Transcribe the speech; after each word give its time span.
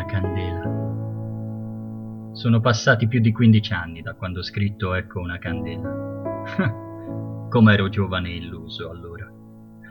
Una 0.00 0.08
candela. 0.08 0.64
Sono 2.32 2.60
passati 2.60 3.06
più 3.06 3.20
di 3.20 3.32
15 3.32 3.72
anni 3.74 4.00
da 4.00 4.14
quando 4.14 4.38
ho 4.38 4.42
scritto 4.42 4.94
Ecco 4.94 5.20
una 5.20 5.36
candela. 5.36 7.44
Com'ero 7.50 7.90
giovane 7.90 8.30
e 8.30 8.36
illuso 8.36 8.88
allora. 8.88 9.30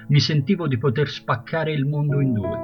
Mi 0.08 0.20
sentivo 0.20 0.68
di 0.68 0.80
poter 0.80 1.10
spaccare 1.10 1.72
il 1.74 1.86
mondo 1.86 2.22
in 2.22 2.34
due. 2.34 2.58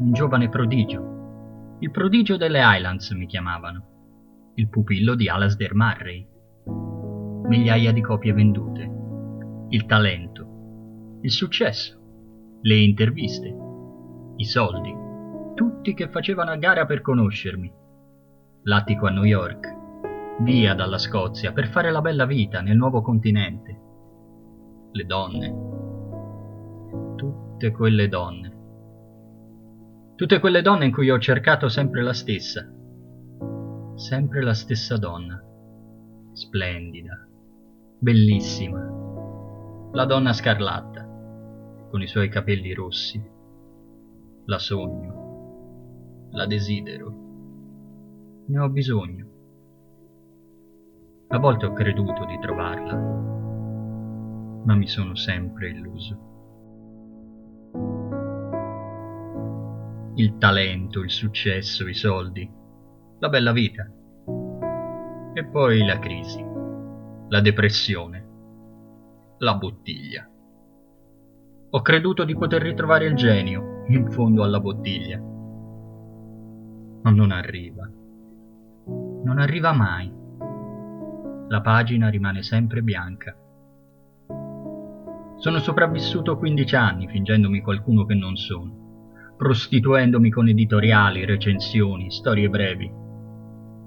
Un 0.00 0.12
giovane 0.12 0.50
prodigio. 0.50 1.78
Il 1.80 1.90
prodigio 1.90 2.36
delle 2.36 2.60
Highlands 2.60 3.10
mi 3.12 3.24
chiamavano. 3.24 4.52
Il 4.56 4.68
pupillo 4.68 5.14
di 5.14 5.30
Alasdair 5.30 5.74
Murray. 5.74 6.28
Migliaia 7.46 7.90
di 7.90 8.02
copie 8.02 8.34
vendute. 8.34 8.90
Il 9.70 9.86
talento. 9.86 11.20
Il 11.22 11.30
successo. 11.30 11.98
Le 12.60 12.76
interviste. 12.76 13.48
I 14.36 14.44
soldi 14.44 15.08
tutti 15.60 15.92
che 15.92 16.08
facevano 16.08 16.52
a 16.52 16.56
gara 16.56 16.86
per 16.86 17.02
conoscermi. 17.02 17.70
L'attico 18.62 19.06
a 19.06 19.10
New 19.10 19.24
York, 19.24 19.76
via 20.40 20.72
dalla 20.72 20.96
Scozia 20.96 21.52
per 21.52 21.68
fare 21.68 21.90
la 21.90 22.00
bella 22.00 22.24
vita 22.24 22.62
nel 22.62 22.78
nuovo 22.78 23.02
continente. 23.02 23.80
Le 24.90 25.04
donne, 25.04 25.54
tutte 27.14 27.72
quelle 27.72 28.08
donne. 28.08 28.56
Tutte 30.16 30.40
quelle 30.40 30.62
donne 30.62 30.86
in 30.86 30.92
cui 30.92 31.10
ho 31.10 31.18
cercato 31.18 31.68
sempre 31.68 32.00
la 32.02 32.14
stessa, 32.14 32.66
sempre 33.96 34.40
la 34.40 34.54
stessa 34.54 34.96
donna, 34.96 35.44
splendida, 36.32 37.28
bellissima, 37.98 39.90
la 39.92 40.06
donna 40.06 40.32
scarlatta, 40.32 41.06
con 41.90 42.00
i 42.00 42.06
suoi 42.06 42.30
capelli 42.30 42.72
rossi. 42.72 43.22
La 44.46 44.58
sogno 44.58 45.28
la 46.32 46.46
desidero. 46.46 47.12
Ne 48.46 48.58
ho 48.58 48.68
bisogno. 48.68 49.26
A 51.28 51.38
volte 51.38 51.66
ho 51.66 51.72
creduto 51.72 52.24
di 52.24 52.38
trovarla, 52.40 52.96
ma 54.64 54.74
mi 54.74 54.86
sono 54.88 55.14
sempre 55.14 55.70
illuso. 55.70 56.28
Il 60.16 60.36
talento, 60.38 61.00
il 61.00 61.10
successo, 61.10 61.86
i 61.86 61.94
soldi, 61.94 62.50
la 63.20 63.28
bella 63.28 63.52
vita. 63.52 63.88
E 65.32 65.44
poi 65.44 65.84
la 65.84 65.98
crisi, 66.00 66.44
la 67.28 67.40
depressione, 67.40 68.28
la 69.38 69.54
bottiglia. 69.54 70.28
Ho 71.70 71.82
creduto 71.82 72.24
di 72.24 72.36
poter 72.36 72.62
ritrovare 72.62 73.06
il 73.06 73.14
genio 73.14 73.84
in 73.86 74.10
fondo 74.10 74.42
alla 74.42 74.58
bottiglia 74.58 75.29
ma 77.02 77.10
non 77.10 77.30
arriva. 77.30 77.88
Non 79.24 79.38
arriva 79.38 79.72
mai. 79.72 80.12
La 81.48 81.60
pagina 81.60 82.08
rimane 82.08 82.42
sempre 82.42 82.82
bianca. 82.82 83.34
Sono 85.36 85.58
sopravvissuto 85.58 86.36
15 86.36 86.76
anni 86.76 87.08
fingendomi 87.08 87.62
qualcuno 87.62 88.04
che 88.04 88.14
non 88.14 88.36
sono, 88.36 89.34
prostituendomi 89.36 90.30
con 90.30 90.48
editoriali, 90.48 91.24
recensioni, 91.24 92.10
storie 92.10 92.50
brevi, 92.50 92.92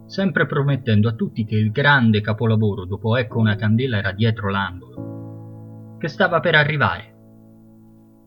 sempre 0.08 0.48
promettendo 0.48 1.10
a 1.10 1.14
tutti 1.14 1.46
che 1.46 1.56
il 1.56 1.72
grande 1.72 2.22
capolavoro 2.22 2.86
dopo 2.86 3.16
Ecco 3.16 3.40
una 3.40 3.56
candela 3.56 3.98
era 3.98 4.12
dietro 4.12 4.50
l'angolo, 4.50 5.98
che 6.00 6.08
stava 6.08 6.40
per 6.40 6.56
arrivare, 6.56 7.16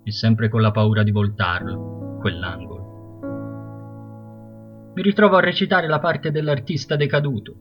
e 0.04 0.12
sempre 0.12 0.48
con 0.48 0.60
la 0.60 0.70
paura 0.70 1.02
di 1.02 1.10
voltarlo, 1.10 2.18
quell'angolo 2.20 2.75
mi 4.96 5.02
ritrovo 5.02 5.36
a 5.36 5.40
recitare 5.40 5.88
la 5.88 5.98
parte 5.98 6.30
dell'artista 6.30 6.96
decaduto, 6.96 7.54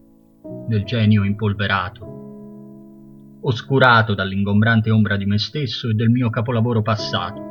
del 0.70 0.86
genio 0.86 1.26
impolverato, 1.26 3.40
oscurato 3.42 4.14
dall'ingombrante 4.14 4.90
ombra 4.90 5.18
di 5.18 5.26
me 5.26 5.38
stesso 5.38 5.90
e 5.90 5.96
del 5.96 6.10
mio 6.10 6.30
capolavoro 6.30 6.82
passato, 6.82 7.42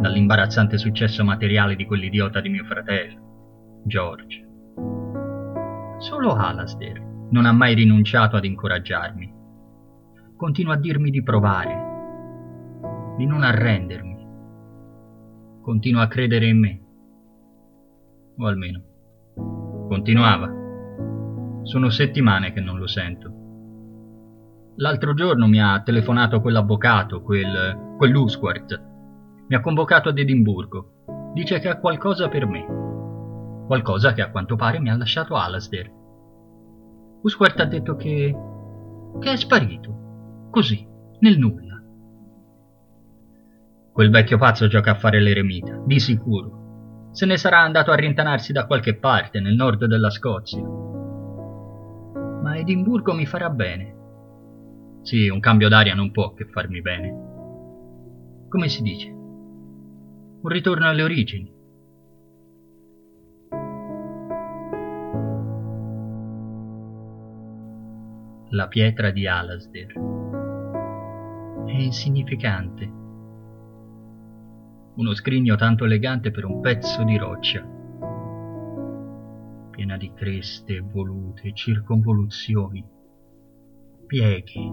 dall'imbarazzante 0.00 0.78
successo 0.78 1.24
materiale 1.24 1.74
di 1.74 1.84
quell'idiota 1.84 2.40
di 2.40 2.48
mio 2.48 2.64
fratello, 2.64 3.82
George. 3.86 4.48
Solo 5.98 6.34
Alasdair 6.34 7.02
non 7.30 7.46
ha 7.46 7.52
mai 7.52 7.74
rinunciato 7.74 8.36
ad 8.36 8.44
incoraggiarmi. 8.44 9.34
Continua 10.36 10.74
a 10.74 10.78
dirmi 10.78 11.10
di 11.10 11.24
provare, 11.24 13.16
di 13.16 13.26
non 13.26 13.42
arrendermi. 13.42 14.28
Continua 15.60 16.02
a 16.02 16.06
credere 16.06 16.46
in 16.46 16.60
me 16.60 16.79
o 18.40 18.46
almeno 18.46 18.82
continuava. 19.90 20.48
Sono 21.64 21.90
settimane 21.90 22.52
che 22.52 22.60
non 22.60 22.78
lo 22.78 22.86
sento. 22.86 23.38
L'altro 24.76 25.14
giorno 25.14 25.48
mi 25.48 25.60
ha 25.60 25.82
telefonato 25.82 26.40
quell'avvocato, 26.40 27.22
quel, 27.22 27.94
quell'Usquart. 27.96 28.80
Mi 29.48 29.56
ha 29.56 29.60
convocato 29.60 30.08
ad 30.08 30.18
Edimburgo. 30.18 31.32
Dice 31.34 31.58
che 31.58 31.68
ha 31.68 31.80
qualcosa 31.80 32.28
per 32.28 32.46
me. 32.46 32.64
Qualcosa 33.66 34.12
che 34.12 34.22
a 34.22 34.30
quanto 34.30 34.54
pare 34.54 34.78
mi 34.78 34.90
ha 34.90 34.96
lasciato 34.96 35.34
Alasdair. 35.34 35.90
Usquart 37.22 37.58
ha 37.58 37.64
detto 37.64 37.96
che... 37.96 38.36
che 39.18 39.32
è 39.32 39.36
sparito. 39.36 40.48
Così, 40.50 40.86
nel 41.18 41.36
nulla. 41.36 41.82
Quel 43.92 44.10
vecchio 44.10 44.38
pazzo 44.38 44.68
gioca 44.68 44.92
a 44.92 44.98
fare 44.98 45.20
l'eremita, 45.20 45.82
di 45.84 45.98
sicuro. 45.98 46.59
Se 47.12 47.26
ne 47.26 47.36
sarà 47.36 47.58
andato 47.58 47.90
a 47.90 47.96
rintanarsi 47.96 48.52
da 48.52 48.66
qualche 48.66 48.94
parte, 48.94 49.40
nel 49.40 49.54
nord 49.54 49.84
della 49.86 50.10
Scozia. 50.10 50.62
Ma 52.42 52.56
Edimburgo 52.56 53.12
mi 53.12 53.26
farà 53.26 53.50
bene. 53.50 53.96
Sì, 55.02 55.28
un 55.28 55.40
cambio 55.40 55.68
d'aria 55.68 55.94
non 55.94 56.12
può 56.12 56.32
che 56.34 56.44
farmi 56.44 56.80
bene. 56.80 57.28
Come 58.48 58.68
si 58.68 58.82
dice? 58.82 59.08
Un 59.08 60.48
ritorno 60.48 60.88
alle 60.88 61.02
origini. 61.02 61.52
La 68.50 68.68
pietra 68.68 69.10
di 69.10 69.26
Alasdair. 69.26 69.92
È 71.66 71.72
insignificante 71.72 72.98
uno 75.00 75.14
scrigno 75.14 75.56
tanto 75.56 75.86
elegante 75.86 76.30
per 76.30 76.44
un 76.44 76.60
pezzo 76.60 77.02
di 77.04 77.16
roccia, 77.16 77.66
piena 79.70 79.96
di 79.96 80.12
creste 80.12 80.80
volute, 80.80 81.54
circonvoluzioni, 81.54 82.86
pieghi 84.06 84.70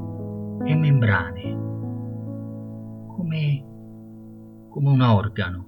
e 0.66 0.76
membrane, 0.76 1.56
come, 3.08 3.64
come 4.68 4.90
un 4.90 5.00
organo. 5.00 5.66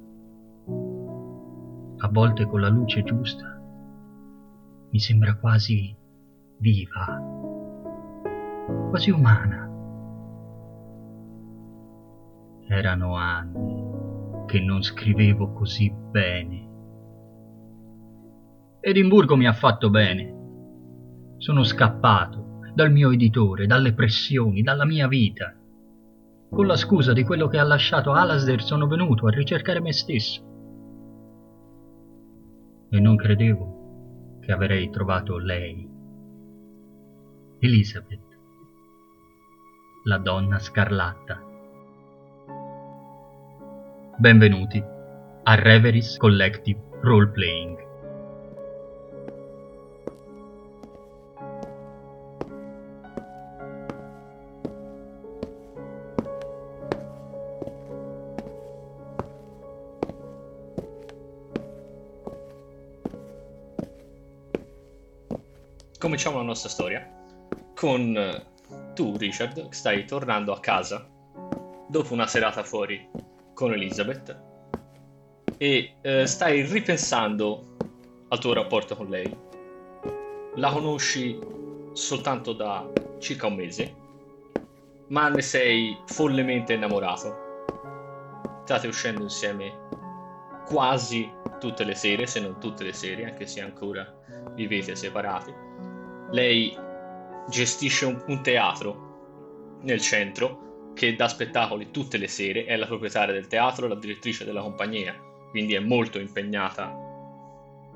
A 2.01 2.09
volte 2.09 2.45
con 2.45 2.59
la 2.59 2.69
luce 2.69 3.01
giusta 3.03 3.57
mi 4.89 4.99
sembra 4.99 5.37
quasi 5.37 5.95
viva, 6.57 7.17
quasi 8.89 9.09
umana. 9.09 9.67
Erano 12.67 13.15
anni 13.15 13.88
che 14.49 14.59
non 14.59 14.81
scrivevo 14.81 15.53
così 15.53 15.93
bene. 15.93 16.67
Edimburgo 18.79 19.35
mi 19.35 19.45
ha 19.45 19.53
fatto 19.53 19.91
bene. 19.91 21.35
Sono 21.37 21.63
scappato 21.63 22.61
dal 22.73 22.91
mio 22.91 23.11
editore, 23.11 23.67
dalle 23.67 23.93
pressioni, 23.93 24.63
dalla 24.63 24.85
mia 24.85 25.07
vita. 25.07 25.55
Con 26.49 26.65
la 26.65 26.75
scusa 26.75 27.13
di 27.13 27.23
quello 27.23 27.47
che 27.47 27.59
ha 27.59 27.63
lasciato 27.63 28.11
Alasdair 28.11 28.63
sono 28.63 28.87
venuto 28.87 29.27
a 29.27 29.29
ricercare 29.29 29.81
me 29.81 29.93
stesso. 29.93 30.41
E 32.89 32.99
non 32.99 33.17
credevo 33.17 34.39
che 34.39 34.51
avrei 34.51 34.89
trovato 34.89 35.37
lei. 35.37 35.87
Elizabeth, 37.59 38.27
la 40.05 40.17
donna 40.17 40.57
scarlatta. 40.57 41.48
Benvenuti 44.19 44.83
a 45.43 45.55
Reveries 45.55 46.17
Collective 46.17 46.77
Role 47.03 47.29
Playing. 47.29 47.87
Cominciamo 65.97 66.39
la 66.39 66.43
nostra 66.43 66.67
storia 66.67 67.09
con 67.73 68.17
eh, 68.17 68.45
tu, 68.93 69.15
Richard, 69.15 69.69
che 69.69 69.73
stai 69.73 70.03
tornando 70.03 70.51
a 70.51 70.59
casa 70.59 71.07
dopo 71.87 72.13
una 72.13 72.27
serata 72.27 72.63
fuori 72.63 73.19
con 73.59 73.73
Elizabeth 73.73 74.41
e 75.57 75.95
eh, 76.01 76.25
stai 76.25 76.61
ripensando 76.61 77.65
al 78.29 78.39
tuo 78.39 78.53
rapporto 78.53 78.95
con 78.95 79.09
lei. 79.09 79.37
La 80.55 80.71
conosci 80.71 81.37
soltanto 81.91 82.53
da 82.53 82.89
circa 83.17 83.47
un 83.47 83.55
mese, 83.55 83.95
ma 85.07 85.27
ne 85.27 85.41
sei 85.41 85.97
follemente 86.05 86.71
innamorato. 86.71 88.61
State 88.63 88.87
uscendo 88.87 89.23
insieme 89.23 89.77
quasi 90.65 91.29
tutte 91.59 91.83
le 91.83 91.95
sere, 91.95 92.27
se 92.27 92.39
non 92.39 92.61
tutte 92.61 92.85
le 92.85 92.93
sere, 92.93 93.25
anche 93.25 93.45
se 93.45 93.59
ancora 93.59 94.09
vivete 94.53 94.95
separati. 94.95 95.53
Lei 96.31 96.77
gestisce 97.49 98.05
un, 98.05 98.23
un 98.27 98.41
teatro 98.41 99.79
nel 99.81 99.99
centro 99.99 100.68
che 100.93 101.15
dà 101.15 101.27
spettacoli 101.27 101.91
tutte 101.91 102.17
le 102.17 102.27
sere, 102.27 102.65
è 102.65 102.75
la 102.75 102.85
proprietaria 102.85 103.33
del 103.33 103.47
teatro, 103.47 103.87
la 103.87 103.95
direttrice 103.95 104.45
della 104.45 104.61
compagnia, 104.61 105.15
quindi 105.49 105.73
è 105.73 105.79
molto 105.79 106.19
impegnata 106.19 106.93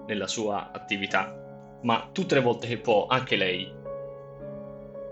nella 0.07 0.28
sua 0.28 0.72
attività, 0.72 1.80
ma 1.84 2.10
tutte 2.12 2.36
le 2.36 2.42
volte 2.42 2.68
che 2.68 2.78
può 2.78 3.07
anche 3.07 3.36
lei 3.36 3.81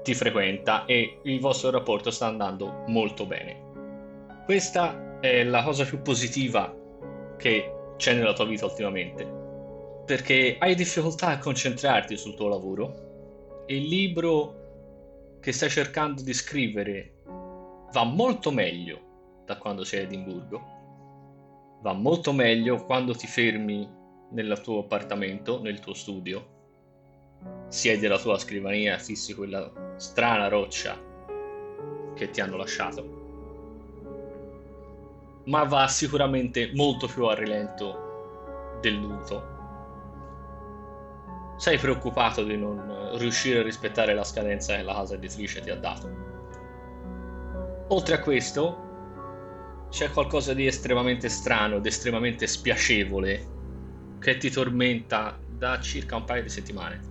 ti 0.03 0.13
frequenta 0.15 0.85
e 0.85 1.19
il 1.23 1.39
vostro 1.39 1.69
rapporto 1.69 2.09
sta 2.11 2.27
andando 2.27 2.83
molto 2.87 3.25
bene. 3.25 3.69
Questa 4.45 5.19
è 5.19 5.43
la 5.43 5.63
cosa 5.63 5.85
più 5.85 6.01
positiva 6.01 6.75
che 7.37 7.73
c'è 7.97 8.13
nella 8.15 8.33
tua 8.33 8.45
vita 8.45 8.65
ultimamente, 8.65 9.25
perché 10.05 10.55
hai 10.59 10.73
difficoltà 10.75 11.27
a 11.27 11.37
concentrarti 11.37 12.17
sul 12.17 12.35
tuo 12.35 12.47
lavoro 12.47 13.63
e 13.67 13.75
il 13.75 13.87
libro 13.87 14.59
che 15.39 15.51
stai 15.51 15.69
cercando 15.69 16.23
di 16.23 16.33
scrivere 16.33 17.20
va 17.91 18.03
molto 18.03 18.51
meglio 18.51 19.43
da 19.45 19.57
quando 19.57 19.83
sei 19.83 20.01
a 20.01 20.03
Edimburgo, 20.03 20.61
va 21.81 21.93
molto 21.93 22.31
meglio 22.31 22.85
quando 22.85 23.13
ti 23.13 23.27
fermi 23.27 23.89
nel 24.31 24.61
tuo 24.61 24.79
appartamento, 24.79 25.61
nel 25.61 25.79
tuo 25.79 25.93
studio, 25.93 26.59
siedi 27.67 28.05
alla 28.05 28.19
tua 28.19 28.37
scrivania, 28.37 28.97
fissi 28.97 29.33
quella 29.33 29.95
strana 29.97 30.47
roccia 30.47 30.97
che 32.13 32.29
ti 32.29 32.39
hanno 32.41 32.57
lasciato 32.57 33.19
ma 35.45 35.63
va 35.63 35.87
sicuramente 35.87 36.71
molto 36.73 37.07
più 37.07 37.25
a 37.25 37.33
rilento 37.33 38.77
del 38.81 38.95
lutto. 38.95 39.59
Sei 41.57 41.77
preoccupato 41.77 42.43
di 42.43 42.57
non 42.57 43.17
riuscire 43.17 43.59
a 43.59 43.63
rispettare 43.63 44.13
la 44.13 44.23
scadenza 44.23 44.75
che 44.75 44.83
la 44.83 44.93
casa 44.93 45.15
editrice 45.15 45.61
ti 45.61 45.69
ha 45.69 45.75
dato. 45.75 46.30
Oltre 47.91 48.15
a 48.15 48.21
questo, 48.21 49.87
c'è 49.89 50.11
qualcosa 50.11 50.53
di 50.53 50.65
estremamente 50.65 51.27
strano 51.27 51.75
ed 51.75 51.85
estremamente 51.85 52.47
spiacevole 52.47 53.47
che 54.17 54.37
ti 54.37 54.49
tormenta 54.49 55.37
da 55.45 55.77
circa 55.81 56.15
un 56.15 56.23
paio 56.23 56.41
di 56.41 56.47
settimane. 56.47 57.01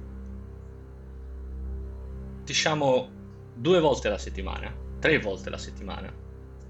Diciamo 2.44 3.10
due 3.52 3.78
volte 3.78 4.08
alla 4.08 4.16
settimana, 4.16 4.74
tre 4.98 5.18
volte 5.18 5.48
alla 5.48 5.58
settimana 5.58 6.10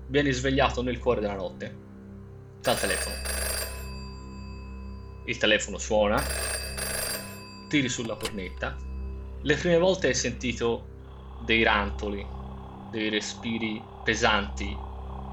vieni 0.09 0.33
svegliato 0.33 0.83
nel 0.83 0.99
cuore 0.99 1.21
della 1.21 1.37
notte 1.37 1.77
dal 2.61 2.81
telefono. 2.81 3.15
Il 5.27 5.39
telefono 5.39 5.79
suona, 5.79 6.21
tiri 7.69 7.89
sulla 7.89 8.17
cornetta. 8.17 8.77
Le 9.41 9.55
prime 9.55 9.79
volte 9.79 10.09
hai 10.09 10.15
sentito 10.15 10.89
dei 11.45 11.63
rantoli, 11.63 12.39
dei 12.91 13.09
respiri 13.09 13.83
pesanti, 14.05 14.77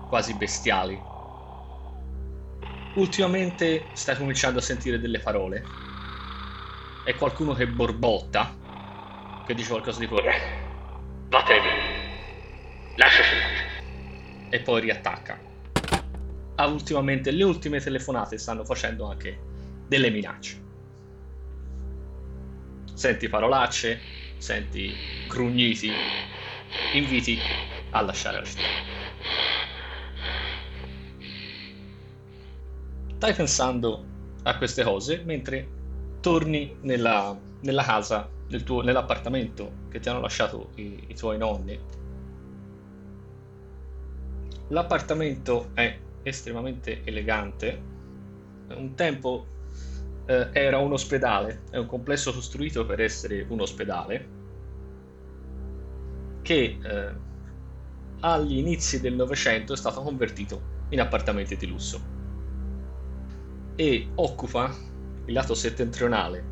quasi 0.07 0.33
bestiali. 0.36 1.00
Ultimamente 2.95 3.86
stai 3.94 4.15
cominciando 4.15 4.59
a 4.59 4.62
sentire 4.62 5.00
delle 5.00 5.19
parole. 5.19 5.63
È 7.04 7.15
qualcuno 7.15 7.54
che 7.54 7.68
borbotta, 7.68 8.56
che 9.45 9.54
dice 9.54 9.69
qualcosa 9.69 10.00
di 10.00 10.07
pure. 10.07 10.31
Vattene 11.30 11.62
via. 11.62 11.71
Lasciaci 12.95 13.36
e 14.50 14.59
poi 14.62 14.81
riattacca. 14.81 15.39
Ah, 16.56 16.68
ultimamente 16.68 17.31
le 17.31 17.44
ultime 17.44 17.80
telefonate 17.80 18.38
stanno 18.38 18.63
facendo 18.63 19.06
anche 19.06 19.39
delle 19.88 20.09
minacce. 20.09 20.65
Senti 22.94 23.30
parolacce, 23.30 24.00
senti 24.38 24.95
grugniti, 25.27 25.92
inviti 26.92 27.52
a 27.90 28.02
lasciare 28.02 28.38
la 28.40 28.46
città. 28.46 28.75
Stai 33.16 33.34
pensando 33.34 34.14
a 34.44 34.58
queste 34.58 34.84
cose 34.84 35.24
mentre 35.25 35.75
torni 36.22 36.78
nella, 36.81 37.38
nella 37.62 37.84
casa, 37.84 38.34
nel 38.48 38.64
tuo, 38.64 38.81
nell'appartamento 38.81 39.81
che 39.90 40.00
ti 40.00 40.08
hanno 40.10 40.22
lasciato 40.22 40.72
i, 40.75 41.08
i 41.10 41.16
tuoi 41.16 41.38
nonni 41.38 41.86
L'appartamento 44.68 45.72
è 45.74 46.06
estremamente 46.22 47.04
elegante. 47.04 47.90
Un 48.69 48.96
tempo 48.96 49.54
eh, 50.25 50.50
era 50.54 50.78
un 50.80 50.92
ospedale, 50.94 51.64
è 51.69 51.78
un 51.78 51.86
complesso 51.86 52.34
costruito 52.34 52.86
per 52.86 53.00
essere 53.02 53.46
un 53.50 53.62
ospedale 53.62 54.37
che 56.48 56.80
eh, 56.82 57.12
agli 58.22 58.58
inizi 58.58 59.02
del 59.02 59.16
Novecento 59.16 59.74
è 59.74 59.76
stato 59.76 60.02
convertito 60.02 60.86
in 60.92 61.02
appartamenti 61.02 61.58
di 61.58 61.68
lusso 61.68 62.00
e 63.76 64.08
occupa 64.16 64.74
il 65.26 65.33
lato 65.33 65.54
settentrionale 65.54 66.45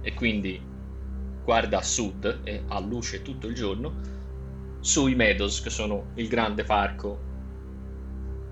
e 0.00 0.12
quindi 0.14 0.60
guarda 1.44 1.78
a 1.78 1.82
sud 1.82 2.40
e 2.42 2.64
ha 2.66 2.80
luce 2.80 3.22
tutto 3.22 3.46
il 3.46 3.54
giorno 3.54 3.94
sui 4.80 5.14
Meadows 5.14 5.60
che 5.60 5.70
sono 5.70 6.06
il 6.14 6.26
grande 6.26 6.64
parco 6.64 7.20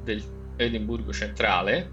del 0.05 0.23
Edimburgo 0.55 1.13
centrale. 1.13 1.91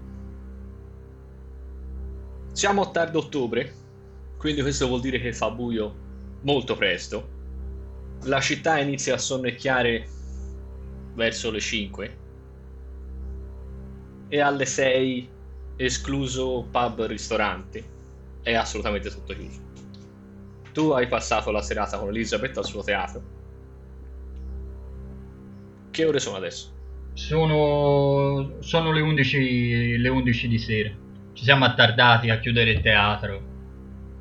Siamo 2.52 2.82
a 2.82 2.90
tardo 2.92 3.18
ottobre, 3.18 3.74
quindi 4.36 4.62
questo 4.62 4.86
vuol 4.86 5.00
dire 5.00 5.18
che 5.18 5.32
fa 5.32 5.50
buio 5.50 5.92
molto 6.42 6.76
presto. 6.76 7.33
La 8.26 8.40
città 8.40 8.78
inizia 8.78 9.14
a 9.14 9.18
sonnecchiare 9.18 10.08
verso 11.12 11.50
le 11.50 11.60
5 11.60 12.16
e 14.28 14.40
alle 14.40 14.64
6, 14.64 15.28
escluso 15.76 16.66
pub 16.70 17.00
e 17.00 17.06
ristoranti, 17.06 17.84
è 18.42 18.54
assolutamente 18.54 19.10
tutto 19.10 19.34
chiuso. 19.34 19.60
Tu 20.72 20.90
hai 20.90 21.06
passato 21.06 21.50
la 21.50 21.60
serata 21.60 21.98
con 21.98 22.08
Elizabeth 22.08 22.56
al 22.56 22.64
suo 22.64 22.82
teatro. 22.82 23.22
Che 25.90 26.04
ore 26.04 26.18
sono 26.18 26.36
adesso? 26.36 26.72
Sono, 27.12 28.54
sono 28.60 28.90
le, 28.90 29.02
11, 29.02 29.98
le 29.98 30.08
11 30.08 30.48
di 30.48 30.58
sera. 30.58 30.90
Ci 31.34 31.44
siamo 31.44 31.66
attardati 31.66 32.30
a 32.30 32.38
chiudere 32.38 32.70
il 32.70 32.80
teatro. 32.80 33.52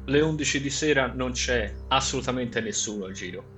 Le 0.06 0.20
11 0.20 0.62
di 0.62 0.70
sera 0.70 1.08
non 1.08 1.32
c'è 1.32 1.74
assolutamente 1.88 2.60
nessuno 2.60 3.06
al 3.06 3.14
giro. 3.14 3.53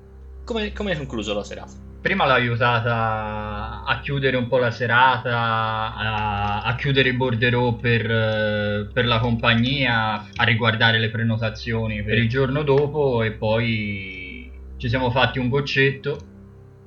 Come, 0.45 0.71
come 0.71 0.91
hai 0.91 0.97
concluso 0.97 1.33
la 1.33 1.43
serata? 1.43 1.73
Prima 2.01 2.25
l'ho 2.25 2.33
aiutata 2.33 3.83
a 3.83 3.99
chiudere 3.99 4.37
un 4.37 4.47
po' 4.47 4.59
la 4.59 4.71
serata, 4.71 5.95
a, 5.95 6.61
a 6.61 6.75
chiudere 6.75 7.09
i 7.09 7.13
borderò 7.13 7.73
per, 7.73 8.91
per, 8.93 9.05
la 9.05 9.19
compagnia, 9.19 10.27
a 10.33 10.43
riguardare 10.43 10.99
le 10.99 11.09
prenotazioni 11.09 12.03
per 12.03 12.17
il 12.19 12.29
giorno 12.29 12.61
dopo 12.61 13.23
e 13.23 13.31
poi 13.31 14.51
ci 14.77 14.87
siamo 14.87 15.09
fatti 15.09 15.39
un 15.39 15.49
goccetto. 15.49 16.17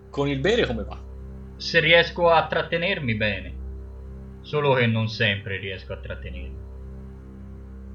Con 0.09 0.29
il 0.29 0.39
bere 0.39 0.65
come 0.65 0.85
va? 0.85 1.07
se 1.59 1.81
riesco 1.81 2.31
a 2.31 2.47
trattenermi 2.47 3.15
bene. 3.17 3.57
Solo 4.41 4.75
che 4.75 4.87
non 4.87 5.09
sempre 5.09 5.59
riesco 5.59 5.93
a 5.93 5.99
trattenermi. 5.99 6.67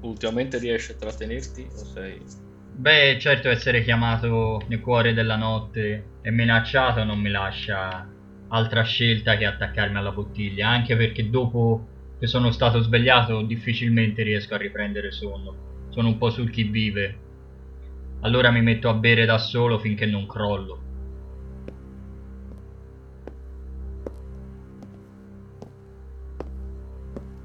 Ultimamente 0.02 0.58
riesci 0.58 0.92
a 0.92 0.94
trattenerti 0.96 1.66
o 1.72 1.84
sei... 1.84 2.20
Beh, 2.76 3.18
certo 3.20 3.48
essere 3.48 3.82
chiamato 3.82 4.64
nel 4.68 4.80
cuore 4.80 5.14
della 5.14 5.36
notte 5.36 6.18
e 6.22 6.30
minacciato 6.30 7.04
non 7.04 7.20
mi 7.20 7.30
lascia 7.30 8.06
altra 8.48 8.82
scelta 8.82 9.36
che 9.36 9.46
attaccarmi 9.46 9.96
alla 9.96 10.10
bottiglia, 10.10 10.68
anche 10.68 10.96
perché 10.96 11.30
dopo 11.30 11.86
che 12.18 12.26
sono 12.26 12.50
stato 12.50 12.80
svegliato 12.82 13.42
difficilmente 13.42 14.22
riesco 14.22 14.54
a 14.54 14.58
riprendere 14.58 15.12
sonno. 15.12 15.88
Sono 15.90 16.08
un 16.08 16.18
po' 16.18 16.30
sul 16.30 16.50
chi 16.50 16.64
vive. 16.64 17.18
Allora 18.22 18.50
mi 18.50 18.60
metto 18.60 18.88
a 18.88 18.94
bere 18.94 19.24
da 19.24 19.38
solo 19.38 19.78
finché 19.78 20.06
non 20.06 20.26
crollo. 20.26 20.82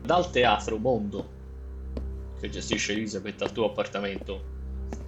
dal 0.09 0.31
teatro 0.31 0.77
Mondo 0.77 1.29
che 2.39 2.49
gestisce 2.49 2.93
Elisabeth 2.93 3.43
al 3.43 3.51
tuo 3.51 3.65
appartamento 3.65 4.58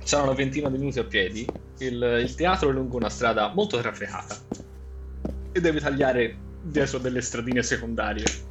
sarà 0.02 0.24
una 0.24 0.34
ventina 0.34 0.70
di 0.70 0.78
minuti 0.78 1.00
a 1.00 1.06
piedi 1.08 1.58
il, 1.78 2.02
il 2.24 2.36
teatro 2.36 2.70
è 2.70 2.74
lungo 2.74 2.98
una 2.98 3.10
strada 3.10 3.54
molto 3.54 3.80
trafficata 3.80 4.46
e 5.52 5.60
devi 5.60 5.80
tagliare 5.80 6.46
dietro 6.60 7.00
delle 7.00 7.22
stradine 7.22 7.64
secondarie 7.64 8.48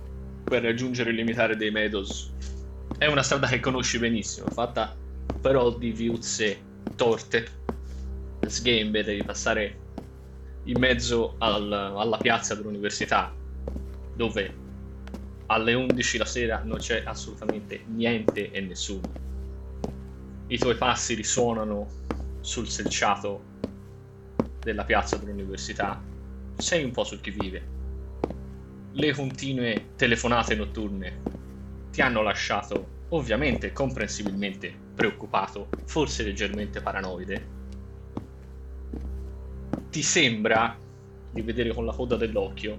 per 0.47 0.63
raggiungere 0.63 1.11
il 1.11 1.17
limitare 1.17 1.57
dei 1.57 1.71
Meadows. 1.71 2.37
È 2.97 3.07
una 3.07 3.23
strada 3.23 3.47
che 3.49 3.61
conosci 3.61 3.99
benissimo, 3.99 4.51
fatta 4.51 5.01
però 5.41 5.77
di 5.79 5.93
viuzze 5.93 6.69
torte, 6.95 7.63
sgambe, 8.47 9.03
devi 9.05 9.25
passare 9.25 9.85
in 10.65 10.79
mezzo 10.79 11.37
al, 11.39 11.73
alla 11.73 12.21
piazza 12.21 12.55
dell'università, 12.55 13.39
dove 14.13 14.63
alle 15.47 15.75
11 15.75 16.19
la 16.19 16.25
sera 16.27 16.63
non 16.65 16.79
c'è 16.79 17.03
assolutamente 17.05 17.85
niente 17.89 18.51
e 18.51 18.61
nessuno. 18.61 19.17
I 20.53 20.59
tuoi 20.59 20.77
passi 20.77 21.15
risuonano 21.15 21.87
sul 22.41 22.69
selciato 22.69 23.41
della 24.61 24.85
piazza 24.85 25.17
dell'università. 25.17 26.03
Sei 26.57 26.83
un 26.83 26.91
po' 26.91 27.05
sul 27.05 27.21
chi 27.21 27.31
vive. 27.31 27.61
Le 28.93 29.13
continue 29.15 29.93
telefonate 29.95 30.55
notturne 30.57 31.19
ti 31.91 32.01
hanno 32.03 32.23
lasciato 32.23 33.05
ovviamente 33.11 33.73
comprensibilmente 33.73 34.87
preoccupato, 34.93 35.77
forse 35.85 36.25
leggermente 36.25 36.81
paranoide. 36.83 37.47
Ti 39.91 40.03
sembra 40.03 40.77
di 41.29 41.43
vedere 41.43 41.73
con 41.73 41.85
la 41.85 41.93
coda 41.93 42.17
dell'occhio 42.17 42.79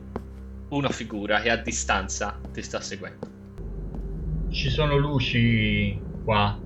una 0.69 0.89
figura 0.89 1.41
che 1.41 1.49
a 1.49 1.57
distanza 1.57 2.45
ti 2.51 2.61
sta 2.61 2.81
seguendo. 2.81 3.29
Ci 4.49 4.69
sono 4.69 4.97
luci 4.97 5.99
qua. 6.21 6.63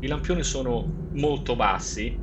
I 0.00 0.06
lampioni 0.08 0.42
sono 0.42 0.96
molto 1.12 1.56
bassi 1.56 2.22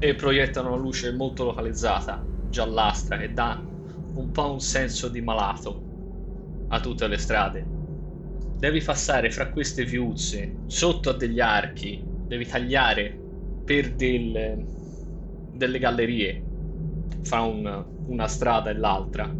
e 0.00 0.14
proiettano 0.14 0.68
una 0.68 0.76
luce 0.76 1.12
molto 1.12 1.44
localizzata, 1.44 2.26
giallastra, 2.46 3.16
che 3.18 3.32
dà 3.32 3.66
un 4.12 4.30
po' 4.30 4.52
un 4.52 4.60
senso 4.60 5.08
di 5.08 5.20
malato 5.20 5.86
a 6.68 6.80
tutte 6.80 7.06
le 7.08 7.18
strade. 7.18 7.72
Devi 8.56 8.80
passare 8.82 9.30
fra 9.30 9.50
queste 9.50 9.84
viuzze, 9.84 10.60
sotto 10.66 11.10
a 11.10 11.16
degli 11.16 11.40
archi, 11.40 12.04
devi 12.26 12.46
tagliare 12.46 13.22
per 13.64 13.94
del, 13.94 14.66
delle 15.50 15.78
gallerie 15.78 16.46
fra 17.22 17.40
un, 17.42 17.86
una 18.06 18.26
strada 18.26 18.70
e 18.70 18.74
l'altra. 18.74 19.36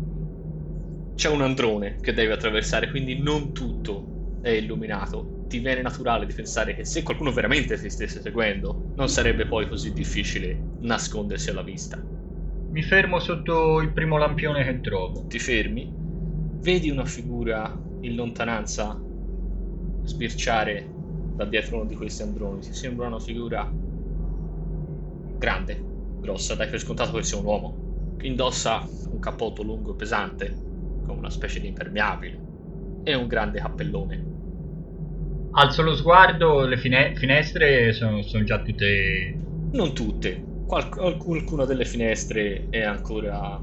C'è 1.15 1.29
un 1.29 1.43
androne 1.43 1.97
che 2.01 2.13
devi 2.15 2.33
attraversare, 2.33 2.89
quindi 2.91 3.21
non 3.21 3.53
tutto 3.53 4.13
è 4.41 4.51
illuminato. 4.51 5.38
Ti 5.49 5.59
viene 5.59 5.83
naturale 5.83 6.27
di 6.27 6.33
pensare 6.33 6.75
che 6.75 6.85
se 6.85 7.03
qualcuno 7.03 7.33
veramente 7.33 7.77
ti 7.81 7.91
stesse 7.91 8.21
seguendo, 8.21 8.91
non 8.95 9.09
sarebbe 9.09 9.47
poi 9.47 9.67
così 9.67 9.93
difficile 9.93 10.69
nascondersi 10.79 11.51
alla 11.51 11.63
vista. 11.63 12.07
Mi 12.69 12.83
fermo 12.83 13.19
sotto 13.19 13.81
il 13.81 13.93
primo 13.93 14.17
lampione 14.19 14.63
che 14.63 14.81
trovo. 14.81 15.25
Ti 15.27 15.39
fermi, 15.41 15.93
vedi 16.59 16.91
una 16.91 17.05
figura 17.07 17.83
in 18.01 18.15
lontananza 18.15 19.05
sbirciare 20.03 20.97
da 21.33 21.45
dietro 21.47 21.77
uno 21.77 21.87
di 21.87 21.95
questi 21.95 22.23
androni. 22.23 22.61
Ti 22.61 22.75
sembra 22.75 23.07
una 23.07 23.19
figura 23.19 23.75
grande, 25.37 25.87
grossa, 26.19 26.55
dai 26.55 26.69
per 26.69 26.81
scontato 26.81 27.13
che 27.17 27.23
sia 27.23 27.39
un 27.39 27.45
uomo. 27.47 27.81
Indossa 28.23 28.87
un 29.11 29.19
cappotto 29.19 29.63
lungo 29.63 29.93
e 29.93 29.97
pesante, 29.97 30.59
con 31.01 31.17
una 31.17 31.31
specie 31.31 31.61
di 31.61 31.69
impermeabile, 31.69 32.45
e 33.03 33.15
un 33.15 33.27
grande 33.27 33.61
cappellone. 33.61 34.27
Alzo 35.51 35.83
lo 35.83 35.95
sguardo, 35.95 36.65
le 36.67 36.77
fine- 36.79 37.15
finestre 37.15 37.93
sono, 37.93 38.23
sono, 38.23 38.45
già 38.45 38.63
tutte... 38.63 39.37
Non 39.71 39.93
tutte, 39.95 40.45
Qual- 40.65 40.89
qualcuna 41.19 41.65
delle 41.65 41.85
finestre 41.85 42.69
è 42.71 42.83
ancora... 42.83 43.63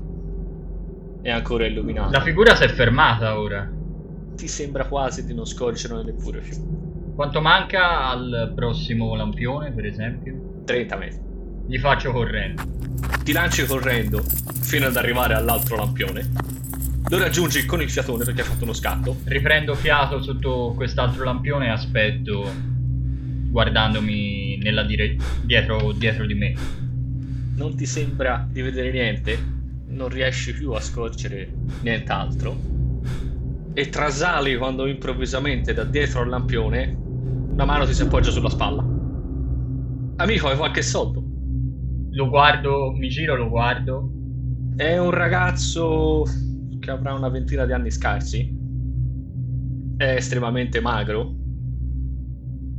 è 1.22 1.30
ancora 1.30 1.66
illuminata. 1.66 2.12
La 2.18 2.22
figura 2.24 2.56
si 2.56 2.64
è 2.64 2.68
fermata 2.70 3.40
ora. 3.40 3.68
Ti 4.36 4.48
sembra 4.48 4.86
quasi 4.88 5.26
di 5.26 5.34
non 5.34 5.46
scorgerlo 5.46 6.04
neppure 6.04 6.40
più. 6.40 6.58
Quanto 7.14 7.42
manca 7.42 8.08
al 8.08 8.52
prossimo 8.54 9.16
lampione, 9.16 9.74
per 9.74 9.86
esempio? 9.86 10.42
30 10.64 10.98
metri. 10.98 11.24
Gli 11.68 11.80
faccio 11.80 12.12
correndo. 12.12 12.62
Ti 13.24 13.32
lanci 13.32 13.66
correndo 13.66 14.24
fino 14.62 14.86
ad 14.86 14.96
arrivare 14.98 15.34
all'altro 15.34 15.76
lampione. 15.76 16.30
Lo 17.10 17.18
raggiungi 17.18 17.66
con 17.66 17.82
il 17.82 17.90
fiatone 17.90 18.24
perché 18.24 18.42
ha 18.42 18.44
fatto 18.44 18.64
uno 18.64 18.74
scatto. 18.74 19.18
Riprendo 19.24 19.74
fiato 19.74 20.22
sotto 20.22 20.74
quest'altro 20.76 21.24
lampione 21.24 21.66
e 21.66 21.70
aspetto 21.70 22.52
guardandomi 23.50 24.60
dire- 24.86 25.18
dietro, 25.44 25.92
dietro 25.92 26.26
di 26.28 26.34
me. 26.36 26.54
Non 27.56 27.76
ti 27.76 27.88
sembra 27.88 28.48
di 28.48 28.62
vedere 28.62 28.92
niente, 28.92 29.38
non 29.88 30.10
riesci 30.10 30.54
più 30.54 30.72
a 30.74 30.80
scorgere 30.80 31.52
nient'altro. 31.82 32.56
E 33.74 33.90
trasali 33.90 34.56
quando 34.56 34.86
improvvisamente 34.86 35.74
da 35.74 35.84
dietro 35.84 36.22
al 36.22 36.30
lampione 36.30 36.96
una 37.54 37.66
mano 37.66 37.86
ti 37.86 37.94
si 37.94 38.04
appoggia 38.04 38.30
sulla 38.30 38.50
spalla. 38.50 38.86
Amico, 40.18 40.48
hai 40.48 40.58
qualche 40.58 40.82
soldo? 40.82 41.25
Lo 42.16 42.30
guardo, 42.30 42.94
mi 42.94 43.10
giro, 43.10 43.36
lo 43.36 43.50
guardo. 43.50 44.10
È 44.74 44.98
un 44.98 45.12
ragazzo 45.12 46.24
che 46.80 46.90
avrà 46.90 47.14
una 47.14 47.28
ventina 47.28 47.66
di 47.66 47.74
anni 47.74 47.92
scarsi. 47.92 48.58
È 49.98 50.04
estremamente 50.06 50.80
magro. 50.80 51.36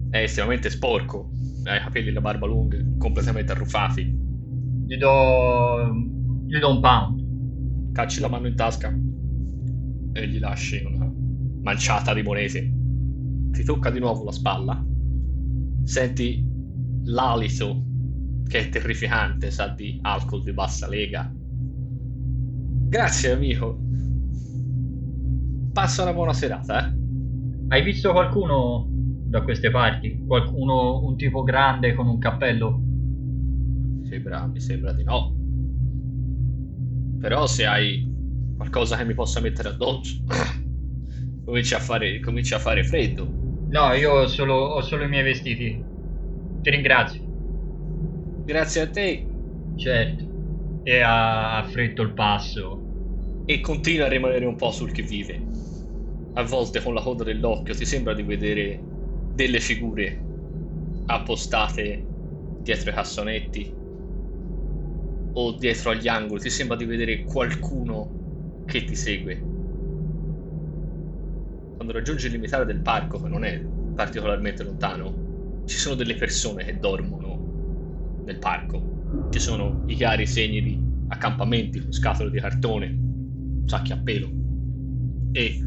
È 0.08 0.22
estremamente 0.22 0.70
sporco. 0.70 1.32
Ha 1.64 1.76
i 1.76 1.80
capelli 1.80 2.08
e 2.08 2.12
la 2.12 2.22
barba 2.22 2.46
lunga, 2.46 2.78
completamente 2.96 3.52
arruffati. 3.52 4.04
Gli 4.86 4.96
do. 4.96 5.92
gli 6.46 6.58
do 6.58 6.70
un 6.70 6.80
pound. 6.80 7.92
Cacci 7.92 8.20
la 8.20 8.28
mano 8.28 8.46
in 8.46 8.56
tasca 8.56 8.88
e 10.12 10.28
gli 10.28 10.38
lasci 10.38 10.82
una 10.82 11.12
manciata 11.60 12.14
di 12.14 12.22
monete. 12.22 12.72
Ti 13.50 13.64
tocca 13.64 13.90
di 13.90 13.98
nuovo 13.98 14.24
la 14.24 14.32
spalla. 14.32 14.82
Senti 15.84 16.42
l'alito 17.04 17.84
che 18.46 18.58
è 18.60 18.68
terrificante, 18.68 19.50
sa 19.50 19.68
di 19.68 19.98
alcol 20.02 20.42
di 20.42 20.52
bassa 20.52 20.88
lega. 20.88 21.30
Grazie 22.88 23.32
amico. 23.32 23.78
Passa 25.72 26.02
una 26.02 26.12
buona 26.12 26.32
serata, 26.32 26.86
eh. 26.86 26.94
Hai 27.68 27.82
visto 27.82 28.12
qualcuno 28.12 28.86
da 28.88 29.42
queste 29.42 29.70
parti? 29.70 30.22
Qualcuno, 30.24 31.04
un 31.04 31.16
tipo 31.16 31.42
grande 31.42 31.94
con 31.94 32.06
un 32.06 32.18
cappello? 32.18 32.80
Sembra, 34.08 34.46
mi 34.46 34.60
sembra 34.60 34.92
di 34.92 35.02
no. 35.02 35.34
Però 37.20 37.46
se 37.46 37.66
hai 37.66 38.08
qualcosa 38.56 38.96
che 38.96 39.04
mi 39.04 39.14
possa 39.14 39.40
mettere 39.40 39.70
addosso, 39.70 40.22
cominci 41.44 41.74
a 41.74 41.80
fare, 41.80 42.20
cominci 42.20 42.54
a 42.54 42.58
fare 42.58 42.84
freddo. 42.84 43.28
No, 43.68 43.92
io 43.94 44.12
ho 44.12 44.26
solo, 44.28 44.54
ho 44.54 44.80
solo 44.80 45.04
i 45.04 45.08
miei 45.08 45.24
vestiti. 45.24 45.82
Ti 46.62 46.70
ringrazio. 46.70 47.25
Grazie 48.48 48.80
a 48.82 48.90
te. 48.90 49.32
Certo. 49.74 50.24
E 50.82 51.00
ha 51.00 51.58
affretto 51.58 52.02
il 52.02 52.14
passo. 52.14 52.86
E 53.44 53.60
continua 53.60 54.06
a 54.06 54.08
rimanere 54.08 54.44
un 54.46 54.54
po' 54.56 54.70
sul 54.70 54.92
che 54.92 55.02
vive. 55.02 55.48
A 56.34 56.42
volte 56.44 56.80
con 56.80 56.94
la 56.94 57.02
coda 57.02 57.24
dell'occhio 57.24 57.74
ti 57.74 57.84
sembra 57.84 58.14
di 58.14 58.22
vedere 58.22 58.86
delle 59.28 59.58
figure 59.60 60.28
appostate 61.06 62.10
dietro 62.56 62.90
i 62.90 62.94
cassonetti 62.94 63.76
o 65.34 65.52
dietro 65.56 65.90
agli 65.90 66.08
angoli. 66.08 66.40
Ti 66.40 66.50
sembra 66.50 66.76
di 66.76 66.84
vedere 66.84 67.22
qualcuno 67.22 68.16
che 68.64 68.84
ti 68.84 68.94
segue. 68.96 69.48
Quando 71.74 71.94
raggiungi 71.94 72.26
il 72.26 72.32
limitare 72.32 72.64
del 72.64 72.82
parco, 72.82 73.18
che 73.20 73.28
non 73.28 73.44
è 73.44 73.66
particolarmente 73.94 74.62
lontano, 74.62 75.20
ci 75.64 75.78
sono 75.78 75.94
delle 75.94 76.14
persone 76.14 76.64
che 76.64 76.78
dormono 76.78 77.25
nel 78.26 78.38
parco. 78.38 79.28
Ci 79.30 79.38
sono 79.38 79.84
i 79.86 79.94
chiari 79.94 80.26
segni 80.26 80.60
di 80.60 80.78
accampamenti 81.08 81.80
con 81.80 81.92
scatole 81.92 82.30
di 82.30 82.40
cartone, 82.40 82.98
sacchi 83.64 83.92
a 83.92 83.98
pelo 83.98 84.28
e 85.32 85.62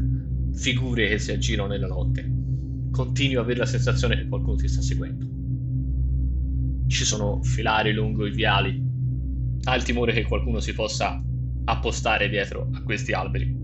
figure 0.52 1.08
che 1.08 1.18
si 1.18 1.32
aggirano 1.32 1.68
nella 1.68 1.86
notte. 1.86 2.30
Continui 2.92 3.36
a 3.36 3.40
avere 3.40 3.60
la 3.60 3.66
sensazione 3.66 4.16
che 4.16 4.28
qualcuno 4.28 4.56
ti 4.56 4.68
sta 4.68 4.82
seguendo. 4.82 5.26
Ci 6.86 7.04
sono 7.04 7.42
filari 7.42 7.92
lungo 7.92 8.26
i 8.26 8.32
viali. 8.32 8.88
Hai 9.62 9.76
il 9.76 9.84
timore 9.84 10.12
che 10.12 10.24
qualcuno 10.24 10.60
si 10.60 10.74
possa 10.74 11.22
appostare 11.64 12.28
dietro 12.28 12.68
a 12.72 12.82
questi 12.82 13.12
alberi. 13.12 13.58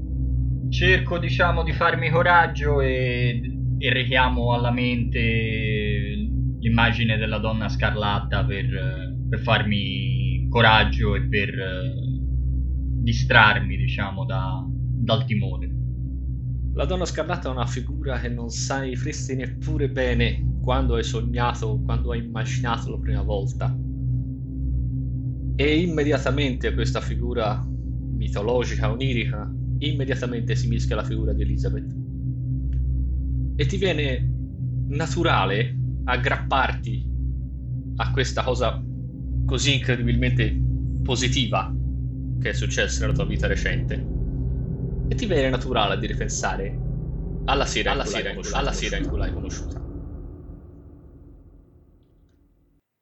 Cerco, 0.71 1.19
diciamo, 1.19 1.63
di 1.63 1.73
farmi 1.73 2.11
coraggio 2.11 2.81
e, 2.81 3.41
e 3.79 3.93
richiamo 3.93 4.53
alla 4.53 4.71
mente 4.71 5.19
l'immagine 6.67 7.17
della 7.17 7.39
donna 7.39 7.69
scarlatta 7.69 8.45
per, 8.45 9.15
per 9.29 9.41
farmi 9.41 10.49
coraggio 10.51 11.15
e 11.15 11.23
per 11.29 11.49
eh, 11.49 11.95
distrarmi, 13.03 13.77
diciamo, 13.77 14.25
da, 14.25 14.67
dal 14.69 15.25
timore. 15.25 15.71
La 16.75 16.85
donna 16.85 17.05
scarlatta 17.05 17.49
è 17.49 17.53
una 17.53 17.67
figura 17.67 18.19
che 18.19 18.29
non 18.29 18.51
sai 18.51 18.91
riflessi 18.91 19.37
neppure 19.37 19.89
bene 19.89 20.59
quando 20.61 20.97
hai 20.97 21.05
sognato, 21.05 21.81
quando 21.85 22.11
hai 22.11 22.25
immaginato 22.25 22.91
la 22.91 22.99
prima 22.99 23.23
volta. 23.23 23.75
E 25.59 25.81
immediatamente 25.81 26.75
questa 26.75 27.01
figura 27.01 27.65
mitologica, 27.65 28.91
onirica, 28.91 29.51
immediatamente 29.79 30.57
si 30.57 30.67
mischia 30.67 30.97
la 30.97 31.05
figura 31.05 31.33
di 31.33 31.43
Elizabeth. 31.43 31.95
E 33.55 33.67
ti 33.67 33.77
viene 33.77 34.35
naturale 34.89 35.85
aggrapparti 36.07 37.05
a 37.97 38.11
questa 38.11 38.43
cosa 38.43 38.83
così 39.45 39.75
incredibilmente 39.75 40.61
positiva 41.03 41.73
che 42.41 42.51
è 42.51 42.53
successa 42.53 43.01
nella 43.01 43.15
tua 43.15 43.27
vita 43.27 43.47
recente. 43.47 44.15
E 45.09 45.15
ti 45.15 45.27
viene 45.27 45.51
naturale 45.51 45.99
di 45.99 46.07
ripensare 46.07 46.79
alla 47.45 47.65
sera, 47.65 47.93
alla 47.93 48.05
sera, 48.05 48.31
in, 48.31 48.41
alla 48.53 48.73
sera 48.73 48.97
in 48.97 49.09
cui 49.09 49.19
l'hai 49.19 49.33
conosciuta. 49.33 49.81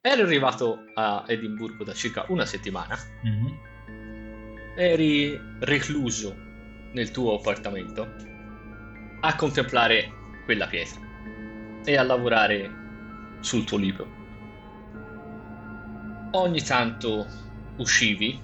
Eri 0.01 0.21
arrivato 0.21 0.83
a 0.93 1.25
Edimburgo 1.27 1.83
da 1.83 1.93
circa 1.93 2.25
una 2.29 2.45
settimana. 2.45 2.95
Mm-hmm. 3.25 3.53
Eri 4.77 5.39
recluso 5.61 6.35
nel 6.93 7.09
tuo 7.11 7.35
appartamento 7.37 8.07
a 9.21 9.35
contemplare 9.35 10.11
quella 10.45 10.67
pietra 10.67 10.99
e 11.83 11.97
a 11.97 12.03
lavorare 12.03 12.84
sul 13.45 13.63
tuo 13.63 13.77
libro. 13.77 14.07
Ogni 16.31 16.61
tanto 16.63 17.27
uscivi 17.77 18.41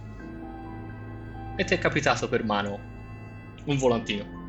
e 1.56 1.64
ti 1.64 1.74
è 1.74 1.80
capitato 1.80 2.30
per 2.30 2.46
mano 2.46 2.80
un 3.66 3.78
volantino. 3.78 4.40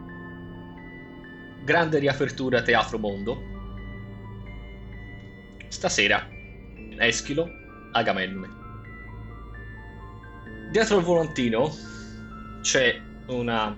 Grande 1.64 1.98
riapertura 1.98 2.60
Teatro 2.60 2.98
Mondo. 2.98 3.50
Stasera 5.68 6.28
Eschilo, 6.98 7.48
Agamennone. 7.92 8.60
Dietro 10.70 10.98
il 10.98 11.04
volantino 11.04 11.70
c'è 12.60 13.00
una 13.28 13.74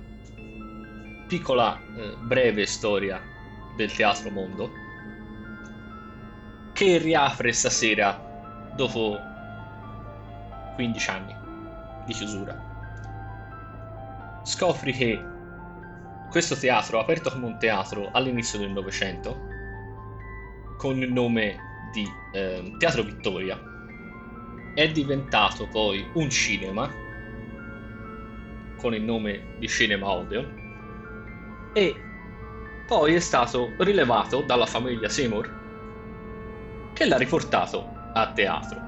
piccola, 1.29 1.81
eh, 1.97 2.17
breve 2.21 2.67
storia 2.67 3.23
del 3.77 3.93
teatro 3.93 4.31
mondo 4.31 4.83
che 6.75 6.99
riapre 6.99 7.53
stasera 7.53 8.21
dopo 8.75 9.17
15 10.75 11.11
anni 11.11 11.35
di 12.05 12.13
chiusura. 12.13 12.73
Scopri 14.43 14.93
che 14.93 15.25
questo 16.31 16.57
teatro, 16.57 16.99
aperto 16.99 17.31
come 17.31 17.47
un 17.47 17.59
teatro 17.59 18.11
all'inizio 18.13 18.59
del 18.59 18.71
Novecento, 18.71 19.47
con 20.77 20.99
il 20.99 21.13
nome 21.13 21.57
di 21.93 22.05
eh, 22.33 22.75
Teatro 22.79 23.05
Vittoria 23.05 23.57
è 24.75 24.91
diventato 24.91 25.69
poi 25.69 26.05
un 26.15 26.29
cinema 26.29 26.93
con 28.79 28.93
il 28.93 29.03
nome 29.03 29.55
di 29.59 29.69
Cinema 29.69 30.11
Odeon 30.11 31.71
e 31.73 31.95
poi 32.89 33.15
è 33.15 33.21
stato 33.21 33.73
rilevato 33.79 34.43
dalla 34.43 34.67
famiglia 34.67 35.09
Seymour 35.09 35.63
che 36.95 37.07
l'ha 37.07 37.19
riportato 37.19 37.87
a 38.15 38.33
teatro. 38.33 38.81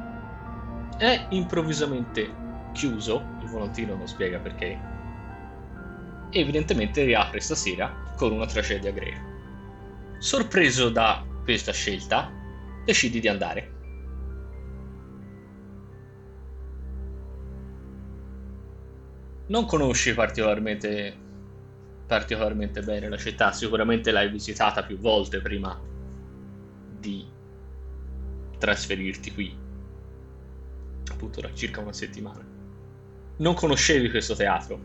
È 0.96 1.26
improvvisamente 1.30 2.44
chiuso, 2.72 3.22
il 3.42 3.48
volantino 3.48 3.96
non 3.96 4.06
spiega 4.06 4.38
perché, 4.38 4.78
e 6.30 6.40
evidentemente 6.40 7.04
riapre 7.04 7.40
stasera 7.40 8.14
con 8.16 8.32
una 8.32 8.46
tragedia 8.46 8.92
greca. 8.92 9.20
Sorpreso 10.18 10.88
da 10.88 11.24
questa 11.44 11.72
scelta, 11.72 12.30
decidi 12.84 13.20
di 13.20 13.28
andare. 13.28 13.72
Non 19.48 19.66
conosci 19.66 20.14
particolarmente, 20.14 21.16
particolarmente 22.06 22.82
bene 22.82 23.08
la 23.08 23.16
città, 23.16 23.52
sicuramente 23.52 24.10
l'hai 24.10 24.30
visitata 24.30 24.82
più 24.82 24.98
volte 24.98 25.40
prima 25.40 25.78
di 26.98 27.34
trasferirti 28.58 29.32
qui, 29.32 29.56
appunto 31.10 31.40
da 31.40 31.50
circa 31.54 31.80
una 31.80 31.92
settimana. 31.92 32.44
Non 33.38 33.54
conoscevi 33.54 34.10
questo 34.10 34.34
teatro, 34.34 34.78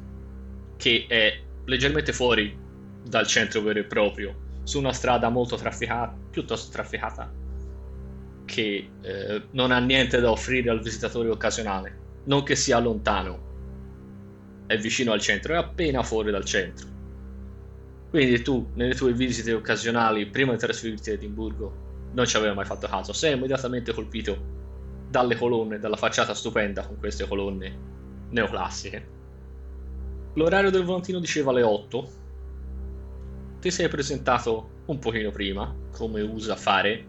che 0.77 1.05
è 1.07 1.39
leggermente 1.65 2.13
fuori 2.13 2.57
dal 3.03 3.27
centro 3.27 3.61
vero 3.61 3.79
e 3.79 3.83
proprio, 3.83 4.49
su 4.63 4.77
una 4.79 4.93
strada 4.93 5.29
molto 5.29 5.55
trafficata, 5.55 6.15
piuttosto 6.29 6.71
trafficata, 6.71 7.31
che 8.45 8.89
eh, 9.01 9.41
non 9.51 9.71
ha 9.71 9.79
niente 9.79 10.19
da 10.19 10.31
offrire 10.31 10.69
al 10.69 10.81
visitatore 10.81 11.29
occasionale, 11.29 11.97
non 12.25 12.43
che 12.43 12.55
sia 12.55 12.79
lontano, 12.79 13.49
è 14.67 14.77
vicino 14.77 15.11
al 15.11 15.21
centro, 15.21 15.53
è 15.53 15.57
appena 15.57 16.03
fuori 16.03 16.31
dal 16.31 16.45
centro. 16.45 16.87
Quindi 18.09 18.41
tu, 18.41 18.69
nelle 18.73 18.93
tue 18.93 19.13
visite 19.13 19.53
occasionali, 19.53 20.25
prima 20.27 20.51
di 20.51 20.57
trasferirti 20.57 21.11
a 21.11 21.13
Edimburgo, 21.13 21.80
non 22.13 22.25
ci 22.25 22.37
avevi 22.37 22.55
mai 22.55 22.65
fatto 22.65 22.87
caso, 22.87 23.13
sei 23.13 23.35
immediatamente 23.35 23.93
colpito 23.93 24.59
dalle 25.09 25.35
colonne, 25.35 25.79
dalla 25.79 25.97
facciata 25.97 26.33
stupenda 26.33 26.85
con 26.85 26.97
queste 26.97 27.27
colonne 27.27 27.89
neoclassiche. 28.29 29.19
L'orario 30.35 30.69
del 30.69 30.83
volantino 30.83 31.19
diceva 31.19 31.51
le 31.51 31.63
8. 31.63 32.11
Ti 33.59 33.69
sei 33.69 33.89
presentato 33.89 34.69
un 34.85 34.97
pochino 34.99 35.31
prima, 35.31 35.73
come 35.91 36.21
usa 36.21 36.55
fare 36.55 37.05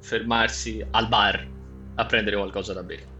fermarsi 0.00 0.84
al 0.90 1.08
bar 1.08 1.48
a 1.94 2.06
prendere 2.06 2.36
qualcosa 2.36 2.72
da 2.72 2.82
bere. 2.82 3.12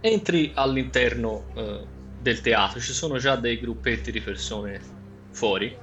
Entri 0.00 0.52
all'interno 0.54 1.44
eh, 1.54 1.86
del 2.20 2.40
teatro, 2.40 2.80
ci 2.80 2.92
sono 2.92 3.18
già 3.18 3.36
dei 3.36 3.60
gruppetti 3.60 4.10
di 4.10 4.20
persone 4.20 4.80
fuori, 5.30 5.76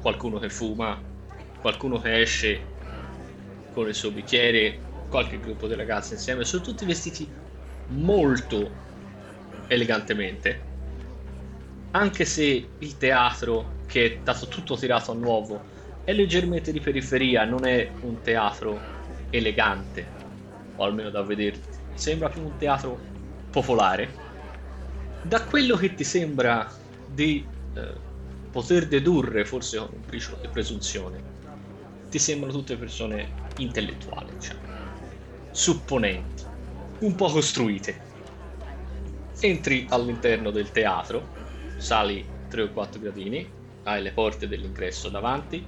qualcuno 0.00 0.38
che 0.38 0.50
fuma, 0.50 1.00
qualcuno 1.60 2.00
che 2.00 2.20
esce 2.20 2.60
con 3.72 3.88
il 3.88 3.94
suo 3.94 4.10
bicchiere, 4.10 4.78
qualche 5.08 5.38
gruppo 5.38 5.66
di 5.66 5.74
ragazze 5.74 6.14
insieme, 6.14 6.44
sono 6.44 6.62
tutti 6.62 6.84
vestiti 6.84 7.30
molto 7.88 8.70
elegantemente, 9.66 10.68
anche 11.92 12.24
se 12.24 12.68
il 12.78 12.96
teatro, 12.96 13.78
che 13.86 14.06
è 14.06 14.18
stato 14.20 14.46
tutto 14.46 14.76
tirato 14.76 15.10
a 15.10 15.14
nuovo, 15.14 15.60
è 16.04 16.12
leggermente 16.12 16.72
di 16.72 16.80
periferia, 16.80 17.44
non 17.44 17.66
è 17.66 17.90
un 18.00 18.20
teatro 18.22 18.80
elegante, 19.30 20.06
o 20.76 20.84
almeno 20.84 21.10
da 21.10 21.22
vederti. 21.22 21.78
Sembra 21.94 22.28
più 22.28 22.42
un 22.42 22.56
teatro 22.56 22.98
popolare. 23.50 24.18
Da 25.22 25.44
quello 25.44 25.76
che 25.76 25.94
ti 25.94 26.04
sembra 26.04 26.72
di 27.04 27.44
eh, 27.74 27.94
poter 28.50 28.86
dedurre, 28.86 29.44
forse 29.44 29.78
con 29.78 29.90
un 29.92 30.02
briciolo 30.06 30.38
di 30.40 30.48
presunzione, 30.48 31.29
ti 32.10 32.18
sembrano 32.18 32.52
tutte 32.52 32.76
persone 32.76 33.28
intellettuali, 33.58 34.32
diciamo, 34.34 34.60
supponenti, 35.52 36.42
un 37.00 37.14
po' 37.14 37.30
costruite. 37.30 38.08
Entri 39.40 39.86
all'interno 39.88 40.50
del 40.50 40.70
teatro, 40.72 41.26
sali 41.76 42.26
3 42.48 42.62
o 42.62 42.70
4 42.70 43.00
gradini, 43.00 43.48
hai 43.84 44.02
le 44.02 44.10
porte 44.10 44.48
dell'ingresso 44.48 45.08
davanti, 45.08 45.64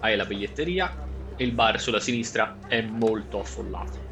hai 0.00 0.16
la 0.16 0.26
biglietteria 0.26 1.06
e 1.36 1.44
il 1.44 1.52
bar 1.52 1.80
sulla 1.80 2.00
sinistra 2.00 2.58
è 2.66 2.82
molto 2.82 3.40
affollato. 3.40 4.08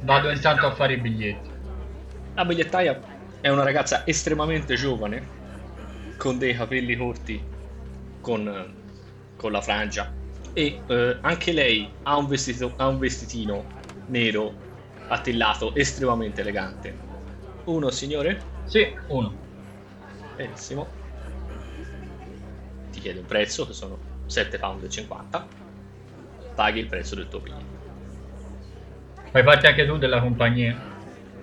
Vado 0.00 0.30
intanto 0.30 0.66
a 0.66 0.74
fare 0.74 0.94
i 0.94 0.98
biglietti. 0.98 1.50
La 2.34 2.44
bigliettaia 2.44 3.00
è 3.40 3.48
una 3.48 3.62
ragazza 3.62 4.04
estremamente 4.06 4.74
giovane, 4.74 5.42
con 6.18 6.36
dei 6.36 6.54
capelli 6.54 6.96
corti, 6.96 7.42
con, 8.20 8.74
con 9.36 9.52
la 9.52 9.60
frangia, 9.60 10.12
e 10.54 10.80
eh, 10.86 11.18
anche 11.20 11.52
lei 11.52 11.90
ha 12.04 12.16
un, 12.16 12.26
vestito, 12.26 12.72
ha 12.76 12.88
un 12.88 12.98
vestitino 12.98 13.64
nero 14.06 14.54
attillato 15.08 15.74
estremamente 15.74 16.40
elegante. 16.40 16.96
Uno, 17.64 17.90
signore? 17.90 18.40
Sì, 18.64 18.86
uno. 19.08 19.34
Benissimo. 20.36 20.86
Ti 22.90 23.00
chiede 23.00 23.18
un 23.18 23.26
prezzo, 23.26 23.66
che 23.66 23.72
sono 23.74 23.98
7,50 24.28 24.58
pound 24.58 25.46
paghi 26.54 26.80
il 26.80 26.86
prezzo 26.86 27.14
del 27.14 27.28
tuo 27.28 27.40
biglietto 27.40 27.82
fai 29.30 29.42
parte 29.42 29.66
anche 29.66 29.86
tu 29.86 29.98
della 29.98 30.20
compagnia 30.20 30.76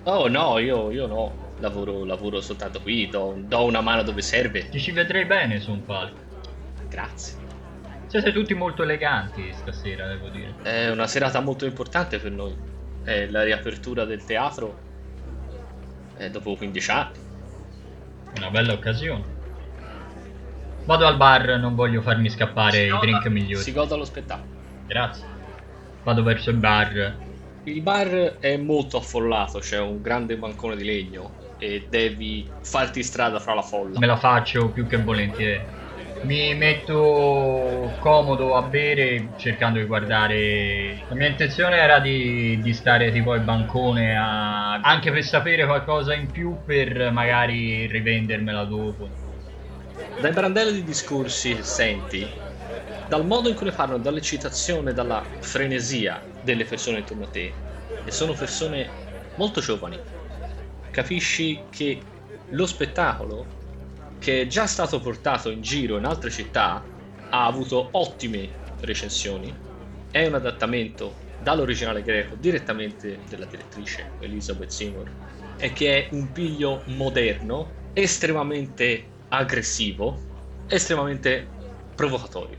oh 0.04 0.28
no 0.28 0.58
io, 0.58 0.90
io 0.90 1.06
no 1.06 1.40
lavoro, 1.58 2.04
lavoro, 2.04 2.40
soltanto 2.40 2.80
qui 2.80 3.08
do, 3.08 3.34
do, 3.36 3.64
una 3.64 3.80
mano 3.80 4.02
dove 4.02 4.22
serve 4.22 4.68
ti 4.68 4.80
ci 4.80 4.90
vedrei 4.90 5.24
bene 5.26 5.60
su 5.60 5.70
un 5.70 5.84
palco 5.84 6.20
grazie 6.88 7.41
siete 8.12 8.32
tutti 8.32 8.52
molto 8.52 8.82
eleganti 8.82 9.52
stasera 9.54 10.06
devo 10.06 10.28
dire 10.28 10.54
è 10.62 10.90
una 10.90 11.06
serata 11.06 11.40
molto 11.40 11.64
importante 11.64 12.18
per 12.18 12.30
noi 12.30 12.54
è 13.04 13.26
la 13.26 13.42
riapertura 13.42 14.04
del 14.04 14.22
teatro 14.24 14.78
è 16.16 16.28
dopo 16.28 16.54
15 16.54 16.90
anni 16.90 17.18
una 18.36 18.50
bella 18.50 18.74
occasione 18.74 19.40
Vado 20.84 21.06
al 21.06 21.16
bar, 21.16 21.60
non 21.60 21.76
voglio 21.76 22.02
farmi 22.02 22.28
scappare 22.28 22.86
i 22.86 22.98
drink 22.98 23.26
migliori. 23.26 23.62
Si 23.62 23.72
goda 23.72 23.94
lo 23.94 24.04
spettacolo. 24.04 24.50
Grazie. 24.88 25.24
Vado 26.02 26.24
verso 26.24 26.50
il 26.50 26.56
bar. 26.56 27.16
Il 27.62 27.82
bar 27.82 28.38
è 28.40 28.56
molto 28.56 28.96
affollato, 28.96 29.60
c'è 29.60 29.78
un 29.78 30.02
grande 30.02 30.36
bancone 30.36 30.74
di 30.74 30.84
legno 30.84 31.54
e 31.58 31.86
devi 31.88 32.50
farti 32.62 33.04
strada 33.04 33.38
fra 33.38 33.54
la 33.54 33.62
folla. 33.62 34.00
Me 34.00 34.06
la 34.06 34.16
faccio 34.16 34.70
più 34.70 34.88
che 34.88 34.96
volentieri. 34.96 35.64
Mi 36.24 36.54
metto 36.54 37.92
comodo 37.98 38.54
a 38.54 38.62
bere 38.62 39.30
cercando 39.36 39.80
di 39.80 39.86
guardare. 39.86 41.04
La 41.08 41.16
mia 41.16 41.28
intenzione 41.28 41.76
era 41.76 41.98
di, 41.98 42.60
di 42.62 42.72
stare 42.72 43.10
tipo 43.10 43.32
al 43.32 43.40
bancone 43.40 44.16
a... 44.16 44.80
anche 44.80 45.10
per 45.10 45.24
sapere 45.24 45.66
qualcosa 45.66 46.14
in 46.14 46.30
più 46.30 46.56
per 46.64 47.10
magari 47.10 47.86
rivendermela 47.86 48.64
dopo. 48.64 49.08
Dai 50.20 50.32
brandelli 50.32 50.74
di 50.74 50.84
discorsi 50.84 51.60
senti, 51.62 52.24
dal 53.08 53.26
modo 53.26 53.48
in 53.48 53.56
cui 53.56 53.66
ne 53.66 53.72
parlano, 53.72 54.00
dall'eccitazione, 54.00 54.92
dalla 54.92 55.24
frenesia 55.40 56.22
delle 56.40 56.64
persone 56.64 56.98
intorno 56.98 57.24
a 57.24 57.28
te, 57.28 57.52
e 58.04 58.10
sono 58.12 58.32
persone 58.34 58.88
molto 59.34 59.60
giovani, 59.60 59.98
capisci 60.92 61.64
che 61.68 62.00
lo 62.50 62.66
spettacolo 62.66 63.46
che 64.22 64.42
è 64.42 64.46
già 64.46 64.66
stato 64.68 65.00
portato 65.00 65.50
in 65.50 65.62
giro 65.62 65.98
in 65.98 66.04
altre 66.04 66.30
città, 66.30 66.80
ha 67.30 67.44
avuto 67.44 67.88
ottime 67.90 68.48
recensioni, 68.80 69.52
è 70.12 70.24
un 70.24 70.34
adattamento 70.34 71.16
dall'originale 71.38 72.02
greco 72.02 72.36
direttamente 72.36 73.18
della 73.28 73.46
direttrice 73.46 74.12
Elizabeth 74.20 74.68
Seymour 74.68 75.10
e 75.58 75.72
che 75.72 76.06
è 76.06 76.14
un 76.14 76.30
piglio 76.30 76.82
moderno, 76.86 77.72
estremamente 77.94 79.06
aggressivo, 79.28 80.20
estremamente 80.68 81.48
provocatorio. 81.96 82.58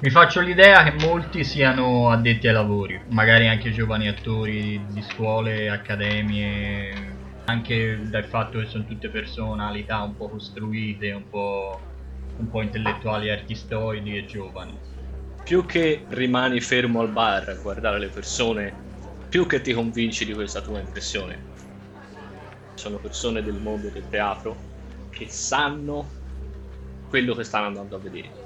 Mi 0.00 0.10
faccio 0.10 0.40
l'idea 0.40 0.82
che 0.82 1.06
molti 1.06 1.44
siano 1.44 2.10
addetti 2.10 2.48
ai 2.48 2.52
lavori, 2.52 3.00
magari 3.10 3.46
anche 3.46 3.70
giovani 3.70 4.08
attori 4.08 4.84
di 4.90 5.02
scuole, 5.02 5.70
accademie, 5.70 7.15
anche 7.46 8.08
dal 8.08 8.24
fatto 8.24 8.58
che 8.58 8.66
sono 8.66 8.84
tutte 8.84 9.08
personalità 9.08 10.02
un 10.02 10.16
po' 10.16 10.28
costruite, 10.28 11.12
un 11.12 11.28
po', 11.28 11.80
un 12.36 12.50
po 12.50 12.62
intellettuali, 12.62 13.30
artistoidi 13.30 14.16
e 14.16 14.26
giovani. 14.26 14.78
Più 15.44 15.64
che 15.64 16.04
rimani 16.08 16.60
fermo 16.60 17.00
al 17.00 17.12
bar 17.12 17.48
a 17.48 17.54
guardare 17.54 18.00
le 18.00 18.08
persone, 18.08 18.74
più 19.28 19.46
che 19.46 19.60
ti 19.60 19.72
convinci 19.72 20.24
di 20.24 20.32
questa 20.32 20.60
tua 20.60 20.80
impressione. 20.80 21.44
Sono 22.74 22.98
persone 22.98 23.42
del 23.42 23.60
mondo 23.60 23.88
del 23.90 24.08
teatro 24.08 24.58
che 25.10 25.28
sanno 25.28 26.10
quello 27.08 27.34
che 27.34 27.44
stanno 27.44 27.66
andando 27.66 27.96
a 27.96 28.00
vedere. 28.00 28.45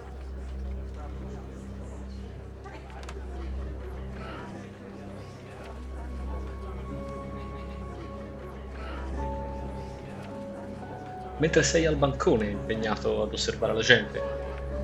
Mentre 11.40 11.62
sei 11.62 11.87
al 11.87 11.96
bancone 11.96 12.50
impegnato 12.50 13.22
ad 13.22 13.33
osservare 13.33 13.72
la 13.72 13.81
gente. 13.81 14.22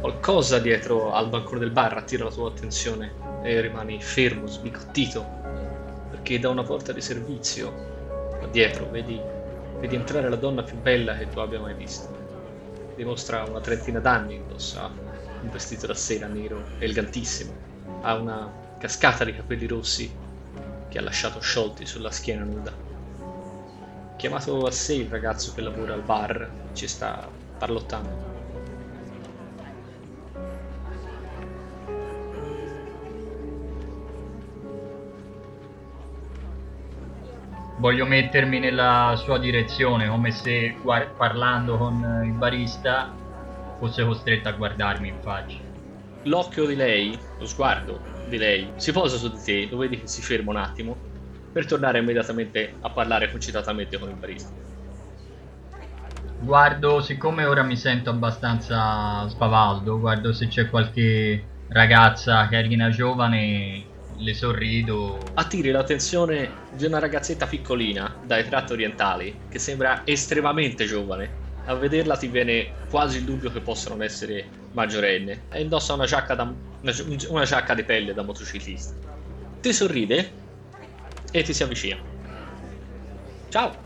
Qualcosa 0.00 0.58
dietro 0.58 1.12
al 1.12 1.28
bancone 1.28 1.60
del 1.60 1.70
bar 1.70 1.96
attira 1.96 2.24
la 2.24 2.30
tua 2.30 2.48
attenzione 2.48 3.12
e 3.42 3.60
rimani 3.60 4.00
fermo, 4.00 4.46
sbigottito, 4.46 5.24
perché 6.10 6.38
da 6.38 6.48
una 6.48 6.62
porta 6.62 6.92
di 6.92 7.00
servizio, 7.00 7.94
dietro, 8.50 8.88
vedi, 8.90 9.20
vedi 9.80 9.94
entrare 9.94 10.28
la 10.28 10.36
donna 10.36 10.62
più 10.62 10.76
bella 10.76 11.16
che 11.16 11.28
tu 11.28 11.40
abbia 11.40 11.60
mai 11.60 11.74
visto. 11.74 12.24
Dimostra 12.96 13.44
una 13.44 13.60
trentina 13.60 14.00
d'anni, 14.00 14.36
indossa 14.36 14.90
un 15.42 15.50
vestito 15.50 15.86
da 15.86 15.94
sera 15.94 16.26
nero, 16.26 16.62
elegantissimo, 16.78 17.52
ha 18.00 18.14
una 18.14 18.50
cascata 18.78 19.24
di 19.24 19.34
capelli 19.34 19.66
rossi 19.66 20.10
che 20.88 20.98
ha 20.98 21.02
lasciato 21.02 21.40
sciolti 21.40 21.84
sulla 21.84 22.10
schiena 22.10 22.44
nuda 22.44 22.85
chiamato 24.16 24.66
a 24.66 24.70
sé 24.70 24.94
il 24.94 25.08
ragazzo 25.08 25.52
che 25.54 25.60
lavora 25.60 25.94
al 25.94 26.02
bar, 26.02 26.70
ci 26.72 26.88
sta 26.88 27.30
parlottando. 27.58 28.34
Voglio 37.78 38.06
mettermi 38.06 38.58
nella 38.58 39.14
sua 39.16 39.38
direzione, 39.38 40.08
come 40.08 40.30
se 40.30 40.76
guard- 40.82 41.14
parlando 41.14 41.76
con 41.76 42.22
il 42.24 42.32
barista 42.32 43.14
fosse 43.78 44.02
costretto 44.02 44.48
a 44.48 44.52
guardarmi 44.52 45.08
in 45.08 45.20
faccia. 45.20 45.58
L'occhio 46.22 46.64
di 46.64 46.74
lei, 46.74 47.16
lo 47.38 47.46
sguardo 47.46 48.00
di 48.24 48.38
lei, 48.38 48.72
si 48.76 48.92
posa 48.92 49.18
su 49.18 49.30
di 49.30 49.40
te, 49.42 49.68
lo 49.70 49.76
vedi 49.76 50.00
che 50.00 50.06
si 50.06 50.22
ferma 50.22 50.50
un 50.50 50.56
attimo 50.56 50.96
per 51.56 51.64
tornare 51.64 52.00
immediatamente 52.00 52.74
a 52.82 52.90
parlare 52.90 53.30
concitatamente 53.30 53.98
con 53.98 54.10
il 54.10 54.14
barista. 54.14 54.50
Guardo, 56.38 57.00
siccome 57.00 57.46
ora 57.46 57.62
mi 57.62 57.78
sento 57.78 58.10
abbastanza 58.10 59.26
spavaldo, 59.26 59.98
guardo 59.98 60.34
se 60.34 60.48
c'è 60.48 60.68
qualche 60.68 61.42
ragazza 61.68 62.46
carina 62.48 62.90
giovane, 62.90 63.86
le 64.18 64.34
sorrido. 64.34 65.18
Attiri 65.32 65.70
l'attenzione 65.70 66.50
di 66.74 66.84
una 66.84 66.98
ragazzetta 66.98 67.46
piccolina 67.46 68.16
dai 68.22 68.46
tratti 68.46 68.74
orientali 68.74 69.40
che 69.48 69.58
sembra 69.58 70.02
estremamente 70.04 70.84
giovane. 70.84 71.44
A 71.64 71.74
vederla 71.74 72.18
ti 72.18 72.26
viene 72.26 72.70
quasi 72.90 73.16
il 73.16 73.24
dubbio 73.24 73.50
che 73.50 73.60
possa 73.60 73.88
non 73.88 74.02
essere 74.02 74.46
maggiorenne 74.72 75.44
e 75.50 75.62
indossa 75.62 75.94
una 75.94 76.04
giacca, 76.04 76.34
da, 76.34 76.42
una, 76.42 76.92
una 77.30 77.44
giacca 77.44 77.72
di 77.72 77.82
pelle 77.82 78.12
da 78.12 78.22
motociclista. 78.22 78.94
Ti 79.58 79.72
sorride 79.72 80.44
e 81.30 81.42
ti 81.42 81.52
si 81.52 81.62
avvicina. 81.62 81.98
Ciao, 83.48 83.84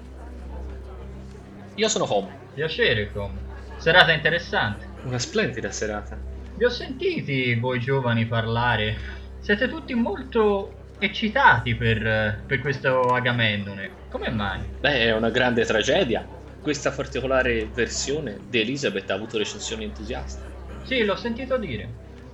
io 1.80 1.88
sono 1.88 2.12
Home. 2.12 2.28
Piacere, 2.52 3.10
Com. 3.10 3.32
Serata 3.78 4.12
interessante. 4.12 4.86
Una 5.04 5.18
splendida 5.18 5.70
serata. 5.70 6.18
Vi 6.54 6.64
ho 6.64 6.68
sentiti 6.68 7.54
voi 7.54 7.80
giovani 7.80 8.26
parlare. 8.26 8.98
Siete 9.38 9.66
tutti 9.68 9.94
molto 9.94 10.74
eccitati 10.98 11.74
per, 11.74 12.42
per 12.46 12.60
questo 12.60 13.00
Agamennone. 13.14 13.90
Come 14.10 14.28
mai? 14.28 14.60
Beh, 14.80 15.04
è 15.04 15.16
una 15.16 15.30
grande 15.30 15.64
tragedia. 15.64 16.26
Questa 16.60 16.90
particolare 16.90 17.64
versione 17.72 18.38
di 18.46 18.60
Elizabeth 18.60 19.08
ha 19.10 19.14
avuto 19.14 19.38
recensioni 19.38 19.84
entusiaste. 19.84 20.42
Sì, 20.82 21.02
l'ho 21.04 21.16
sentito 21.16 21.56
dire. 21.56 21.88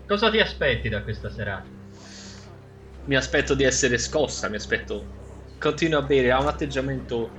Cosa 0.09 0.29
ti 0.29 0.40
aspetti 0.40 0.88
da 0.88 1.03
questa 1.03 1.31
serata? 1.31 1.75
Mi 3.07 3.16
aspetto 3.16 3.55
di 3.55 3.64
essere 3.64 3.99
scossa, 3.99 4.49
mi 4.49 4.57
aspetto... 4.57 5.14
Continuo 5.59 6.01
a 6.01 6.03
bere, 6.03 6.31
ha 6.31 6.40
un 6.40 6.49
atteggiamento 6.49 7.31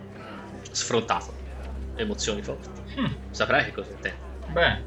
sfrontato, 0.71 1.33
emozioni 1.95 2.41
forti. 2.41 2.69
Hm. 2.95 3.15
Saprai 3.29 3.65
che 3.65 3.71
cosa 3.71 3.93
te. 4.01 4.13
Beh, 4.47 4.81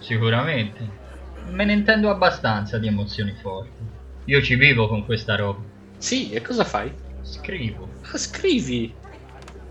sicuramente. 0.00 1.04
Me 1.48 1.64
ne 1.64 1.72
intendo 1.72 2.10
abbastanza 2.10 2.78
di 2.78 2.88
emozioni 2.88 3.34
forti. 3.40 3.84
Io 4.26 4.42
ci 4.42 4.56
vivo 4.56 4.86
con 4.86 5.04
questa 5.04 5.34
roba. 5.36 5.62
Sì, 5.96 6.30
e 6.32 6.42
cosa 6.42 6.64
fai? 6.64 6.92
Scrivo. 7.22 7.88
Ah, 8.12 8.18
scrivi? 8.18 8.94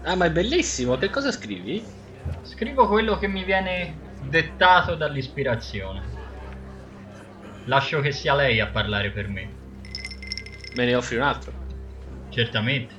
Ah, 0.03 0.15
ma 0.15 0.25
è 0.25 0.31
bellissimo, 0.31 0.97
che 0.97 1.09
cosa 1.09 1.31
scrivi? 1.31 1.83
Scrivo 2.41 2.87
quello 2.87 3.17
che 3.19 3.27
mi 3.27 3.43
viene 3.43 3.95
dettato 4.21 4.95
dall'ispirazione. 4.95 6.01
Lascio 7.65 8.01
che 8.01 8.11
sia 8.11 8.33
lei 8.33 8.59
a 8.59 8.67
parlare 8.67 9.11
per 9.11 9.27
me. 9.27 9.63
Me 10.75 10.85
ne 10.85 10.95
offri 10.95 11.15
un 11.15 11.21
altro? 11.21 11.53
Certamente. 12.29 12.93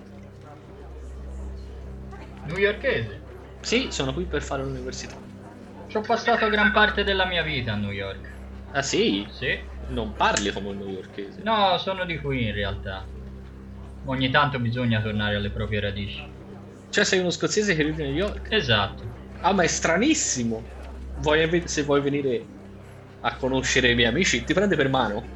Newyorkese? 2.46 3.20
Sì, 3.60 3.88
sono 3.90 4.14
qui 4.14 4.24
per 4.24 4.42
fare 4.42 4.62
l'università. 4.62 5.16
Ci 5.88 5.96
ho 5.98 6.00
passato 6.00 6.48
gran 6.48 6.72
parte 6.72 7.04
della 7.04 7.26
mia 7.26 7.42
vita 7.42 7.72
a 7.72 7.76
New 7.76 7.90
York. 7.90 8.34
Ah 8.72 8.82
sì? 8.82 9.26
Sì. 9.30 9.58
Non 9.88 10.14
parli 10.16 10.52
come 10.52 10.68
un 10.68 10.78
newyorkese. 10.78 11.42
No, 11.42 11.76
sono 11.78 12.06
di 12.06 12.18
qui 12.18 12.46
in 12.46 12.54
realtà. 12.54 13.06
Ogni 14.06 14.30
tanto 14.30 14.58
bisogna 14.58 15.02
tornare 15.02 15.36
alle 15.36 15.50
proprie 15.50 15.80
radici. 15.80 16.22
Cioè 16.88 17.04
sei 17.04 17.18
uno 17.18 17.30
scozzese 17.30 17.74
che 17.74 17.84
vive 17.84 18.04
a 18.04 18.06
New 18.06 18.16
York? 18.16 18.52
Esatto. 18.52 19.04
Ah, 19.40 19.52
ma 19.52 19.64
è 19.64 19.66
stranissimo. 19.66 20.64
Vuoi, 21.18 21.62
se 21.68 21.82
vuoi 21.82 22.00
venire 22.00 22.46
a 23.20 23.36
conoscere 23.36 23.90
i 23.90 23.94
miei 23.94 24.08
amici, 24.08 24.44
ti 24.44 24.54
prende 24.54 24.76
per 24.76 24.88
mano 24.88 25.35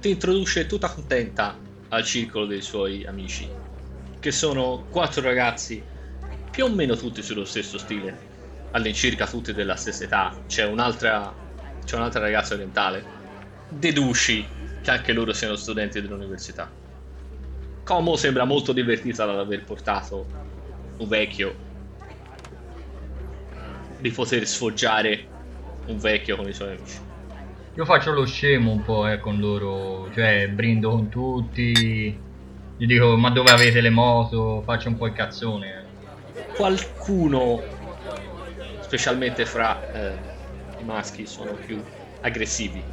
ti 0.00 0.08
introduce 0.08 0.66
tutta 0.66 0.88
contenta 0.88 1.58
al 1.88 2.04
circolo 2.04 2.46
dei 2.46 2.62
suoi 2.62 3.04
amici, 3.04 3.46
che 4.18 4.32
sono 4.32 4.86
quattro 4.90 5.20
ragazzi 5.20 5.82
più 6.50 6.64
o 6.64 6.70
meno 6.70 6.96
tutti 6.96 7.22
sullo 7.22 7.44
stesso 7.44 7.76
stile, 7.76 8.18
all'incirca 8.70 9.26
tutti 9.26 9.52
della 9.52 9.76
stessa 9.76 10.04
età. 10.04 10.42
C'è 10.46 10.64
un'altra, 10.64 11.34
c'è 11.84 11.96
un'altra 11.96 12.20
ragazza 12.20 12.54
orientale. 12.54 13.04
Deduci 13.68 14.46
che 14.80 14.90
anche 14.90 15.12
loro 15.12 15.34
siano 15.34 15.56
studenti 15.56 16.00
dell'università. 16.00 16.72
Como 17.84 18.16
sembra 18.16 18.44
molto 18.44 18.72
divertita 18.72 19.26
dal 19.26 19.38
aver 19.38 19.64
portato 19.64 20.26
un 20.96 21.08
vecchio 21.08 21.56
di 23.98 24.10
poter 24.10 24.46
sfoggiare 24.46 25.26
un 25.86 25.98
vecchio 25.98 26.36
con 26.36 26.48
i 26.48 26.54
suoi 26.54 26.74
amici. 26.74 27.09
Io 27.80 27.86
faccio 27.86 28.12
lo 28.12 28.26
scemo 28.26 28.72
un 28.72 28.82
po' 28.82 29.08
eh, 29.08 29.18
con 29.18 29.38
loro, 29.38 30.10
cioè 30.12 30.50
brindo 30.50 30.90
con 30.90 31.08
tutti, 31.08 32.14
Gli 32.76 32.84
dico, 32.84 33.16
ma 33.16 33.30
dove 33.30 33.50
avete 33.50 33.80
le 33.80 33.88
moto? 33.88 34.60
Faccio 34.66 34.88
un 34.88 34.98
po' 34.98 35.06
il 35.06 35.14
cazzone. 35.14 35.84
Qualcuno, 36.54 37.62
specialmente 38.80 39.46
fra 39.46 39.80
eh, 39.94 40.12
i 40.78 40.84
maschi, 40.84 41.24
sono 41.24 41.52
più 41.52 41.82
aggressivi. 42.20 42.84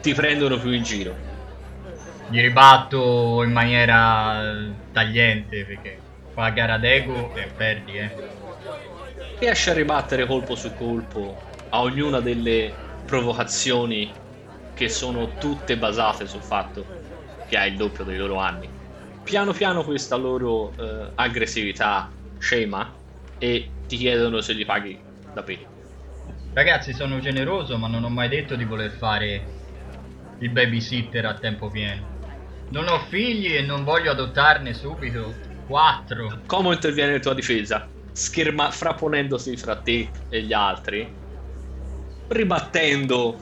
Ti 0.00 0.14
prendono 0.14 0.58
più 0.58 0.70
in 0.70 0.82
giro. 0.82 1.14
Gli 2.30 2.40
ribatto 2.40 3.42
in 3.42 3.52
maniera 3.52 4.40
tagliente 4.92 5.62
perché 5.66 5.98
fa 6.32 6.48
gara 6.48 6.78
d'ego 6.78 7.34
e 7.34 7.50
perdi, 7.54 7.98
eh. 7.98 8.14
Riesce 9.38 9.72
a 9.72 9.74
ribattere 9.74 10.24
colpo 10.24 10.54
su 10.54 10.74
colpo 10.74 11.36
a 11.68 11.82
ognuna 11.82 12.20
delle 12.20 12.84
provocazioni 13.06 14.12
che 14.74 14.88
sono 14.88 15.38
tutte 15.38 15.78
basate 15.78 16.26
sul 16.26 16.42
fatto 16.42 16.84
che 17.48 17.56
hai 17.56 17.70
il 17.70 17.76
doppio 17.76 18.04
dei 18.04 18.16
loro 18.16 18.36
anni. 18.36 18.68
Piano 19.22 19.52
piano 19.52 19.82
questa 19.82 20.16
loro 20.16 20.72
eh, 20.76 21.10
aggressività 21.14 22.10
scema 22.38 22.92
e 23.38 23.70
ti 23.86 23.96
chiedono 23.96 24.40
se 24.40 24.54
gli 24.54 24.66
paghi 24.66 24.98
da 25.32 25.42
pena. 25.42 25.74
Ragazzi, 26.52 26.92
sono 26.92 27.18
generoso, 27.20 27.76
ma 27.76 27.86
non 27.86 28.04
ho 28.04 28.08
mai 28.08 28.28
detto 28.28 28.56
di 28.56 28.64
voler 28.64 28.90
fare 28.90 29.44
il 30.38 30.50
babysitter 30.50 31.24
a 31.26 31.34
tempo 31.34 31.68
pieno. 31.68 32.14
Non 32.70 32.88
ho 32.88 32.98
figli 32.98 33.54
e 33.54 33.62
non 33.62 33.84
voglio 33.84 34.10
adottarne 34.10 34.74
subito 34.74 35.34
quattro. 35.66 36.40
Come 36.46 36.74
interviene 36.74 37.14
in 37.14 37.20
tua 37.20 37.34
difesa? 37.34 37.86
Scherma 38.12 38.70
frapponendosi 38.70 39.56
fra 39.56 39.76
te 39.76 40.08
e 40.30 40.42
gli 40.42 40.52
altri, 40.52 41.06
ribattendo 42.28 43.40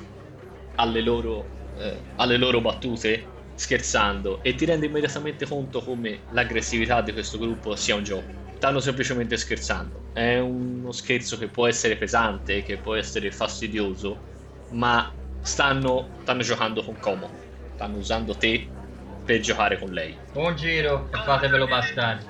alle 0.76 1.00
loro, 1.00 1.46
eh, 1.76 2.00
alle 2.16 2.36
loro 2.36 2.60
battute, 2.60 3.28
scherzando, 3.54 4.42
e 4.42 4.54
ti 4.54 4.64
rendi 4.64 4.86
immediatamente 4.86 5.46
conto 5.46 5.80
come 5.80 6.24
l'aggressività 6.28 7.00
di 7.02 7.12
questo 7.12 7.38
gruppo 7.38 7.76
sia 7.76 7.94
un 7.94 8.02
gioco 8.02 8.42
stanno 8.64 8.80
semplicemente 8.80 9.36
scherzando. 9.36 10.00
È 10.10 10.38
uno 10.38 10.90
scherzo 10.90 11.36
che 11.36 11.48
può 11.48 11.66
essere 11.66 11.98
pesante, 11.98 12.62
che 12.62 12.78
può 12.78 12.94
essere 12.94 13.30
fastidioso, 13.30 14.22
ma 14.68 15.14
stanno, 15.38 16.08
stanno 16.22 16.40
giocando 16.40 16.82
con 16.82 16.98
Como. 16.98 17.30
Stanno 17.74 17.98
usando 17.98 18.34
te 18.38 18.66
per 19.22 19.40
giocare 19.40 19.78
con 19.78 19.90
lei. 19.90 20.16
Un 20.32 20.56
giro 20.56 21.10
e 21.12 21.18
fatevelo 21.18 21.66
bastare. 21.66 22.24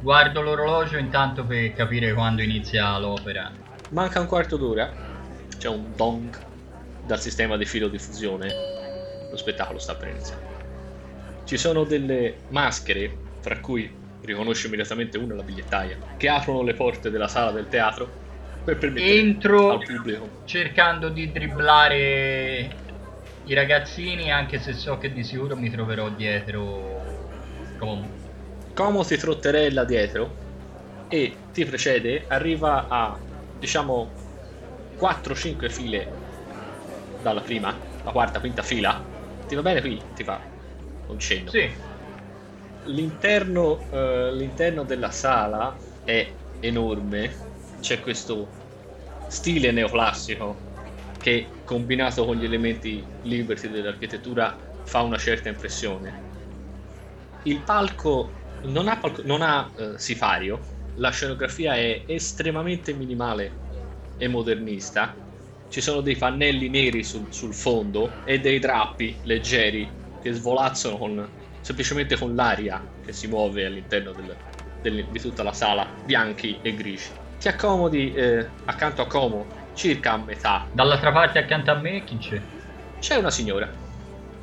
Guardo 0.00 0.42
l'orologio 0.42 0.98
intanto 0.98 1.46
per 1.46 1.72
capire 1.72 2.12
quando 2.12 2.42
inizia 2.42 2.98
l'opera. 2.98 3.61
Manca 3.92 4.20
un 4.20 4.26
quarto 4.26 4.56
d'ora. 4.56 4.90
C'è 5.58 5.68
un 5.68 5.92
dong 5.94 6.34
dal 7.04 7.20
sistema 7.20 7.58
di 7.58 7.66
filo 7.66 7.88
diffusione. 7.88 8.48
Lo 9.30 9.36
spettacolo 9.36 9.78
sta 9.78 9.94
per 9.94 10.08
iniziare. 10.08 10.42
Ci 11.44 11.58
sono 11.58 11.84
delle 11.84 12.38
maschere, 12.48 13.14
fra 13.40 13.58
cui 13.60 13.90
riconosce 14.22 14.68
immediatamente 14.68 15.18
una 15.18 15.34
la 15.34 15.42
bigliettaia, 15.42 15.98
che 16.16 16.28
aprono 16.28 16.62
le 16.62 16.72
porte 16.72 17.10
della 17.10 17.28
sala 17.28 17.50
del 17.50 17.68
teatro 17.68 18.10
per 18.64 18.78
permettere 18.78 19.18
Entro 19.18 19.70
al 19.72 19.84
pubblico. 19.84 20.28
cercando 20.46 21.10
di 21.10 21.30
dribblare 21.30 22.70
i 23.44 23.54
ragazzini, 23.54 24.32
anche 24.32 24.58
se 24.58 24.72
so 24.72 24.96
che 24.96 25.12
di 25.12 25.22
sicuro 25.22 25.54
mi 25.54 25.68
troverò 25.68 26.08
dietro 26.08 27.00
Como. 27.78 28.08
Como 28.72 29.02
si 29.02 29.18
trotterella 29.18 29.84
dietro 29.84 30.34
e 31.08 31.36
ti 31.52 31.64
precede, 31.66 32.24
arriva 32.28 32.86
a 32.88 33.18
diciamo 33.62 34.18
4-5 34.96 35.68
file 35.70 36.18
dalla 37.14 37.42
prima, 37.42 37.88
la 38.00 38.10
quarta, 38.10 38.40
quinta 38.40 38.62
fila. 38.62 39.08
Ti 39.46 39.54
va 39.54 39.62
bene 39.62 39.80
qui? 39.80 40.10
Ti 40.12 40.24
fa 40.24 40.50
un 41.06 41.18
cenno. 41.20 41.50
Sì, 41.50 41.60
L'interno, 42.86 43.88
eh, 43.90 44.32
l'interno 44.34 44.84
della 44.84 45.10
sala 45.10 45.80
è 46.02 46.36
enorme, 46.58 47.44
c'è 47.78 48.00
questo 48.00 48.58
stile 49.26 49.70
neoclassico 49.70 50.66
che 51.18 51.60
combinato 51.62 52.24
con 52.24 52.36
gli 52.36 52.44
elementi 52.44 53.08
liberty 53.20 53.68
dell'architettura 53.68 54.60
fa 54.82 55.02
una 55.02 55.18
certa 55.18 55.48
impressione. 55.48 56.24
Il 57.42 57.62
palco 57.64 58.40
non 58.62 58.88
ha, 58.88 58.98
palco- 58.98 59.22
non 59.24 59.42
ha 59.42 59.72
eh, 59.76 59.98
sipario, 59.98 60.71
la 60.96 61.10
scenografia 61.10 61.74
è 61.74 62.04
estremamente 62.06 62.92
minimale 62.92 63.52
e 64.18 64.28
modernista, 64.28 65.14
ci 65.68 65.80
sono 65.80 66.00
dei 66.00 66.16
pannelli 66.16 66.68
neri 66.68 67.02
sul, 67.02 67.32
sul 67.32 67.54
fondo 67.54 68.12
e 68.24 68.38
dei 68.40 68.58
drappi 68.58 69.20
leggeri 69.22 69.90
che 70.20 70.32
svolazzano 70.32 70.98
con 70.98 71.28
semplicemente 71.62 72.16
con 72.18 72.34
l'aria 72.34 72.84
che 73.04 73.12
si 73.12 73.26
muove 73.26 73.64
all'interno 73.64 74.12
del, 74.12 74.36
del, 74.82 75.06
di 75.06 75.20
tutta 75.20 75.42
la 75.42 75.52
sala, 75.52 75.88
bianchi 76.04 76.58
e 76.60 76.74
grigi. 76.74 77.10
Ti 77.38 77.48
accomodi 77.48 78.12
eh, 78.12 78.46
accanto 78.66 79.02
a 79.02 79.06
Como, 79.06 79.46
circa 79.74 80.12
a 80.12 80.16
metà. 80.18 80.68
dall'altra 80.72 81.10
parte 81.10 81.38
accanto 81.38 81.70
a 81.70 81.80
me 81.80 82.04
chi 82.04 82.18
c'è? 82.18 82.40
C'è 83.00 83.16
una 83.16 83.30
signora, 83.30 83.72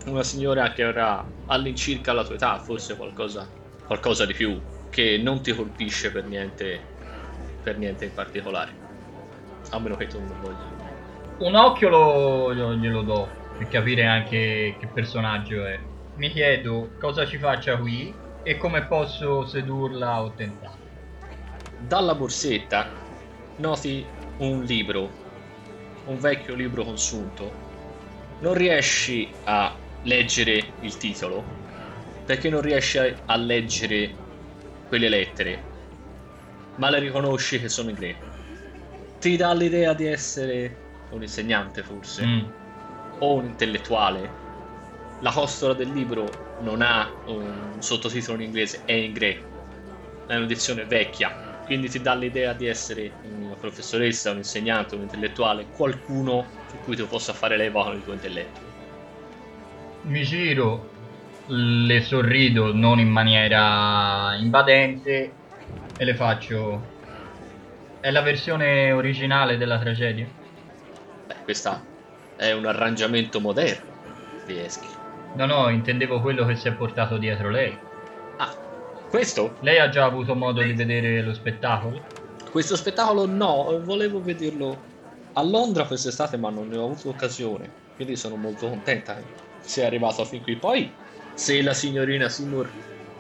una 0.05 0.23
signora 0.23 0.73
che 0.73 0.83
avrà 0.83 1.23
all'incirca 1.45 2.11
la 2.11 2.25
tua 2.25 2.35
età, 2.35 2.57
forse 2.59 2.95
qualcosa, 2.95 3.47
qualcosa 3.85 4.25
di 4.25 4.33
più, 4.33 4.59
che 4.89 5.17
non 5.17 5.41
ti 5.41 5.53
colpisce 5.53 6.11
per 6.11 6.25
niente, 6.25 6.81
per 7.61 7.77
niente 7.77 8.05
in 8.05 8.13
particolare. 8.13 8.77
A 9.71 9.79
meno 9.79 9.95
che 9.95 10.07
tu 10.07 10.19
non 10.19 10.39
voglia. 10.39 10.65
Un 11.39 11.55
occhio 11.55 11.89
lo, 11.89 12.53
lo- 12.53 12.75
glielo 12.75 13.01
do 13.03 13.29
per 13.55 13.67
capire 13.67 14.05
anche 14.05 14.75
che 14.79 14.87
personaggio 14.93 15.65
è. 15.65 15.79
Mi 16.13 16.29
chiedo 16.29 16.91
cosa 16.97 17.25
ci 17.25 17.37
faccia 17.37 17.77
qui 17.77 18.13
e 18.41 18.57
come 18.57 18.85
posso 18.87 19.45
sedurla 19.45 20.21
o 20.21 20.33
tentarla. 20.33 20.77
Dalla 21.77 22.15
borsetta 22.15 22.91
noti 23.57 24.05
un 24.37 24.63
libro, 24.63 25.11
un 26.05 26.17
vecchio 26.19 26.55
libro 26.55 26.83
consunto. 26.83 27.53
Non 28.39 28.53
riesci 28.53 29.33
a 29.45 29.77
leggere 30.03 30.73
il 30.81 30.97
titolo 30.97 31.45
perché 32.25 32.49
non 32.49 32.61
riesci 32.61 32.97
a- 32.97 33.15
a 33.25 33.35
leggere 33.37 34.15
quelle 34.89 35.07
lettere, 35.07 35.61
ma 36.75 36.89
le 36.89 36.99
riconosci 36.99 37.59
che 37.59 37.69
sono 37.69 37.89
in 37.89 37.95
greco. 37.95 38.25
Ti 39.19 39.37
dà 39.37 39.53
l'idea 39.53 39.93
di 39.93 40.05
essere 40.05 40.75
un 41.11 41.21
insegnante, 41.21 41.83
forse, 41.83 42.25
Mm. 42.25 42.39
o 43.19 43.33
un 43.35 43.45
intellettuale. 43.45 44.47
La 45.21 45.31
costola 45.31 45.73
del 45.73 45.91
libro 45.91 46.27
non 46.59 46.81
ha 46.81 47.11
un 47.25 47.75
sottotitolo 47.79 48.37
in 48.37 48.47
inglese, 48.47 48.81
è 48.85 48.93
in 48.93 49.13
greco. 49.13 49.47
È 50.25 50.35
un'edizione 50.35 50.85
vecchia, 50.85 51.31
quindi 51.65 51.89
ti 51.89 52.01
dà 52.01 52.15
l'idea 52.15 52.53
di 52.53 52.65
essere 52.65 53.11
una 53.43 53.55
professoressa, 53.55 54.31
un 54.31 54.37
insegnante, 54.37 54.95
un 54.95 55.01
intellettuale, 55.01 55.67
qualcuno 55.71 56.47
su 56.69 56.77
cui 56.83 56.95
tu 56.95 57.07
possa 57.07 57.33
fare 57.33 57.57
leva 57.57 57.83
con 57.83 57.95
il 57.95 58.03
tuo 58.03 58.13
intelletto. 58.13 58.59
Mi 60.03 60.23
giro, 60.23 60.89
le 61.49 62.01
sorrido 62.01 62.73
non 62.73 62.99
in 62.99 63.09
maniera 63.09 64.35
invadente 64.39 65.33
e 65.95 66.05
le 66.05 66.15
faccio... 66.15 66.97
È 67.99 68.11
la 68.11 68.21
versione 68.21 68.91
originale 68.93 69.57
della 69.57 69.77
tragedia? 69.77 70.25
Beh, 71.27 71.35
questa 71.43 71.81
è 72.37 72.53
un 72.53 72.65
arrangiamento 72.65 73.41
moderno 73.41 73.97
di. 74.45 74.65
No, 75.35 75.45
no, 75.45 75.69
intendevo 75.69 76.21
quello 76.21 76.45
che 76.45 76.55
si 76.55 76.67
è 76.67 76.73
portato 76.73 77.17
dietro 77.17 77.49
lei. 77.49 77.77
Ah, 78.37 78.51
questo? 79.09 79.57
Lei 79.61 79.79
ha 79.79 79.89
già 79.89 80.05
avuto 80.05 80.33
modo 80.35 80.61
di 80.61 80.73
vedere 80.73 81.21
lo 81.21 81.33
spettacolo? 81.33 82.01
Questo 82.51 82.75
spettacolo 82.75 83.27
no, 83.27 83.79
volevo 83.83 84.21
vederlo 84.21 84.81
a 85.33 85.43
Londra 85.43 85.85
quest'estate 85.85 86.37
ma 86.37 86.49
non 86.49 86.67
ne 86.67 86.77
ho 86.77 86.85
avuto 86.85 87.09
occasione, 87.09 87.69
quindi 87.95 88.15
sono 88.15 88.35
molto 88.35 88.69
contenta 88.69 89.15
che 89.15 89.23
sia 89.59 89.85
arrivato 89.85 90.25
fin 90.25 90.41
qui. 90.41 90.55
Poi, 90.55 90.91
se 91.39 91.61
la 91.61 91.73
signorina 91.73 92.27
Seymour 92.27 92.69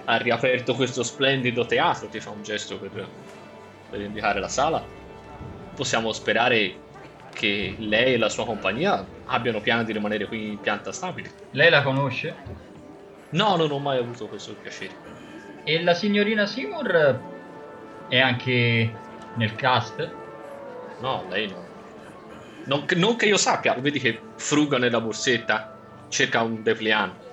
ha 0.03 0.17
riaperto 0.17 0.75
questo 0.75 1.03
splendido 1.03 1.65
teatro, 1.65 2.09
ti 2.09 2.19
fa 2.19 2.31
un 2.31 2.43
gesto 2.43 2.77
per, 2.77 3.09
per 3.89 4.01
indicare 4.01 4.41
la 4.41 4.49
sala, 4.49 4.85
possiamo 5.73 6.11
sperare 6.11 6.81
che 7.31 7.75
lei 7.79 8.15
e 8.15 8.17
la 8.17 8.27
sua 8.27 8.43
compagnia 8.45 9.07
abbiano 9.27 9.61
piani 9.61 9.85
di 9.85 9.93
rimanere 9.93 10.27
qui 10.27 10.51
in 10.51 10.59
pianta 10.59 10.91
stabile. 10.91 11.31
Lei 11.51 11.69
la 11.69 11.81
conosce? 11.81 12.35
No, 13.29 13.55
non 13.55 13.71
ho 13.71 13.79
mai 13.79 13.99
avuto 13.99 14.27
questo 14.27 14.53
piacere. 14.55 14.97
E 15.63 15.81
la 15.81 15.93
signorina 15.93 16.45
Seymour 16.45 17.21
è 18.09 18.19
anche 18.19 18.97
nel 19.37 19.55
cast? 19.55 20.11
No, 20.97 21.25
lei 21.29 21.47
no. 21.47 21.65
Non, 22.65 22.85
che- 22.85 22.95
non 22.95 23.15
che 23.15 23.27
io 23.27 23.37
sappia, 23.37 23.75
vedi 23.75 23.99
che 23.99 24.19
fruga 24.35 24.77
nella 24.77 24.99
borsetta, 24.99 25.73
cerca 26.09 26.41
un 26.41 26.61
dépliant, 26.61 27.28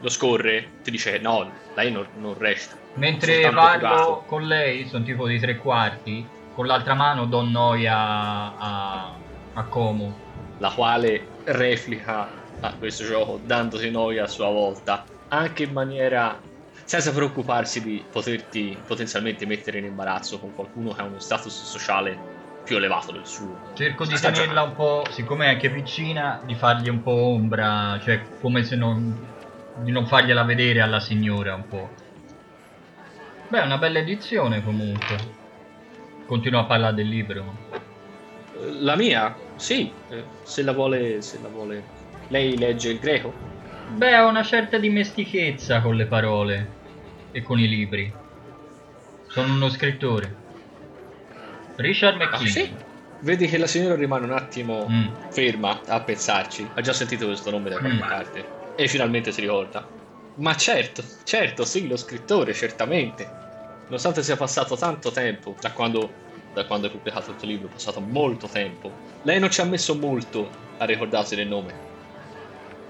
lo 0.00 0.08
scorre, 0.08 0.68
ti 0.82 0.90
dice 0.90 1.18
no, 1.18 1.50
lei 1.74 1.92
non, 1.92 2.06
non 2.18 2.36
resta. 2.36 2.76
Mentre 2.94 3.50
parlo 3.50 3.78
curato. 3.78 4.24
con 4.26 4.46
lei, 4.46 4.86
sono 4.88 5.04
tipo 5.04 5.26
di 5.26 5.38
tre 5.38 5.56
quarti, 5.56 6.26
con 6.54 6.66
l'altra 6.66 6.94
mano 6.94 7.26
do 7.26 7.42
noia 7.42 7.96
a, 7.96 9.14
a 9.54 9.62
Como. 9.64 10.28
La 10.58 10.70
quale 10.70 11.26
replica 11.44 12.28
a 12.60 12.74
questo 12.74 13.04
gioco 13.04 13.40
dandoti 13.42 13.90
noia 13.90 14.24
a 14.24 14.26
sua 14.26 14.48
volta 14.48 15.04
anche 15.30 15.62
in 15.64 15.72
maniera 15.72 16.38
senza 16.84 17.12
preoccuparsi 17.12 17.82
di 17.82 18.04
poterti 18.10 18.76
potenzialmente 18.84 19.46
mettere 19.46 19.78
in 19.78 19.84
imbarazzo 19.84 20.38
con 20.38 20.54
qualcuno 20.54 20.92
che 20.92 21.00
ha 21.00 21.04
uno 21.04 21.20
status 21.20 21.62
sociale 21.62 22.38
più 22.64 22.76
elevato 22.76 23.12
del 23.12 23.26
suo. 23.26 23.56
Cerco 23.74 24.04
di 24.04 24.18
tenerla 24.18 24.62
un 24.62 24.74
po', 24.74 25.04
siccome 25.10 25.46
è 25.46 25.48
anche 25.50 25.70
piccina, 25.70 26.40
di 26.44 26.54
fargli 26.54 26.88
un 26.88 27.02
po' 27.02 27.12
ombra, 27.12 27.98
cioè 28.02 28.20
come 28.40 28.64
se 28.64 28.76
non, 28.76 29.16
di 29.74 29.90
non 29.90 30.06
fargliela 30.06 30.42
vedere 30.42 30.80
alla 30.80 31.00
signora 31.00 31.54
un 31.54 31.68
po'. 31.68 31.90
Beh, 33.48 33.60
è 33.62 33.64
una 33.64 33.78
bella 33.78 33.98
edizione 33.98 34.62
comunque. 34.62 35.16
Continuo 36.26 36.60
a 36.60 36.64
parlare 36.64 36.94
del 36.94 37.08
libro. 37.08 37.68
La 38.80 38.94
mia? 38.96 39.36
Sì, 39.56 39.92
eh, 40.08 40.24
se 40.44 40.62
la 40.62 40.72
vuole, 40.72 41.20
se 41.22 41.38
la 41.42 41.48
vuole. 41.48 41.82
Lei 42.28 42.56
legge 42.56 42.90
il 42.90 42.98
greco? 42.98 43.32
Beh, 43.88 44.18
ho 44.18 44.28
una 44.28 44.44
certa 44.44 44.78
dimestichezza 44.78 45.80
con 45.80 45.96
le 45.96 46.06
parole 46.06 46.72
e 47.32 47.42
con 47.42 47.58
i 47.58 47.66
libri. 47.68 48.12
Sono 49.26 49.52
uno 49.52 49.68
scrittore. 49.68 50.36
Richard 51.76 52.16
McKinney. 52.16 52.46
Ah, 52.46 52.50
sì? 52.50 52.74
Vedi 53.22 53.46
che 53.48 53.58
la 53.58 53.66
signora 53.66 53.96
rimane 53.96 54.24
un 54.26 54.32
attimo 54.32 54.86
Mm. 54.88 55.06
ferma 55.30 55.80
a 55.86 56.00
pensarci. 56.00 56.68
Ha 56.74 56.80
già 56.80 56.92
sentito 56.92 57.26
questo 57.26 57.50
nome 57.50 57.70
da 57.70 57.78
qualche 57.78 57.96
Mm. 57.96 58.08
parte. 58.08 58.58
E 58.82 58.88
finalmente 58.88 59.30
si 59.30 59.42
ricorda. 59.42 59.86
Ma 60.36 60.56
certo, 60.56 61.04
certo, 61.24 61.66
sì, 61.66 61.86
lo 61.86 61.98
scrittore, 61.98 62.54
certamente. 62.54 63.28
Nonostante 63.88 64.22
sia 64.22 64.36
passato 64.36 64.74
tanto 64.74 65.10
tempo 65.10 65.54
da 65.60 65.70
quando, 65.72 66.14
da 66.54 66.64
quando 66.64 66.86
hai 66.86 66.92
pubblicato 66.92 67.32
il 67.32 67.36
tuo 67.36 67.46
libro, 67.46 67.68
è 67.68 67.70
passato 67.70 68.00
molto 68.00 68.48
tempo. 68.48 68.90
Lei 69.24 69.38
non 69.38 69.50
ci 69.50 69.60
ha 69.60 69.64
messo 69.64 69.94
molto 69.96 70.50
a 70.78 70.86
ricordarsi 70.86 71.34
del 71.34 71.48
nome. 71.48 71.74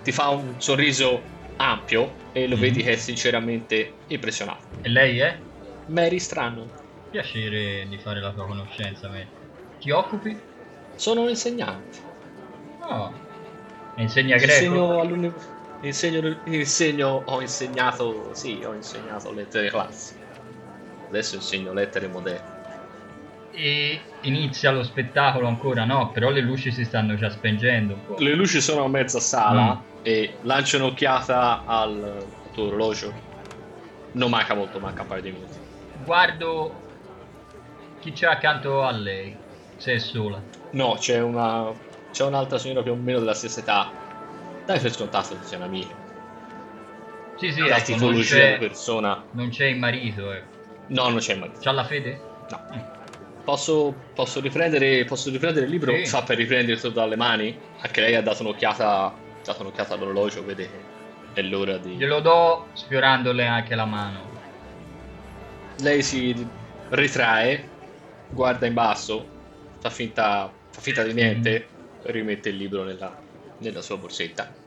Ti 0.05 0.13
fa 0.13 0.29
un 0.29 0.61
sorriso 0.61 1.23
ampio 1.57 2.15
e 2.31 2.47
lo 2.47 2.57
Mm. 2.57 2.61
vedi 2.61 2.83
che 2.85 2.93
è 2.93 2.97
sinceramente 2.97 3.97
impressionato. 4.07 4.69
E 4.83 4.89
lei 4.91 5.19
è? 5.19 5.43
Mary 5.87 6.21
Strannon. 6.21 6.71
Piacere 7.11 7.89
di 7.89 7.99
fare 7.99 8.21
la 8.21 8.33
tua 8.33 8.47
conoscenza, 8.47 9.09
me. 9.09 9.29
Ti 9.81 9.91
occupi? 9.91 10.39
Sono 10.95 11.23
un 11.23 11.31
insegnante. 11.31 11.99
No. 12.89 13.13
E 13.97 14.03
insegna 14.03 14.37
greco? 14.37 14.53
Insegno 14.53 15.01
all'uni- 15.01 15.33
insegno, 15.83 16.37
insegno, 16.45 17.23
ho 17.25 17.41
insegnato, 17.41 18.31
sì, 18.35 18.63
ho 18.65 18.75
insegnato 18.75 19.33
lettere 19.33 19.69
classiche. 19.71 20.19
Adesso 21.09 21.37
insegno 21.37 21.73
lettere 21.73 22.07
moderne. 22.07 22.59
E 23.53 24.01
inizia 24.23 24.71
lo 24.71 24.83
spettacolo 24.85 25.49
ancora? 25.49 25.85
No, 25.85 26.11
però 26.13 26.31
le 26.31 26.41
luci 26.41 26.71
si 26.71 26.85
stanno 26.85 27.17
già 27.17 27.31
spengendo 27.31 27.95
un 27.95 28.07
po'. 28.07 28.15
Le 28.19 28.35
luci 28.35 28.61
sono 28.61 28.85
a 28.85 28.89
mezza 28.89 29.19
sala 29.19 29.75
Mm. 29.75 29.79
e 30.03 30.35
lancio 30.43 30.77
un'occhiata 30.77 31.65
al, 31.67 32.03
al 32.03 32.27
tuo 32.53 32.67
orologio. 32.67 33.13
Non 34.13 34.31
manca 34.31 34.55
molto, 34.55 34.79
manca 34.79 35.03
un 35.03 35.09
paio 35.09 35.23
di 35.23 35.31
minuti. 35.33 35.59
Guardo 36.05 36.73
chi 38.01 38.13
c'è 38.13 38.27
accanto 38.27 38.83
a 38.83 38.91
lei, 38.93 39.37
se 39.77 39.95
è 39.95 39.99
sola. 39.99 40.41
No, 40.71 40.95
c'è 40.99 41.21
una. 41.21 41.73
c'è 42.13 42.25
un'altra 42.25 42.57
signora 42.59 42.83
più 42.83 42.93
o 42.93 42.97
meno 42.97 43.19
della 43.19 43.35
stessa 43.35 43.61
età. 43.61 43.91
Dai 44.71 44.79
per 44.79 44.93
scontato 44.93 45.37
che 45.37 45.45
sia 45.45 45.57
un'amica. 45.57 45.93
Sì, 47.39 47.51
sì, 47.51 47.61
ecco, 47.61 47.97
non 47.97 48.21
c'è, 48.21 48.57
persona. 48.57 49.25
non 49.33 49.49
c'è 49.49 49.65
il 49.65 49.77
marito, 49.77 50.31
ecco. 50.31 50.59
No, 50.87 51.09
non 51.09 51.19
c'è 51.19 51.35
mai. 51.35 51.51
C'ha 51.61 51.73
la 51.73 51.83
fede? 51.83 52.21
No. 52.51 52.99
Posso, 53.43 53.93
posso 54.15 54.39
riprendere, 54.41 55.05
posso 55.07 55.29
riprendere 55.31 55.65
il 55.67 55.73
libro? 55.73 55.93
Sì. 55.97 56.07
Fa 56.07 56.23
per 56.23 56.37
riprendere 56.37 56.79
tutto 56.79 57.01
dalle 57.01 57.17
mani? 57.17 57.59
Anche 57.81 58.01
lei 58.01 58.15
ha 58.15 58.23
dato 58.23 58.43
un'occhiata, 58.43 59.13
dato 59.45 59.61
un'occhiata 59.63 59.95
all'orologio, 59.95 60.45
vede 60.45 60.71
è 61.33 61.43
l'ora 61.43 61.77
di... 61.77 61.97
Glielo 61.97 62.21
do 62.21 62.69
sfiorandole 62.75 63.45
anche 63.47 63.75
la 63.75 63.87
mano. 63.87 64.31
Lei 65.81 66.01
si 66.01 66.47
ritrae, 66.91 67.69
guarda 68.29 68.67
in 68.67 68.75
basso, 68.75 69.27
fa 69.81 69.91
finta, 69.91 70.53
fa 70.71 70.81
finta 70.81 71.03
di 71.03 71.13
niente, 71.13 71.67
rimette 72.03 72.51
il 72.51 72.57
libro 72.57 72.85
nella, 72.85 73.19
nella 73.59 73.83
sua 73.83 73.97
borsetta. 73.97 74.60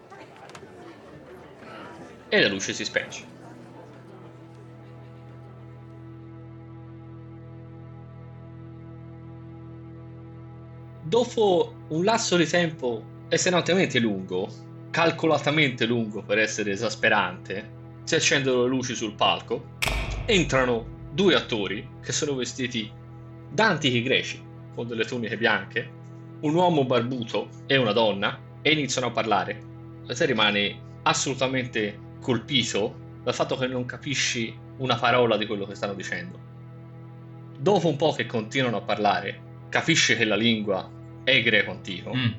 E 2.33 2.41
la 2.41 2.47
luce 2.47 2.73
si 2.73 2.83
spenge. 2.83 3.23
Dopo 11.03 11.75
un 11.89 12.03
lasso 12.03 12.35
di 12.35 12.47
tempo 12.47 13.03
estremamente 13.29 13.99
lungo, 13.99 14.49
calcolatamente 14.89 15.85
lungo 15.85 16.23
per 16.23 16.39
essere 16.39 16.71
esasperante, 16.71 17.69
si 18.03 18.15
accendono 18.15 18.63
le 18.63 18.69
luci 18.69 18.95
sul 18.95 19.13
palco, 19.13 19.77
entrano 20.25 20.87
due 21.11 21.35
attori 21.35 21.87
che 22.01 22.11
sono 22.11 22.33
vestiti 22.33 22.91
da 23.47 23.67
antichi 23.67 24.01
greci, 24.01 24.43
con 24.73 24.87
delle 24.87 25.05
tuniche 25.05 25.37
bianche, 25.37 25.87
un 26.39 26.55
uomo 26.55 26.83
barbuto 26.83 27.49
e 27.67 27.77
una 27.77 27.91
donna, 27.91 28.39
e 28.63 28.71
iniziano 28.71 29.09
a 29.09 29.11
parlare. 29.11 29.61
E 30.07 30.15
te 30.15 30.25
rimani 30.25 30.75
assolutamente 31.03 32.09
colpito 32.23 32.95
dal 33.21 33.35
fatto 33.35 33.57
che 33.57 33.67
non 33.67 33.85
capisci 33.85 34.57
una 34.77 34.95
parola 34.95 35.37
di 35.37 35.45
quello 35.45 35.65
che 35.65 35.75
stanno 35.75 35.93
dicendo. 35.93 36.39
Dopo 37.59 37.87
un 37.87 37.97
po' 37.97 38.13
che 38.13 38.25
continuano 38.25 38.77
a 38.77 38.81
parlare, 38.81 39.67
capisci 39.69 40.15
che 40.15 40.25
la 40.25 40.35
lingua 40.35 40.89
è 41.23 41.41
greco 41.43 41.71
antico. 41.71 42.15
Mm. 42.15 42.31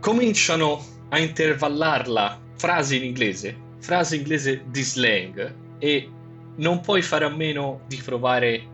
Cominciano 0.00 0.82
a 1.10 1.18
intervallarla 1.18 2.40
frasi 2.56 2.96
in 2.96 3.04
inglese, 3.04 3.56
frasi 3.78 4.16
inglese 4.16 4.64
di 4.66 4.82
slang, 4.82 5.54
e 5.78 6.10
non 6.56 6.80
puoi 6.80 7.02
fare 7.02 7.24
a 7.24 7.28
meno 7.28 7.82
di 7.86 8.00
provare 8.04 8.66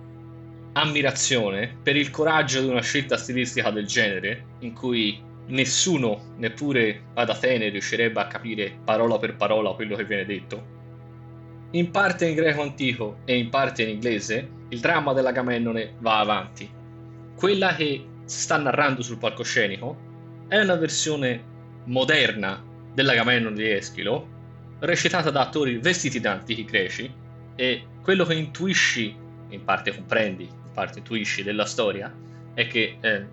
ammirazione 0.72 1.76
per 1.82 1.96
il 1.96 2.10
coraggio 2.10 2.60
di 2.60 2.68
una 2.68 2.82
scelta 2.82 3.16
stilistica 3.16 3.70
del 3.70 3.86
genere, 3.86 4.44
in 4.60 4.74
cui 4.74 5.20
nessuno, 5.48 6.34
neppure 6.36 7.02
ad 7.14 7.30
Atene, 7.30 7.68
riuscirebbe 7.68 8.20
a 8.20 8.26
capire 8.26 8.78
parola 8.84 9.18
per 9.18 9.36
parola 9.36 9.72
quello 9.72 9.96
che 9.96 10.04
viene 10.04 10.24
detto. 10.24 10.76
In 11.72 11.90
parte 11.90 12.26
in 12.26 12.34
greco 12.34 12.62
antico 12.62 13.18
e 13.24 13.36
in 13.36 13.50
parte 13.50 13.82
in 13.82 13.90
inglese, 13.90 14.48
il 14.68 14.80
dramma 14.80 15.12
dell'Agamennone 15.12 15.94
va 15.98 16.20
avanti. 16.20 16.68
Quella 17.36 17.74
che 17.74 18.04
si 18.24 18.40
sta 18.40 18.56
narrando 18.56 19.02
sul 19.02 19.18
palcoscenico 19.18 19.96
è 20.48 20.58
una 20.58 20.76
versione 20.76 21.42
moderna 21.84 22.62
dell'Agamennone 22.92 23.54
di 23.54 23.70
Eschilo, 23.70 24.36
recitata 24.80 25.30
da 25.30 25.42
attori 25.42 25.78
vestiti 25.78 26.20
da 26.20 26.32
antichi 26.32 26.64
greci, 26.64 27.12
e 27.54 27.84
quello 28.02 28.24
che 28.24 28.34
intuisci, 28.34 29.14
in 29.48 29.64
parte 29.64 29.94
comprendi, 29.94 30.44
in 30.44 30.72
parte 30.72 30.98
intuisci 30.98 31.42
della 31.42 31.64
storia, 31.64 32.12
è 32.54 32.66
che 32.66 32.96
eh, 33.00 33.26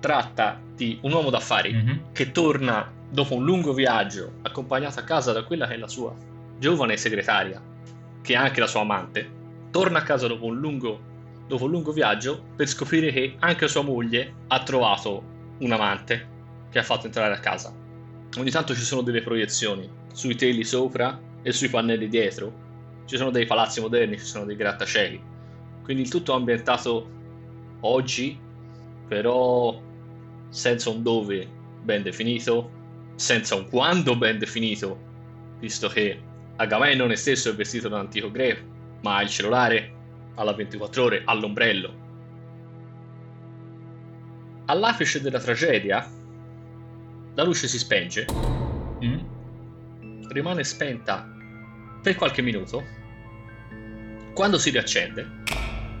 tratta 0.00 0.60
di 0.74 0.98
un 1.02 1.12
uomo 1.12 1.30
d'affari 1.30 1.72
Mhm. 1.72 2.00
che 2.12 2.30
torna 2.32 2.90
dopo 3.10 3.34
un 3.34 3.44
lungo 3.44 3.72
viaggio, 3.72 4.32
accompagnato 4.42 5.00
a 5.00 5.02
casa 5.02 5.32
da 5.32 5.42
quella 5.44 5.66
che 5.66 5.74
è 5.74 5.78
la 5.78 5.88
sua 5.88 6.14
giovane 6.58 6.96
segretaria, 6.96 7.60
che 8.22 8.32
è 8.34 8.36
anche 8.36 8.60
la 8.60 8.66
sua 8.66 8.80
amante, 8.82 9.28
torna 9.70 9.98
a 9.98 10.02
casa 10.02 10.26
dopo 10.26 10.44
un 10.46 10.58
lungo, 10.58 11.00
dopo 11.46 11.64
un 11.64 11.70
lungo 11.70 11.92
viaggio 11.92 12.42
per 12.54 12.68
scoprire 12.68 13.10
che 13.12 13.36
anche 13.38 13.66
sua 13.68 13.82
moglie 13.82 14.32
ha 14.48 14.62
trovato 14.62 15.22
un 15.58 15.72
amante 15.72 16.26
che 16.70 16.78
ha 16.78 16.82
fatto 16.82 17.06
entrare 17.06 17.32
a 17.34 17.38
casa. 17.40 17.72
Ogni 18.36 18.50
tanto 18.50 18.74
ci 18.74 18.82
sono 18.82 19.00
delle 19.02 19.22
proiezioni 19.22 19.88
sui 20.12 20.34
teli 20.36 20.62
sopra 20.64 21.18
e 21.42 21.52
sui 21.52 21.68
pannelli 21.70 22.08
dietro, 22.08 22.52
ci 23.06 23.16
sono 23.16 23.30
dei 23.30 23.46
palazzi 23.46 23.80
moderni, 23.80 24.18
ci 24.18 24.24
sono 24.24 24.44
dei 24.44 24.56
grattacieli, 24.56 25.20
quindi 25.82 26.02
il 26.02 26.10
tutto 26.10 26.32
è 26.32 26.36
ambientato 26.36 27.08
oggi, 27.80 28.38
però 29.08 29.80
senza 30.48 30.90
un 30.90 31.02
dove 31.02 31.46
ben 31.82 32.02
definito, 32.02 32.70
senza 33.14 33.54
un 33.54 33.68
quando 33.68 34.16
ben 34.16 34.38
definito, 34.38 34.98
visto 35.58 35.88
che 35.88 36.20
Agamennone 36.56 37.16
stesso 37.16 37.50
è 37.50 37.54
vestito 37.54 37.88
da 37.88 37.98
antico 37.98 38.30
greco, 38.30 38.62
ma 39.02 39.16
ha 39.16 39.22
il 39.22 39.28
cellulare, 39.28 39.94
alla 40.34 40.52
24 40.54 41.02
ore, 41.02 41.22
all'ombrello. 41.24 42.06
All'apice 44.66 45.20
della 45.20 45.38
tragedia, 45.40 46.06
la 47.34 47.42
luce 47.44 47.68
si 47.68 47.78
spenge, 47.78 48.26
Mm. 49.02 49.18
rimane 50.30 50.64
spenta 50.64 51.28
per 52.02 52.16
qualche 52.16 52.42
minuto. 52.42 52.84
Quando 54.34 54.58
si 54.58 54.70
riaccende, 54.70 55.26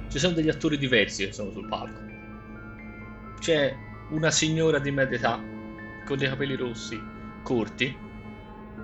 ci 0.08 0.18
sono 0.18 0.34
degli 0.34 0.48
attori 0.48 0.76
diversi 0.78 1.26
che 1.26 1.32
sono 1.32 1.52
sul 1.52 1.68
palco. 1.68 2.00
C'è 3.38 3.74
una 4.10 4.30
signora 4.30 4.78
di 4.78 4.90
media 4.90 5.16
età 5.16 5.40
con 6.06 6.16
dei 6.16 6.28
capelli 6.28 6.56
rossi, 6.56 6.98
corti, 7.42 7.96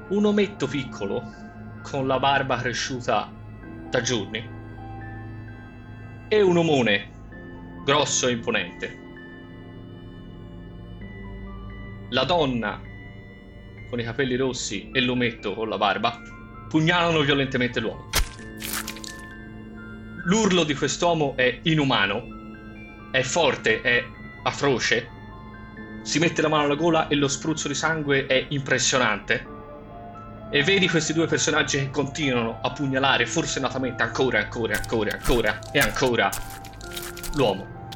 un 0.09 0.25
ometto 0.25 0.66
piccolo 0.66 1.22
con 1.83 2.07
la 2.07 2.18
barba 2.18 2.57
cresciuta 2.59 3.33
da 3.89 4.01
giorni 4.03 4.47
e 6.29 6.43
un 6.43 6.57
omone 6.57 7.11
grosso 7.85 8.29
e 8.29 8.33
imponente. 8.33 9.03
La 12.11 12.25
donna 12.25 12.81
con 13.89 13.99
i 13.99 14.05
capelli 14.05 14.37
rossi 14.37 14.91
e 14.93 15.01
l'ometto 15.01 15.55
con 15.55 15.68
la 15.68 15.79
barba 15.79 16.20
pugnalano 16.68 17.20
violentemente 17.20 17.81
l'uomo. 17.81 18.11
L'urlo 20.25 20.64
di 20.64 20.75
quest'uomo 20.75 21.35
è 21.37 21.61
inumano, 21.62 22.25
è 23.11 23.22
forte, 23.22 23.81
è 23.81 24.05
atroce. 24.43 25.14
Si 26.05 26.18
mette 26.18 26.42
la 26.42 26.48
mano 26.48 26.64
alla 26.64 26.74
gola 26.74 27.09
e 27.09 27.14
lo 27.14 27.28
spruzzo 27.28 27.66
di 27.66 27.72
sangue 27.72 28.26
è 28.26 28.44
impressionante. 28.50 29.46
E 30.50 30.62
vedi 30.62 30.86
questi 30.86 31.14
due 31.14 31.26
personaggi 31.26 31.78
che 31.78 31.88
continuano 31.88 32.59
a 32.61 32.72
pugnalare 32.72 33.24
forsennatamente 33.24 34.02
ancora, 34.02 34.38
ancora, 34.38 34.76
ancora, 34.76 35.12
ancora 35.12 35.61
e 35.72 35.78
ancora 35.78 36.28
l'uomo. 37.36 37.88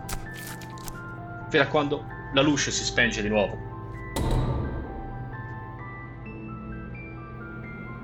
Fino 1.51 1.63
a 1.63 1.67
quando 1.67 2.07
la 2.33 2.41
luce 2.41 2.71
si 2.71 2.83
spenge 2.83 3.21
di 3.21 3.29
nuovo. 3.29 3.59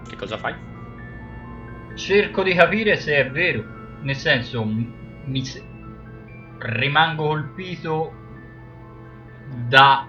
Che 0.07 0.17
cosa 0.17 0.37
fai? 0.37 0.55
Cerco 1.95 2.43
di 2.43 2.53
capire 2.53 3.01
se 3.01 3.17
è 3.17 3.31
vero. 3.31 3.65
Nel 4.03 4.17
senso, 4.17 4.65
mi 4.65 4.93
rimango 6.59 7.27
colpito 7.27 8.24
da 9.69 10.07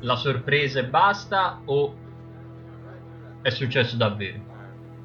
la 0.00 0.16
sorpresa 0.16 0.80
e 0.80 0.84
basta 0.84 1.60
o 1.64 1.94
è 3.42 3.50
successo 3.50 3.96
davvero? 3.96 4.38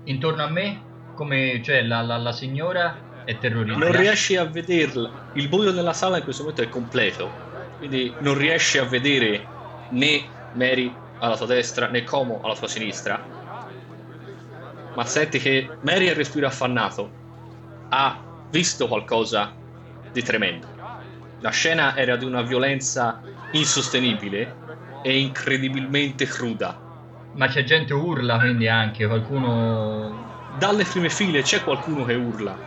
Intorno 0.06 0.44
a 0.44 0.50
me, 0.50 0.82
come 1.16 1.62
cioè 1.64 1.82
la, 1.84 2.02
la, 2.02 2.18
la 2.18 2.32
signora 2.32 3.24
è 3.26 3.38
terrorizzata. 3.38 3.86
Non 3.86 3.96
riesci 3.96 4.36
a 4.36 4.46
vederla. 4.46 5.30
Il 5.34 5.48
buio 5.48 5.72
nella 5.72 5.94
sala 5.94 6.18
in 6.18 6.24
questo 6.24 6.44
momento 6.44 6.64
è 6.64 6.70
completo. 6.70 7.44
Quindi 7.78 8.14
non 8.20 8.38
riesci 8.38 8.78
a 8.78 8.86
vedere 8.86 9.46
né 9.90 10.24
Mary 10.54 10.94
alla 11.20 11.36
tua 11.36 11.48
destra 11.48 11.88
né 11.88 12.04
Como 12.04 12.42
alla 12.42 12.56
tua 12.56 12.68
sinistra. 12.68 13.24
Ma 14.96 15.06
senti 15.06 15.40
che 15.40 15.70
Mary 15.82 16.08
è 16.08 16.12
il 16.12 16.16
respiro 16.16 16.48
affannato. 16.48 17.12
Ha 17.90 18.22
visto 18.50 18.88
qualcosa 18.88 19.54
di 20.12 20.22
tremendo. 20.22 20.68
La 21.40 21.50
scena 21.50 21.98
era 21.98 22.16
di 22.16 22.26
una 22.26 22.42
violenza 22.42 23.22
insostenibile 23.52 24.56
e 25.04 25.20
incredibilmente 25.20 26.26
cruda. 26.26 26.82
Ma 27.34 27.48
c'è 27.48 27.64
gente 27.64 27.94
urla 27.94 28.40
quindi 28.40 28.68
anche, 28.68 29.08
qualcuno... 29.08 30.24
Dalle 30.58 30.86
prime 30.86 31.10
file 31.10 31.42
c'è 31.42 31.64
qualcuno 31.64 32.06
che 32.06 32.14
urla, 32.14 32.58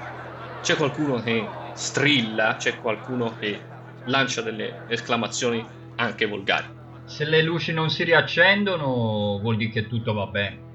c'è 0.61 0.77
qualcuno 0.77 1.23
che 1.23 1.49
strilla, 1.73 2.57
c'è 2.57 2.79
qualcuno 2.81 3.35
che 3.39 3.59
lancia 4.05 4.43
delle 4.43 4.83
esclamazioni 4.89 5.65
anche 5.97 6.27
volgari. 6.27 6.67
Se 7.07 7.25
le 7.25 7.43
luci 7.43 7.73
non 7.73 7.89
si 7.89 8.05
riaccendono 8.05 9.39
vuol 9.41 9.57
dire 9.57 9.71
che 9.71 9.87
tutto 9.87 10.13
va 10.13 10.27
bene. 10.27 10.67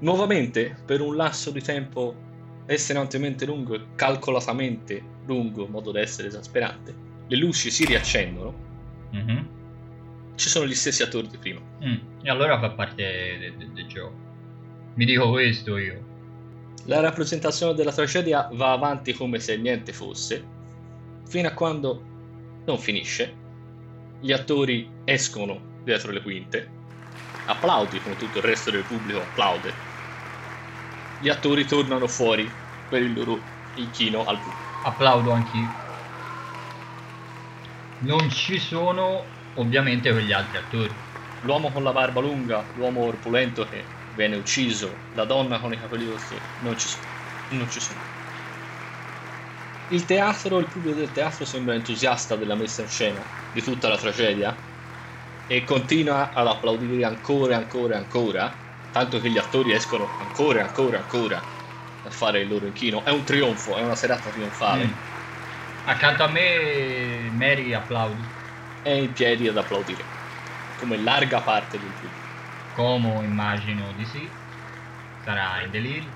Nuovamente, 0.00 0.76
per 0.84 1.00
un 1.00 1.16
lasso 1.16 1.50
di 1.50 1.62
tempo 1.62 2.14
estremamente 2.66 3.46
lungo 3.46 3.74
e 3.74 3.86
calcolatamente 3.94 5.02
lungo, 5.26 5.64
in 5.64 5.70
modo 5.70 5.90
da 5.90 6.00
essere 6.00 6.28
esasperante, 6.28 7.08
le 7.30 7.36
luci 7.36 7.70
si 7.70 7.84
riaccendono. 7.84 8.54
Mhm. 9.12 9.48
Ci 10.34 10.48
sono 10.48 10.66
gli 10.66 10.74
stessi 10.74 11.02
attori 11.02 11.28
di 11.28 11.36
prima. 11.36 11.60
Mm, 11.84 11.96
E 12.22 12.28
allora 12.30 12.58
fa 12.58 12.70
parte 12.70 13.38
de- 13.38 13.54
de- 13.56 13.72
del 13.72 13.86
gioco. 13.86 14.14
Mi 14.94 15.04
dico 15.04 15.30
questo 15.30 15.76
io. 15.76 16.08
La 16.86 17.00
rappresentazione 17.00 17.74
della 17.74 17.92
tragedia 17.92 18.48
va 18.52 18.72
avanti 18.72 19.12
come 19.12 19.38
se 19.38 19.56
niente 19.56 19.92
fosse, 19.92 20.42
fino 21.26 21.46
a 21.48 21.52
quando 21.52 22.02
non 22.66 22.78
finisce. 22.78 23.32
Gli 24.20 24.32
attori 24.32 24.88
escono 25.04 25.60
dietro 25.84 26.10
le 26.10 26.20
quinte, 26.22 26.68
applaudi 27.46 28.00
come 28.00 28.16
tutto 28.16 28.38
il 28.38 28.44
resto 28.44 28.70
del 28.70 28.82
pubblico 28.84 29.20
applaude. 29.20 29.72
Gli 31.20 31.28
attori 31.28 31.64
tornano 31.64 32.06
fuori 32.06 32.50
per 32.88 33.02
il 33.02 33.12
loro 33.12 33.40
inchino 33.76 34.24
al 34.24 34.38
pubblico. 34.38 34.68
Applaudo 34.82 35.30
anch'io. 35.32 35.68
Non 38.02 38.28
ci 38.30 38.58
sono 38.58 39.38
ovviamente 39.54 40.10
quegli 40.10 40.32
altri 40.32 40.56
attori. 40.58 41.02
L'uomo 41.40 41.70
con 41.70 41.82
la 41.82 41.92
barba 41.92 42.20
lunga, 42.20 42.70
l'uomo 42.74 43.02
corpulento 43.02 43.66
che 43.68 43.98
viene 44.08 44.36
ucciso, 44.36 45.06
la 45.10 45.24
donna 45.24 45.60
con 45.60 45.72
i 45.72 45.78
capelli 45.78 46.04
rossi, 46.06 46.38
non 46.56 46.76
ci 46.76 46.88
sono. 46.88 47.06
Non 47.48 47.68
ci 47.68 47.80
sono. 47.80 48.02
Il 49.86 50.04
teatro, 50.04 50.58
il 50.58 50.68
pubblico 50.68 50.96
del 50.96 51.10
teatro 51.10 51.44
sembra 51.44 51.74
entusiasta 51.74 52.36
della 52.36 52.54
messa 52.54 52.82
in 52.82 52.88
scena, 52.88 53.30
di 53.50 53.60
tutta 53.62 53.88
la 53.88 53.98
tragedia, 53.98 54.64
e 55.44 55.64
continua 55.64 56.32
ad 56.32 56.46
applaudire 56.46 57.04
ancora 57.04 57.54
e 57.54 57.56
ancora 57.56 57.94
e 57.96 57.98
ancora, 57.98 58.64
tanto 58.90 59.18
che 59.20 59.30
gli 59.30 59.36
attori 59.38 59.72
escono 59.72 60.14
ancora 60.18 60.60
e 60.60 60.62
ancora 60.62 60.96
e 60.98 61.00
ancora 61.00 61.54
a 62.02 62.10
fare 62.10 62.40
il 62.40 62.48
loro 62.48 62.66
inchino. 62.66 63.04
È 63.04 63.10
un 63.10 63.24
trionfo, 63.24 63.76
è 63.78 63.82
una 63.82 63.96
serata 63.96 64.30
trionfale. 64.30 64.86
Mm. 64.86 65.00
Accanto 65.84 66.22
a 66.22 66.28
me 66.28 67.30
Mary 67.32 67.72
applaudi. 67.72 68.22
È 68.82 68.90
in 68.90 69.12
piedi 69.14 69.48
ad 69.48 69.56
applaudire, 69.56 70.04
come 70.76 70.98
larga 70.98 71.40
parte 71.40 71.78
del 71.78 71.88
pubblico. 71.88 72.28
Como 72.72 73.22
immagino 73.22 73.92
di 73.92 74.04
sì. 74.04 74.28
Sarà 75.22 75.62
in 75.62 75.70
delirio. 75.70 76.10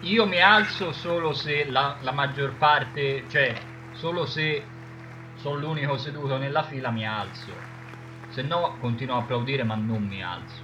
Io 0.00 0.26
mi 0.26 0.40
alzo 0.40 0.92
solo 0.92 1.32
se 1.32 1.64
la, 1.70 1.98
la 2.02 2.12
maggior 2.12 2.56
parte, 2.56 3.28
cioè 3.28 3.54
solo 3.90 4.26
se 4.26 4.66
sono 5.34 5.56
l'unico 5.56 5.96
seduto 5.96 6.36
nella 6.38 6.64
fila 6.64 6.90
mi 6.90 7.06
alzo. 7.06 7.54
Se 8.28 8.42
no 8.42 8.76
continuo 8.78 9.16
a 9.16 9.20
applaudire 9.20 9.62
ma 9.64 9.74
non 9.76 10.04
mi 10.06 10.22
alzo. 10.22 10.62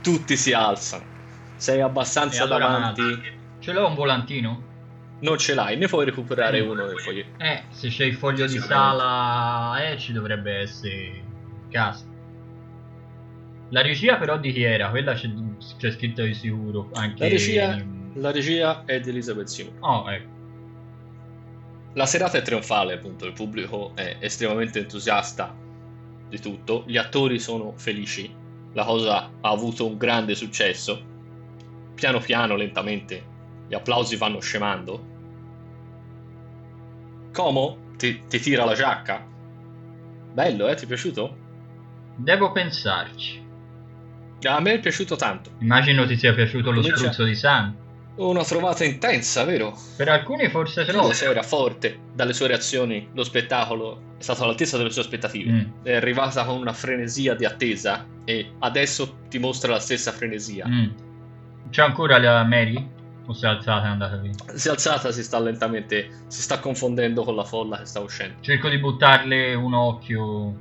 Tutti 0.00 0.36
si 0.38 0.52
alzano. 0.54 1.04
Sei 1.54 1.80
E 2.28 2.38
abbastanza 2.38 2.38
allora 2.38 2.94
davanti. 2.94 3.20
Ce 3.58 3.72
l'ho 3.72 3.86
un 3.86 3.94
volantino? 3.94 4.65
Non 5.18 5.38
ce 5.38 5.54
l'hai, 5.54 5.76
ne 5.78 5.86
puoi 5.88 6.04
recuperare 6.04 6.62
Mm. 6.62 6.68
uno 6.68 6.86
foglietto. 6.98 7.42
Eh, 7.42 7.62
se 7.70 7.88
c'è 7.88 8.04
il 8.04 8.14
foglio 8.16 8.46
di 8.46 8.58
sala, 8.58 9.88
eh, 9.90 9.98
ci 9.98 10.12
dovrebbe 10.12 10.52
essere 10.58 11.22
casa. 11.70 12.04
La 13.70 13.82
regia 13.82 14.16
però 14.16 14.38
di 14.38 14.52
chi 14.52 14.62
era? 14.62 14.90
Quella 14.90 15.14
c'è, 15.14 15.28
c'è 15.78 15.90
scritto 15.90 16.22
di 16.22 16.34
sicuro. 16.34 16.90
Anche 16.92 17.24
La 17.24 17.28
regia, 17.28 17.74
in- 17.74 18.10
la 18.16 18.30
regia 18.30 18.84
è 18.84 19.00
di 19.00 19.08
Elizabeth 19.08 19.46
Simon. 19.46 19.74
Oh, 19.80 20.10
ecco. 20.10 20.34
La 21.94 22.06
serata 22.06 22.36
è 22.38 22.42
trionfale, 22.42 22.92
appunto, 22.94 23.24
il 23.24 23.32
pubblico 23.32 23.92
è 23.94 24.18
estremamente 24.20 24.80
entusiasta 24.80 25.54
di 26.28 26.38
tutto, 26.40 26.84
gli 26.86 26.98
attori 26.98 27.38
sono 27.38 27.72
felici, 27.76 28.30
la 28.74 28.84
cosa 28.84 29.16
ha 29.40 29.50
avuto 29.50 29.86
un 29.86 29.96
grande 29.96 30.34
successo. 30.34 31.02
Piano 31.94 32.18
piano, 32.20 32.54
lentamente, 32.54 33.24
gli 33.68 33.74
applausi 33.74 34.16
vanno 34.16 34.40
scemando. 34.40 35.14
Como 37.32 37.78
ti, 37.96 38.22
ti 38.28 38.38
tira 38.40 38.64
la 38.64 38.74
giacca. 38.74 39.24
Bello, 40.32 40.68
eh? 40.68 40.74
Ti 40.74 40.84
è 40.84 40.86
piaciuto? 40.86 41.36
Devo 42.16 42.52
pensarci. 42.52 43.44
A 44.42 44.60
me 44.60 44.74
è 44.74 44.80
piaciuto 44.80 45.16
tanto. 45.16 45.50
Immagino 45.58 46.06
ti 46.06 46.16
sia 46.16 46.32
piaciuto 46.34 46.70
lo 46.70 46.80
Comincia- 46.80 46.96
spruzzo 46.98 47.24
di 47.24 47.34
sangue. 47.34 47.84
Una 48.16 48.44
trovata 48.44 48.82
intensa, 48.84 49.44
vero? 49.44 49.76
Per 49.96 50.08
alcuni 50.08 50.48
forse 50.48 50.86
se 50.86 50.92
No, 50.92 51.02
no. 51.02 51.12
era 51.12 51.42
forte 51.42 51.98
dalle 52.14 52.32
sue 52.32 52.46
reazioni, 52.46 53.08
lo 53.12 53.22
spettacolo 53.24 54.14
è 54.18 54.22
stato 54.22 54.44
all'altezza 54.44 54.78
delle 54.78 54.88
sue 54.90 55.02
aspettative. 55.02 55.50
Mm, 55.52 55.64
È 55.82 55.94
arrivata 55.94 56.44
con 56.46 56.56
una 56.58 56.72
frenesia 56.72 57.34
di 57.34 57.44
attesa 57.44 58.06
e 58.24 58.52
adesso 58.60 59.18
ti 59.28 59.38
mostra 59.38 59.72
la 59.72 59.80
stessa 59.80 60.12
frenesia. 60.12 60.66
mm. 60.66 60.86
C'è 61.68 61.82
ancora 61.82 62.18
la 62.18 62.42
Mary? 62.44 62.88
O 63.26 63.32
si 63.32 63.44
è 63.44 63.48
alzata 63.48 63.84
e 63.84 63.88
è 63.88 63.90
andata 63.90 64.16
via? 64.16 64.32
Si 64.54 64.68
è 64.68 64.70
alzata, 64.70 65.10
si 65.10 65.22
sta 65.22 65.38
lentamente, 65.40 66.10
si 66.28 66.42
sta 66.42 66.60
confondendo 66.60 67.24
con 67.24 67.34
la 67.34 67.44
folla 67.44 67.78
che 67.78 67.86
sta 67.86 68.00
uscendo. 68.00 68.40
Cerco 68.40 68.68
di 68.68 68.78
buttarle 68.78 69.54
un 69.54 69.74
occhio, 69.74 70.54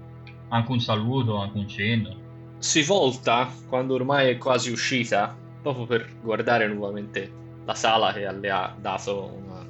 anche 0.50 0.72
un 0.72 0.80
saluto, 0.80 1.38
anche 1.38 1.58
un 1.58 1.68
cenno. 1.68 2.24
Si 2.58 2.82
volta 2.84 3.50
quando 3.68 3.94
ormai 3.94 4.32
è 4.32 4.38
quasi 4.38 4.72
uscita, 4.72 5.36
proprio 5.62 5.86
per 5.86 6.10
guardare 6.22 6.68
nuovamente 6.68 7.32
la 7.66 7.76
sala 7.76 8.14
che 8.14 8.32
le 8.32 8.50
ha 8.50 8.76
dato 8.80 9.40
una 9.44 9.66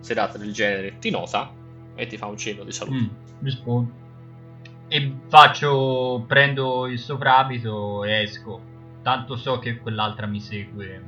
serata 0.00 0.36
del 0.36 0.52
genere. 0.52 0.98
Ti 0.98 1.10
nota 1.10 1.50
e 1.94 2.06
ti 2.06 2.16
fa 2.18 2.26
un 2.26 2.36
cenno 2.36 2.64
di 2.64 2.72
saluto. 2.72 2.98
Mm, 2.98 3.08
rispondo. 3.40 3.90
E 4.88 5.14
faccio, 5.28 6.24
prendo 6.26 6.86
il 6.86 6.98
soprabito 6.98 8.04
e 8.04 8.22
esco. 8.22 8.68
Tanto 9.02 9.36
so 9.36 9.58
che 9.58 9.78
quell'altra 9.78 10.26
mi 10.26 10.40
segue, 10.40 11.02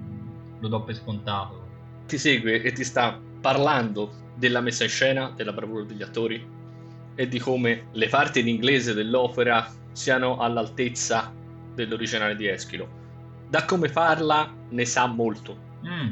lo 0.63 0.69
do 0.69 0.83
per 0.83 0.95
scontato. 0.95 1.61
ti 2.07 2.19
segue 2.19 2.63
e 2.63 2.73
ti 2.73 2.85
sta 2.85 3.19
parlando 3.41 4.13
della 4.37 4.61
messa 4.61 4.85
in 4.85 4.91
scena, 4.91 5.33
della 5.35 5.53
bravura 5.53 5.85
degli 5.85 6.03
attori 6.03 6.45
e 7.15 7.29
di 7.29 7.39
come 7.39 7.89
le 7.93 8.09
parti 8.09 8.41
in 8.41 8.49
inglese 8.49 8.95
dell'opera 8.95 9.71
siano 9.93 10.39
all'altezza 10.39 11.33
dell'originale 11.75 12.37
di 12.37 12.47
Eschilo. 12.47 13.01
Da 13.49 13.65
come 13.65 13.89
parla 13.89 14.51
ne 14.71 14.85
sa 14.85 15.07
molto. 15.07 15.57
Mm. 15.87 16.11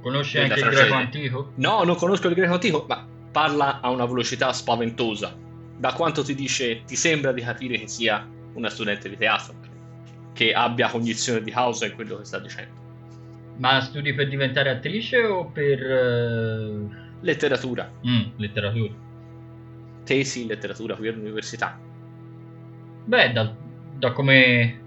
Conosci 0.00 0.38
anche 0.38 0.60
il 0.60 0.68
greco 0.68 0.94
antico? 0.94 1.52
No, 1.56 1.82
non 1.82 1.96
conosco 1.96 2.28
il 2.28 2.34
greco 2.34 2.54
antico, 2.54 2.84
ma 2.88 3.06
parla 3.32 3.80
a 3.80 3.90
una 3.90 4.06
velocità 4.06 4.52
spaventosa. 4.52 5.34
Da 5.76 5.92
quanto 5.92 6.22
ti 6.22 6.34
dice, 6.34 6.84
ti 6.84 6.96
sembra 6.96 7.32
di 7.32 7.42
capire 7.42 7.78
che 7.78 7.88
sia 7.88 8.26
una 8.54 8.70
studente 8.70 9.08
di 9.08 9.16
teatro. 9.16 9.67
Che 10.38 10.52
abbia 10.52 10.88
cognizione 10.88 11.42
di 11.42 11.50
causa 11.50 11.86
in 11.86 11.96
quello 11.96 12.18
che 12.18 12.24
sta 12.24 12.38
dicendo. 12.38 12.70
Ma 13.56 13.80
studi 13.80 14.14
per 14.14 14.28
diventare 14.28 14.70
attrice 14.70 15.24
o 15.24 15.46
per... 15.46 15.82
eh, 15.82 17.06
Letteratura, 17.22 17.90
mm, 18.06 18.22
letteratura? 18.36 18.94
tesi 20.04 20.42
in 20.42 20.46
letteratura 20.46 20.94
qui 20.94 21.08
all'università. 21.08 21.76
Beh, 23.04 23.32
da, 23.32 23.52
da 23.96 24.12
come... 24.12 24.80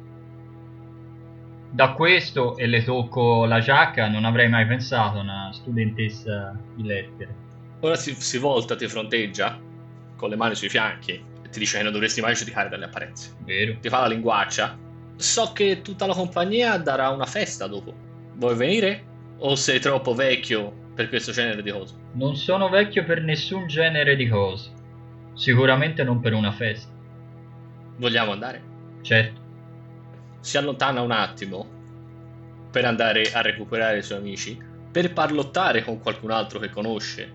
Da 1.71 1.91
questo 1.91 2.55
e 2.55 2.65
le 2.65 2.81
tocco 2.85 3.43
la 3.43 3.59
giacca 3.59 4.07
non 4.07 4.23
avrei 4.23 4.47
mai 4.47 4.65
pensato 4.65 5.17
a 5.17 5.21
una 5.21 5.49
studentessa 5.51 6.57
di 6.75 6.83
lettere. 6.83 7.35
Ora 7.81 7.95
si, 7.95 8.13
si 8.15 8.37
volta, 8.37 8.77
ti 8.77 8.87
fronteggia 8.87 9.59
con 10.15 10.29
le 10.29 10.37
mani 10.37 10.55
sui 10.55 10.69
fianchi 10.69 11.11
e 11.11 11.49
ti 11.49 11.59
dice 11.59 11.77
che 11.77 11.83
non 11.83 11.91
dovresti 11.91 12.21
mai 12.21 12.35
giudicare 12.35 12.69
dalle 12.69 12.85
apparenze. 12.85 13.35
Vero? 13.43 13.77
Ti 13.81 13.89
fa 13.89 13.99
la 13.99 14.07
linguaccia. 14.07 14.89
So 15.21 15.51
che 15.53 15.83
tutta 15.83 16.07
la 16.07 16.15
compagnia 16.15 16.77
darà 16.77 17.09
una 17.09 17.27
festa 17.27 17.67
dopo. 17.67 17.93
Vuoi 18.33 18.55
venire? 18.55 19.05
O 19.37 19.53
sei 19.53 19.79
troppo 19.79 20.15
vecchio 20.15 20.73
per 20.95 21.09
questo 21.09 21.31
genere 21.31 21.61
di 21.61 21.69
cose? 21.69 21.93
Non 22.13 22.35
sono 22.35 22.69
vecchio 22.69 23.05
per 23.05 23.21
nessun 23.21 23.67
genere 23.67 24.15
di 24.15 24.27
cose. 24.27 24.71
Sicuramente 25.35 26.03
non 26.03 26.21
per 26.21 26.33
una 26.33 26.51
festa. 26.51 26.91
Vogliamo 27.97 28.31
andare? 28.31 28.63
Certo. 29.03 29.39
Si 30.39 30.57
allontana 30.57 31.01
un 31.01 31.11
attimo 31.11 31.67
per 32.71 32.85
andare 32.85 33.31
a 33.31 33.41
recuperare 33.41 33.99
i 33.99 34.03
suoi 34.03 34.17
amici, 34.17 34.57
per 34.91 35.13
parlottare 35.13 35.83
con 35.83 35.99
qualcun 35.99 36.31
altro 36.31 36.57
che 36.57 36.71
conosce, 36.71 37.31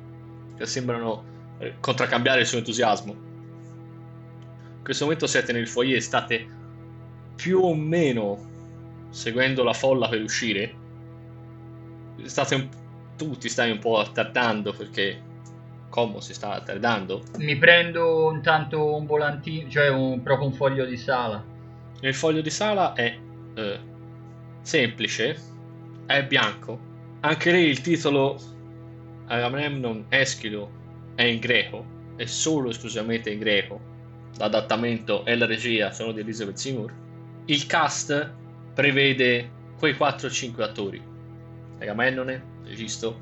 che 0.56 0.66
sembrano 0.66 1.24
eh, 1.58 1.74
contraccambiare 1.78 2.40
il 2.40 2.46
suo 2.46 2.58
entusiasmo. 2.58 3.12
In 3.12 4.82
questo 4.82 5.04
momento 5.04 5.28
siete 5.28 5.52
nel 5.52 5.68
foyer, 5.68 6.02
state 6.02 6.55
più 7.36 7.60
o 7.60 7.74
meno 7.74 8.54
seguendo 9.10 9.62
la 9.62 9.72
folla 9.72 10.08
per 10.08 10.22
uscire. 10.22 10.74
State 12.24 12.54
un... 12.54 12.68
tu 13.16 13.36
ti 13.36 13.48
stai 13.48 13.70
un 13.70 13.78
po' 13.78 13.98
attardando 13.98 14.72
perché 14.72 15.22
Como 15.88 16.20
si 16.20 16.34
sta 16.34 16.52
attardando. 16.52 17.22
Mi 17.38 17.56
prendo 17.56 18.30
intanto 18.32 18.94
un 18.94 19.06
volantino, 19.06 19.70
cioè 19.70 19.88
un- 19.88 20.22
proprio 20.22 20.48
un 20.48 20.52
foglio 20.52 20.84
di 20.84 20.96
sala. 20.96 21.42
Il 22.00 22.14
foglio 22.14 22.42
di 22.42 22.50
sala 22.50 22.92
è 22.92 23.16
eh, 23.54 23.78
semplice, 24.60 25.38
è 26.04 26.24
bianco. 26.24 26.78
Anche 27.20 27.50
lì 27.50 27.62
il 27.62 27.80
titolo 27.80 28.38
Agamemnon 29.26 30.06
Eschilo 30.08 30.70
è 31.14 31.22
in 31.22 31.38
greco, 31.38 31.84
è 32.16 32.26
solo 32.26 32.70
esclusivamente 32.70 33.30
in 33.30 33.38
greco. 33.38 33.80
L'adattamento 34.36 35.24
e 35.24 35.34
la 35.34 35.46
regia 35.46 35.92
sono 35.92 36.12
di 36.12 36.20
Elizabeth 36.20 36.56
Seymour. 36.56 36.92
Il 37.46 37.66
cast 37.66 38.32
prevede 38.74 39.50
quei 39.78 39.94
4-5 39.94 40.62
attori. 40.62 41.00
Agamennone, 41.78 42.54
Egisto, 42.66 43.20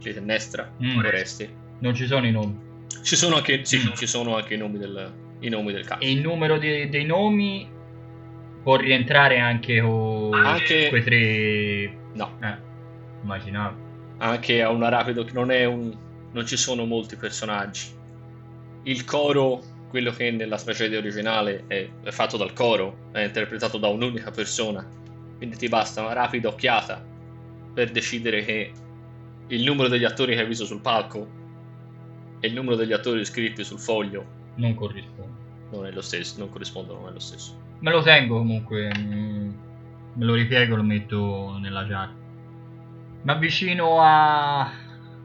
Clitennestra, 0.00 0.70
Mm. 0.82 0.98
Oreste. 0.98 1.48
Non 1.80 1.94
ci 1.94 2.06
sono 2.06 2.26
i 2.26 2.30
nomi. 2.30 2.58
Ci 3.02 3.16
sono 3.16 3.36
anche, 3.36 3.64
sì, 3.64 3.78
Mm. 3.78 3.92
ci 3.94 4.06
sono 4.06 4.36
anche 4.36 4.54
i 4.54 4.58
nomi 4.58 4.78
del, 4.78 5.12
i 5.40 5.48
nomi 5.48 5.72
del 5.72 5.84
cast. 5.84 6.02
E 6.02 6.10
il 6.10 6.20
numero 6.20 6.58
di- 6.58 6.88
dei 6.88 7.04
nomi 7.04 7.68
può 8.62 8.76
rientrare 8.76 9.38
anche 9.38 9.80
con 9.80 10.32
Anche- 10.34 10.88
quei 10.88 11.02
tre... 11.02 11.96
No, 12.14 12.36
Eh, 12.42 12.56
immaginavo. 13.22 13.76
anche 14.18 14.62
a 14.62 14.70
una 14.70 14.88
rapido 14.88 15.26
non 15.32 15.50
è 15.50 15.64
un 15.64 16.04
non 16.32 16.44
ci 16.46 16.56
sono 16.56 16.84
molti 16.84 17.16
personaggi 17.16 17.86
il 18.84 19.04
coro 19.04 19.62
quello 19.88 20.10
che 20.10 20.30
nella 20.30 20.56
tragedia 20.56 20.98
originale 20.98 21.64
è, 21.66 21.88
è 22.02 22.10
fatto 22.10 22.36
dal 22.36 22.52
coro 22.52 23.10
è 23.12 23.22
interpretato 23.22 23.78
da 23.78 23.88
un'unica 23.88 24.30
persona 24.30 24.86
quindi 25.36 25.56
ti 25.56 25.68
basta 25.68 26.02
una 26.02 26.12
rapida 26.12 26.48
occhiata 26.48 27.04
per 27.74 27.90
decidere 27.90 28.44
che 28.44 28.72
il 29.48 29.62
numero 29.62 29.88
degli 29.88 30.04
attori 30.04 30.34
che 30.34 30.40
hai 30.40 30.46
visto 30.46 30.64
sul 30.64 30.80
palco 30.80 31.28
e 32.40 32.48
il 32.48 32.54
numero 32.54 32.76
degli 32.76 32.92
attori 32.92 33.24
scritti 33.24 33.64
sul 33.64 33.78
foglio 33.78 34.24
Non 34.56 34.74
corrisponde. 34.74 35.38
non 35.70 35.86
è 35.86 35.90
lo 35.90 36.02
stesso 36.02 36.38
non 36.38 36.50
corrispondono 36.50 37.00
non 37.00 37.08
è 37.10 37.12
lo 37.12 37.20
stesso 37.20 37.64
Me 37.78 37.90
lo 37.90 38.02
tengo 38.02 38.38
comunque. 38.38 38.90
Me 38.96 40.24
lo 40.24 40.34
ripiego 40.34 40.74
e 40.74 40.76
lo 40.76 40.82
metto 40.82 41.58
nella 41.60 41.86
giacca. 41.86 42.14
Mi 43.22 43.30
avvicino 43.30 44.00
a, 44.00 44.60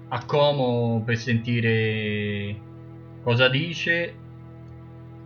a 0.09 0.25
Como 0.25 1.01
per 1.05 1.17
sentire 1.17 2.59
cosa 3.23 3.47
dice. 3.47 4.15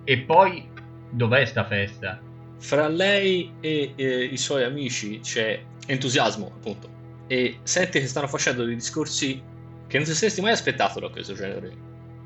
E 0.07 0.19
poi 0.19 0.67
dov'è 1.09 1.45
sta 1.45 1.65
festa? 1.65 2.21
Fra 2.59 2.87
lei 2.87 3.51
e 3.59 3.93
eh, 3.95 4.23
i 4.23 4.37
suoi 4.37 4.63
amici 4.63 5.19
c'è 5.19 5.61
entusiasmo, 5.87 6.51
appunto. 6.55 6.87
E 7.27 7.57
senti 7.63 7.99
che 7.99 8.07
stanno 8.07 8.27
facendo 8.27 8.63
dei 8.63 8.75
discorsi 8.75 9.41
che 9.87 9.97
non 9.97 10.05
ti 10.05 10.13
saresti 10.13 10.41
mai 10.41 10.51
aspettato 10.51 10.99
da 10.99 11.09
questo 11.09 11.33
genere 11.33 11.75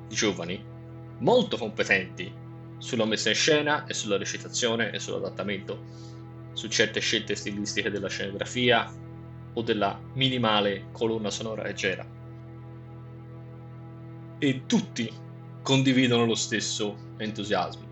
di 0.08 0.16
giovani, 0.16 0.62
molto 1.20 1.58
competenti 1.58 2.32
sulla 2.80 3.06
messa 3.06 3.30
in 3.30 3.36
scena 3.36 3.86
e 3.86 3.94
sulla 3.94 4.18
recitazione 4.18 4.92
e 4.92 5.00
sull'adattamento, 5.00 5.84
su 6.54 6.68
certe 6.68 7.00
scelte 7.00 7.36
stilistiche 7.36 7.90
della 7.90 8.10
scenografia 8.10 8.92
o 9.54 9.62
della 9.62 9.98
minimale 10.14 10.88
colonna 10.92 11.30
sonora 11.30 11.72
c'era. 11.72 12.06
E 14.38 14.62
tutti 14.66 15.12
condividono 15.62 16.26
lo 16.26 16.36
stesso 16.36 16.96
entusiasmo 17.18 17.90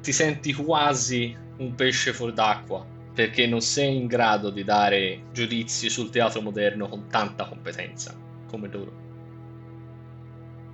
ti 0.00 0.12
senti 0.12 0.52
quasi 0.54 1.36
un 1.58 1.74
pesce 1.74 2.12
fuor 2.12 2.32
d'acqua 2.32 2.84
perché 3.12 3.46
non 3.46 3.60
sei 3.60 3.96
in 3.96 4.06
grado 4.06 4.50
di 4.50 4.64
dare 4.64 5.24
giudizi 5.32 5.90
sul 5.90 6.10
teatro 6.10 6.40
moderno 6.40 6.88
con 6.88 7.08
tanta 7.08 7.44
competenza 7.46 8.14
come 8.48 8.68
loro. 8.68 8.92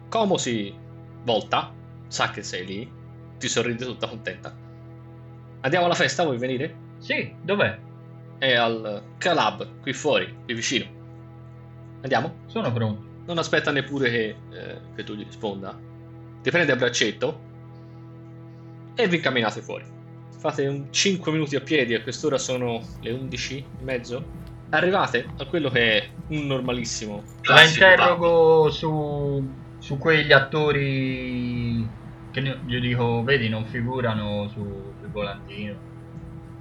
Como 0.08 0.36
si 0.36 0.72
volta, 1.24 1.72
sa 2.06 2.30
che 2.30 2.42
sei 2.42 2.64
lì, 2.64 2.90
ti 3.38 3.48
sorride 3.48 3.84
tutta 3.84 4.06
contenta. 4.06 4.54
Andiamo 5.62 5.86
alla 5.86 5.94
festa, 5.94 6.22
vuoi 6.22 6.38
venire? 6.38 6.74
Sì, 6.98 7.34
dov'è? 7.42 7.78
È 8.38 8.54
al 8.54 9.02
Calab, 9.18 9.80
qui 9.80 9.92
fuori, 9.92 10.32
qui 10.44 10.54
vicino. 10.54 10.86
Andiamo? 12.02 12.32
Sono 12.46 12.70
pronto. 12.70 13.15
Non 13.26 13.38
aspetta 13.38 13.72
neppure 13.72 14.10
che, 14.10 14.36
eh, 14.52 14.80
che 14.94 15.04
tu 15.04 15.14
gli 15.14 15.24
risponda. 15.24 15.76
Ti 16.42 16.50
prende 16.50 16.72
a 16.72 16.76
braccetto 16.76 17.40
e 18.94 19.08
vi 19.08 19.20
camminate 19.20 19.60
fuori. 19.62 19.84
Fate 20.38 20.66
un 20.66 20.92
5 20.92 21.32
minuti 21.32 21.56
a 21.56 21.60
piedi, 21.60 21.94
a 21.94 22.02
quest'ora 22.02 22.38
sono 22.38 22.80
le 23.00 23.10
11 23.10 23.58
e 23.58 23.82
mezzo. 23.82 24.24
Arrivate 24.70 25.26
a 25.36 25.46
quello 25.46 25.70
che 25.70 25.96
è 25.98 26.10
un 26.28 26.46
normalissimo. 26.46 27.24
La 27.48 27.62
interrogo 27.64 28.70
su, 28.70 29.54
su 29.78 29.98
quegli 29.98 30.32
attori 30.32 31.88
che 32.30 32.40
ne- 32.40 32.60
gli 32.64 32.78
dico, 32.80 33.22
vedi, 33.22 33.48
non 33.48 33.64
figurano 33.66 34.48
su- 34.48 34.94
sul 34.98 35.10
volantino. 35.10 35.78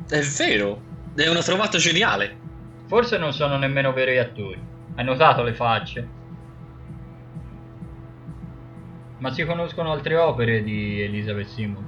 È 0.08 0.22
vero, 0.22 0.82
è 1.16 1.28
una 1.28 1.42
trovata 1.42 1.78
geniale. 1.78 2.40
Forse 2.88 3.18
non 3.18 3.34
sono 3.34 3.58
nemmeno 3.58 3.92
veri 3.94 4.18
attori. 4.18 4.62
Hai 4.96 5.04
notato 5.04 5.44
le 5.44 5.54
facce? 5.54 6.08
Ma 9.26 9.34
si 9.34 9.44
conoscono 9.44 9.92
altre 9.92 10.18
opere 10.18 10.62
di 10.62 11.02
Elizabeth 11.02 11.48
Seymour. 11.48 11.84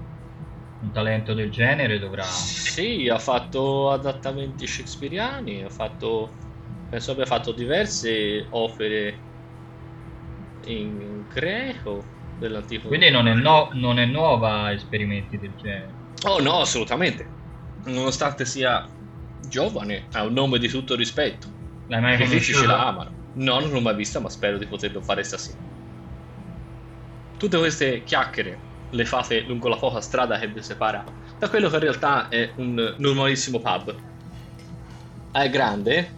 Un 0.79 0.91
talento 0.91 1.35
del 1.35 1.51
genere 1.51 1.99
dovrà... 1.99 2.23
Sì, 2.23 3.07
ha 3.09 3.19
fatto 3.19 3.91
adattamenti 3.91 4.65
shakespeariani, 4.65 5.63
ha 5.63 5.69
fatto. 5.69 6.39
Penso 6.89 7.11
abbia 7.11 7.27
fatto 7.27 7.51
diverse 7.51 8.47
opere 8.49 9.25
in 10.63 11.27
greco 11.27 12.15
dell'antico. 12.33 12.87
Quindi 12.87 13.11
non 13.11 13.27
è, 13.27 13.35
no- 13.35 13.69
non 13.73 13.99
è 13.99 14.05
nuova 14.07 14.63
a 14.63 14.71
esperimenti 14.71 15.37
del 15.37 15.55
genere. 15.55 15.99
Oh 16.25 16.41
no, 16.41 16.61
assolutamente. 16.61 17.35
Nonostante 17.83 18.45
sia 18.45 18.83
giovane, 19.37 20.07
ha 20.09 20.23
un 20.23 20.33
nome 20.33 20.57
di 20.57 20.69
tutto 20.69 20.95
rispetto. 20.95 21.49
L'hai 21.85 22.01
mai 22.01 22.15
critici 22.15 22.53
conosciuto? 22.53 22.65
la 22.65 22.87
amano. 22.87 23.15
No, 23.33 23.59
non 23.59 23.69
l'ho 23.69 23.81
mai 23.81 23.95
vista, 23.95 24.19
ma 24.19 24.29
spero 24.29 24.57
di 24.57 24.65
poterlo 24.65 25.01
fare 25.01 25.21
stasera. 25.21 25.59
Tutte 27.37 27.57
queste 27.57 28.03
chiacchiere 28.03 28.59
le 28.89 29.05
fate 29.05 29.41
lungo 29.41 29.67
la 29.67 29.75
poca 29.75 30.01
strada 30.01 30.39
che 30.39 30.47
vi 30.47 30.63
separa 30.63 31.03
da 31.37 31.49
quello 31.49 31.69
che 31.69 31.75
in 31.75 31.81
realtà 31.81 32.29
è 32.29 32.51
un 32.55 32.95
normalissimo 32.97 33.59
pub. 33.59 33.95
È 35.31 35.49
grande 35.49 36.11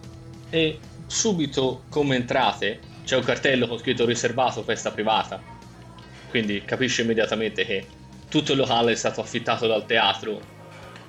e 0.48 0.78
subito 1.06 1.82
come 1.90 2.16
entrate 2.16 2.80
c'è 3.04 3.16
un 3.16 3.24
cartello 3.24 3.66
con 3.66 3.78
scritto 3.78 4.06
riservato 4.06 4.62
festa 4.62 4.90
privata. 4.92 5.42
Quindi 6.30 6.62
capisce 6.64 7.02
immediatamente 7.02 7.66
che 7.66 7.86
tutto 8.30 8.52
il 8.52 8.58
locale 8.58 8.92
è 8.92 8.96
stato 8.96 9.20
affittato 9.20 9.66
dal 9.66 9.84
teatro 9.84 10.40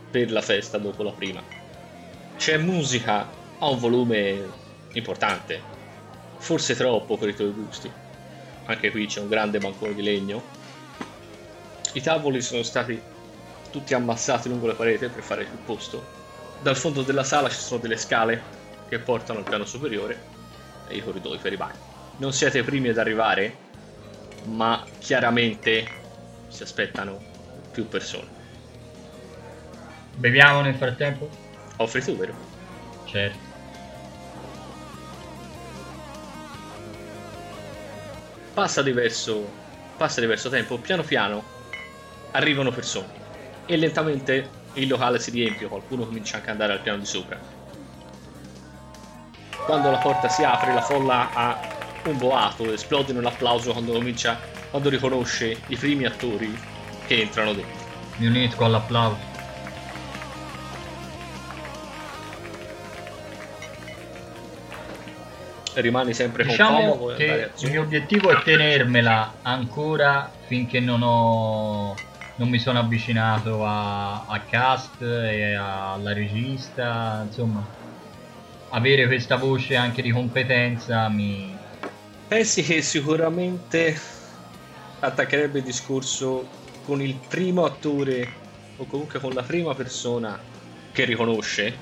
per 0.09 0.31
la 0.31 0.41
festa 0.41 0.77
dopo 0.77 1.03
la 1.03 1.11
prima. 1.11 1.41
C'è 2.35 2.57
musica 2.57 3.29
a 3.59 3.69
un 3.69 3.77
volume 3.77 4.49
importante, 4.93 5.61
forse 6.37 6.75
troppo 6.75 7.17
per 7.17 7.29
i 7.29 7.35
tuoi 7.35 7.51
gusti. 7.51 8.00
Anche 8.65 8.91
qui 8.91 9.05
c'è 9.07 9.19
un 9.19 9.27
grande 9.27 9.59
bancone 9.59 9.93
di 9.93 10.01
legno. 10.01 10.41
I 11.93 12.01
tavoli 12.01 12.41
sono 12.41 12.63
stati 12.63 12.99
tutti 13.71 13.93
ammassati 13.93 14.49
lungo 14.49 14.67
la 14.67 14.73
parete 14.73 15.09
per 15.09 15.23
fare 15.23 15.45
più 15.45 15.57
posto. 15.65 16.03
Dal 16.61 16.75
fondo 16.77 17.01
della 17.01 17.23
sala 17.23 17.49
ci 17.49 17.59
sono 17.59 17.81
delle 17.81 17.97
scale 17.97 18.41
che 18.87 18.99
portano 18.99 19.39
al 19.39 19.45
piano 19.45 19.65
superiore 19.65 20.19
e 20.87 20.95
i 20.97 21.03
corridoi 21.03 21.37
per 21.37 21.53
i 21.53 21.57
bagni. 21.57 21.79
Non 22.17 22.33
siete 22.33 22.59
i 22.59 22.63
primi 22.63 22.89
ad 22.89 22.97
arrivare, 22.97 23.55
ma 24.43 24.85
chiaramente 24.99 25.87
si 26.49 26.63
aspettano 26.63 27.19
più 27.71 27.87
persone. 27.87 28.39
Beviamo 30.15 30.61
nel 30.61 30.75
frattempo? 30.75 31.29
Offri 31.77 32.03
tu, 32.03 32.15
vero? 32.15 32.33
Certo. 33.05 33.50
Passa 38.53 38.81
diverso, 38.81 39.49
passa 39.95 40.19
diverso 40.19 40.49
tempo, 40.49 40.77
piano 40.77 41.03
piano 41.03 41.43
arrivano 42.31 42.71
persone 42.71 43.09
e 43.65 43.77
lentamente 43.77 44.49
il 44.73 44.87
locale 44.87 45.19
si 45.19 45.31
riempie, 45.31 45.67
qualcuno 45.67 46.05
comincia 46.05 46.37
anche 46.37 46.49
ad 46.49 46.59
andare 46.59 46.73
al 46.73 46.81
piano 46.81 46.99
di 46.99 47.05
sopra. 47.05 47.39
Quando 49.65 49.89
la 49.89 49.97
porta 49.97 50.27
si 50.27 50.43
apre, 50.43 50.73
la 50.73 50.81
folla 50.81 51.29
ha 51.33 51.59
un 52.05 52.17
boato, 52.17 52.71
esplode 52.71 53.13
nell'applauso 53.13 53.71
quando 53.71 53.93
comincia, 53.93 54.39
quando 54.69 54.89
riconosce 54.89 55.61
i 55.67 55.77
primi 55.77 56.05
attori 56.05 56.53
che 57.07 57.21
entrano 57.21 57.53
dentro. 57.53 57.85
Mi 58.17 58.27
unisco 58.27 58.65
all'applauso. 58.65 59.30
Rimani 65.73 66.13
sempre 66.13 66.43
con 66.43 66.51
Diciamo 66.51 66.97
Como, 66.97 67.13
che 67.13 67.51
il 67.57 67.69
mio 67.69 67.81
obiettivo 67.81 68.31
è 68.31 68.41
tenermela 68.43 69.35
ancora 69.41 70.29
finché 70.47 70.79
non 70.79 71.01
ho 71.01 71.95
non 72.41 72.49
mi 72.49 72.57
sono 72.57 72.79
avvicinato 72.79 73.63
a, 73.63 74.25
a 74.25 74.39
cast 74.49 74.99
e 75.01 75.53
alla 75.53 76.11
regista, 76.11 77.21
insomma, 77.23 77.63
avere 78.69 79.05
questa 79.05 79.35
voce 79.35 79.75
anche 79.75 80.01
di 80.01 80.09
competenza 80.09 81.07
mi... 81.09 81.55
Pensi 82.27 82.63
che 82.63 82.81
sicuramente 82.81 83.95
attaccherebbe 84.99 85.59
il 85.59 85.65
discorso 85.65 86.47
con 86.83 86.99
il 87.01 87.13
primo 87.27 87.63
attore 87.63 88.27
o 88.77 88.85
comunque 88.87 89.19
con 89.19 89.33
la 89.33 89.43
prima 89.43 89.75
persona 89.75 90.39
che 90.91 91.05
riconosce 91.05 91.77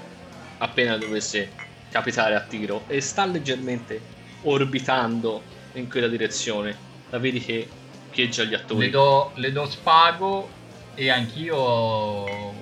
appena 0.57 0.97
dovesse 0.97 1.67
capitare 1.91 2.35
a 2.35 2.41
tiro 2.41 2.83
e 2.87 3.01
sta 3.01 3.25
leggermente 3.25 3.99
orbitando 4.43 5.41
in 5.73 5.89
quella 5.89 6.07
direzione. 6.07 6.75
La 7.09 7.17
vedi 7.17 7.39
che 7.39 7.67
pieggia 8.09 8.43
gli 8.43 8.53
attori. 8.53 8.85
Le 8.85 8.91
do, 8.91 9.31
le 9.35 9.51
do 9.51 9.69
spago 9.69 10.49
e 10.95 11.09
anch'io 11.09 12.53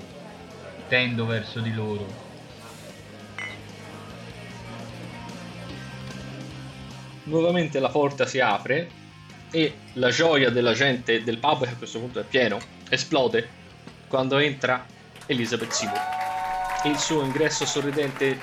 tendo 0.88 1.26
verso 1.26 1.60
di 1.60 1.74
loro. 1.74 2.26
Nuovamente 7.24 7.80
la 7.80 7.90
porta 7.90 8.26
si 8.26 8.40
apre 8.40 8.90
e 9.52 9.74
la 9.94 10.10
gioia 10.10 10.50
della 10.50 10.74
gente 10.74 11.24
del 11.24 11.38
pub, 11.38 11.64
che 11.64 11.72
a 11.72 11.76
questo 11.76 12.00
punto 12.00 12.20
è 12.20 12.24
pieno, 12.24 12.58
esplode 12.90 13.50
quando 14.08 14.38
entra 14.38 14.86
Elizabeth 15.26 15.72
Seymour. 15.72 16.00
Il 16.86 16.98
suo 16.98 17.24
ingresso 17.24 17.66
sorridente 17.66 18.40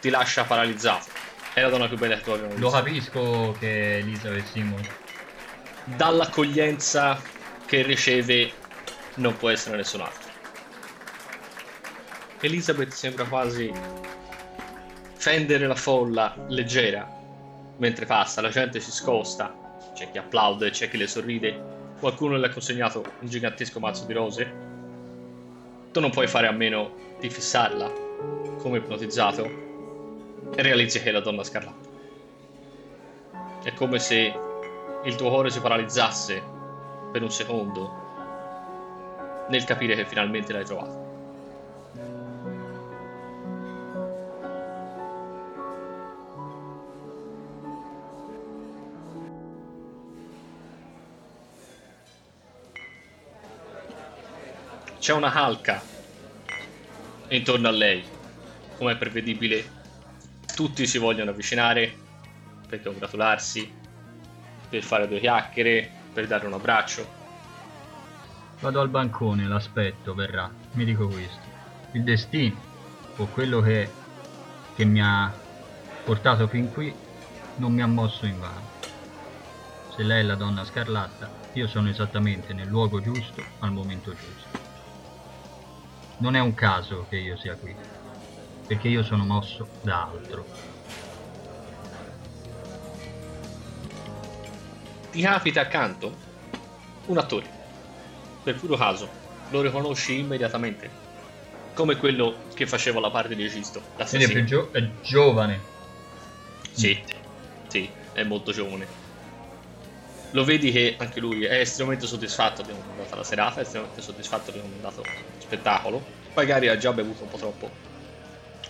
ti 0.00 0.10
lascia 0.10 0.44
paralizzato. 0.44 1.06
È 1.52 1.60
la 1.60 1.68
donna 1.68 1.88
più 1.88 1.98
bella 1.98 2.16
che 2.16 2.22
tu 2.22 2.30
abbia 2.30 2.46
visto. 2.46 2.60
Lo 2.60 2.70
capisco 2.70 3.56
che 3.58 3.98
Elizabeth 3.98 4.46
Seymour 4.46 4.98
dall'accoglienza 5.96 7.20
che 7.66 7.82
riceve 7.82 8.52
non 9.14 9.36
può 9.36 9.50
essere 9.50 9.76
nessun 9.76 10.00
altro. 10.00 10.28
Elizabeth 12.40 12.92
sembra 12.92 13.24
quasi 13.24 13.70
fendere 15.14 15.66
la 15.66 15.74
folla 15.74 16.34
leggera 16.48 17.18
mentre 17.76 18.06
passa, 18.06 18.40
la 18.40 18.50
gente 18.50 18.80
si 18.80 18.90
scosta, 18.90 19.54
c'è 19.94 20.10
chi 20.10 20.18
applaude, 20.18 20.70
c'è 20.70 20.88
chi 20.90 20.96
le 20.96 21.06
sorride, 21.06 21.58
qualcuno 21.98 22.36
le 22.36 22.46
ha 22.46 22.50
consegnato 22.50 23.04
un 23.20 23.28
gigantesco 23.28 23.80
mazzo 23.80 24.04
di 24.04 24.12
rose. 24.12 24.52
Tu 25.90 26.00
non 26.00 26.10
puoi 26.10 26.26
fare 26.26 26.46
a 26.46 26.52
meno 26.52 27.16
di 27.20 27.28
fissarla 27.28 27.90
come 28.58 28.78
ipnotizzato 28.78 29.69
e 30.54 30.62
realizzi 30.62 31.00
che 31.00 31.08
è 31.08 31.12
la 31.12 31.20
donna 31.20 31.42
scarlatta. 31.42 31.88
È 33.62 33.72
come 33.74 33.98
se 33.98 34.34
il 35.04 35.14
tuo 35.14 35.28
cuore 35.28 35.50
si 35.50 35.60
paralizzasse 35.60 36.42
per 37.12 37.22
un 37.22 37.30
secondo 37.30 38.08
nel 39.48 39.64
capire 39.64 39.94
che 39.94 40.06
finalmente 40.06 40.52
l'hai 40.52 40.64
trovato. 40.64 41.08
C'è 54.98 55.14
una 55.14 55.30
calca 55.30 55.82
intorno 57.28 57.68
a 57.68 57.70
lei, 57.70 58.04
come 58.76 58.92
è 58.92 58.96
prevedibile. 58.96 59.79
Tutti 60.54 60.86
si 60.86 60.98
vogliono 60.98 61.30
avvicinare 61.30 61.96
per 62.68 62.82
congratularsi, 62.82 63.72
per 64.68 64.82
fare 64.82 65.08
due 65.08 65.18
chiacchiere, 65.18 65.90
per 66.12 66.26
dare 66.26 66.46
un 66.46 66.52
abbraccio. 66.52 67.08
Vado 68.60 68.80
al 68.80 68.88
bancone, 68.88 69.46
l'aspetto, 69.46 70.14
verrà. 70.14 70.52
Mi 70.72 70.84
dico 70.84 71.08
questo. 71.08 71.40
Il 71.92 72.04
destino, 72.04 72.60
o 73.16 73.26
quello 73.26 73.60
che, 73.62 73.90
che 74.76 74.84
mi 74.84 75.00
ha 75.02 75.32
portato 76.04 76.46
fin 76.46 76.70
qui, 76.70 76.94
non 77.56 77.72
mi 77.72 77.80
ha 77.80 77.86
mosso 77.86 78.26
in 78.26 78.38
vano. 78.38 78.68
Se 79.96 80.02
lei 80.02 80.20
è 80.20 80.24
la 80.24 80.34
donna 80.34 80.64
scarlatta, 80.64 81.30
io 81.54 81.66
sono 81.66 81.88
esattamente 81.88 82.52
nel 82.52 82.68
luogo 82.68 83.00
giusto, 83.00 83.42
al 83.60 83.72
momento 83.72 84.12
giusto. 84.12 84.58
Non 86.18 86.36
è 86.36 86.40
un 86.40 86.54
caso 86.54 87.06
che 87.08 87.16
io 87.16 87.36
sia 87.38 87.56
qui, 87.56 87.74
perché 88.70 88.86
io 88.86 89.02
sono 89.02 89.24
mosso 89.24 89.66
da 89.82 90.08
altro. 90.12 90.46
ti 95.10 95.20
capita 95.20 95.62
accanto 95.62 96.16
un 97.06 97.18
attore, 97.18 97.46
per 98.44 98.54
puro 98.54 98.76
caso, 98.76 99.10
lo 99.48 99.60
riconosci 99.60 100.20
immediatamente, 100.20 100.88
come 101.74 101.96
quello 101.96 102.36
che 102.54 102.64
faceva 102.64 103.00
la 103.00 103.10
parte 103.10 103.34
di 103.34 103.42
Egisto, 103.42 103.82
Quindi 103.96 104.26
è, 104.26 104.28
più 104.28 104.44
gio- 104.44 104.70
è 104.70 104.88
giovane. 105.02 105.60
Sì, 106.70 106.96
sì, 107.66 107.90
è 108.12 108.22
molto 108.22 108.52
giovane. 108.52 108.86
Lo 110.30 110.44
vedi 110.44 110.70
che 110.70 110.94
anche 110.96 111.18
lui 111.18 111.44
è 111.44 111.58
estremamente 111.58 112.06
soddisfatto 112.06 112.62
di 112.62 112.70
come 112.70 112.84
è 112.86 112.90
andata 112.90 113.16
la 113.16 113.24
serata, 113.24 113.58
è 113.58 113.62
estremamente 113.62 114.00
soddisfatto 114.00 114.52
di 114.52 114.60
come 114.60 114.74
è 114.74 114.76
andato 114.76 115.02
lo 115.02 115.10
spettacolo. 115.40 116.06
Magari 116.36 116.68
ha 116.68 116.78
già 116.78 116.92
bevuto 116.92 117.24
un 117.24 117.28
po' 117.28 117.36
troppo. 117.36 117.89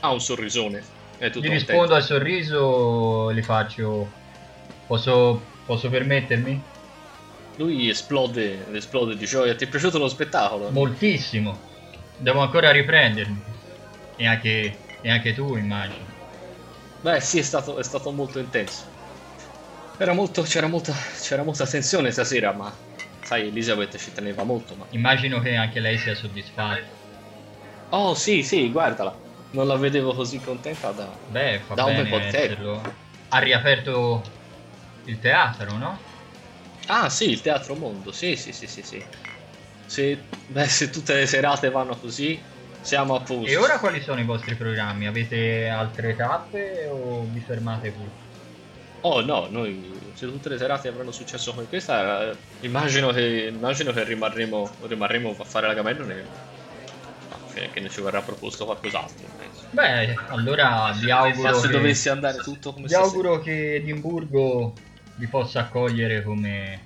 Ha 0.01 0.11
un 0.11 0.20
sorrisone. 0.20 0.82
È 1.18 1.30
tutto 1.30 1.46
Gli 1.46 1.51
rispondo 1.51 1.94
al 1.94 2.03
sorriso, 2.03 3.32
gli 3.32 3.42
faccio... 3.42 4.18
Posso 4.86 5.40
Posso 5.70 5.88
permettermi? 5.88 6.61
Lui 7.55 7.88
esplode, 7.88 8.66
esplode 8.72 9.16
di 9.16 9.24
gioia. 9.24 9.55
Ti 9.55 9.66
è 9.66 9.68
piaciuto 9.68 9.98
lo 9.98 10.09
spettacolo? 10.09 10.68
Moltissimo. 10.70 11.57
Devo 12.16 12.40
ancora 12.40 12.72
riprendermi. 12.72 13.40
E 14.16 14.26
anche, 14.26 14.76
e 15.01 15.09
anche 15.09 15.32
tu, 15.32 15.55
immagino. 15.55 16.05
Beh, 17.03 17.20
sì, 17.20 17.38
è 17.38 17.42
stato, 17.42 17.78
è 17.78 17.84
stato 17.84 18.11
molto 18.11 18.40
intenso. 18.40 18.82
Era 19.96 20.12
molto, 20.12 20.42
c'era, 20.42 20.66
molta, 20.66 20.92
c'era 21.20 21.44
molta 21.44 21.64
tensione 21.64 22.11
stasera, 22.11 22.51
ma 22.53 22.74
sai, 23.22 23.46
Elisabeth 23.46 23.96
ci 23.96 24.12
teneva 24.12 24.42
molto. 24.42 24.74
Ma... 24.74 24.86
Immagino 24.90 25.38
che 25.38 25.55
anche 25.55 25.78
lei 25.78 25.98
sia 25.98 26.16
soddisfatta. 26.16 26.82
Oh, 27.90 28.14
sì, 28.14 28.42
sì, 28.42 28.68
guardala. 28.72 29.14
Non 29.53 29.66
la 29.66 29.76
vedevo 29.76 30.14
così 30.14 30.40
contenta 30.40 30.92
da, 30.92 31.18
Beh, 31.26 31.61
fa 31.66 31.74
da 31.74 31.84
un 31.84 31.94
bel 31.96 32.09
po' 32.09 32.18
di 32.18 32.30
tempo. 32.30 32.82
Ha 33.28 33.38
riaperto 33.38 34.22
il 35.05 35.18
teatro, 35.18 35.76
no? 35.76 35.98
Ah, 36.86 37.09
sì, 37.09 37.30
il 37.30 37.40
Teatro 37.40 37.76
Mondo, 37.76 38.11
sì, 38.11 38.36
sì, 38.36 38.53
sì, 38.53 38.66
sì, 38.66 38.82
sì. 38.82 39.05
Se, 39.86 40.24
beh, 40.46 40.66
se 40.66 40.90
tutte 40.90 41.14
le 41.14 41.26
serate 41.26 41.70
vanno 41.70 41.96
così, 41.96 42.42
siamo 42.80 43.14
a 43.14 43.22
posto. 43.22 43.46
E 43.46 43.57
ora 43.57 43.78
quali 43.78 44.01
sono 44.01 44.20
i 44.20 44.24
vostri 44.24 44.57
programmi? 44.57 45.07
Avete 45.07 45.68
altre 45.68 46.16
tappe 46.16 46.88
o 46.88 47.26
vi 47.28 47.40
fermate 47.40 47.92
qui? 47.92 48.12
Oh 49.03 49.22
no, 49.22 49.46
noi 49.48 50.11
se 50.14 50.26
tutte 50.26 50.51
le 50.51 50.59
serate 50.59 50.88
avranno 50.88 51.11
successo 51.11 51.55
come 51.55 51.66
questa, 51.68 52.30
eh, 52.32 52.38
immagino 52.66 53.11
che, 53.12 53.46
immagino 53.46 53.92
che 53.92 54.05
rimarremo, 54.05 54.78
rimarremo 54.82 55.36
a 55.38 55.44
fare 55.44 55.66
la 55.66 55.72
gamellone 55.74 56.34
che, 57.61 57.70
che 57.70 57.80
ne 57.80 57.88
ci 57.88 58.00
verrà 58.00 58.20
proposto 58.22 58.64
qualcos'altro. 58.64 59.26
penso. 59.36 59.64
Beh, 59.70 60.16
allora 60.28 60.94
vi 60.98 61.11
auguro 61.11 61.48
Ma 61.50 61.54
se 61.54 61.66
che, 61.68 61.72
dovesse 61.72 62.11
andare 62.11 62.38
tutto 62.38 62.72
come 62.72 62.86
vi 62.86 62.94
auguro 62.94 63.40
che 63.40 63.74
Edimburgo 63.76 64.74
vi 65.16 65.26
possa 65.26 65.61
accogliere 65.61 66.22
come, 66.22 66.80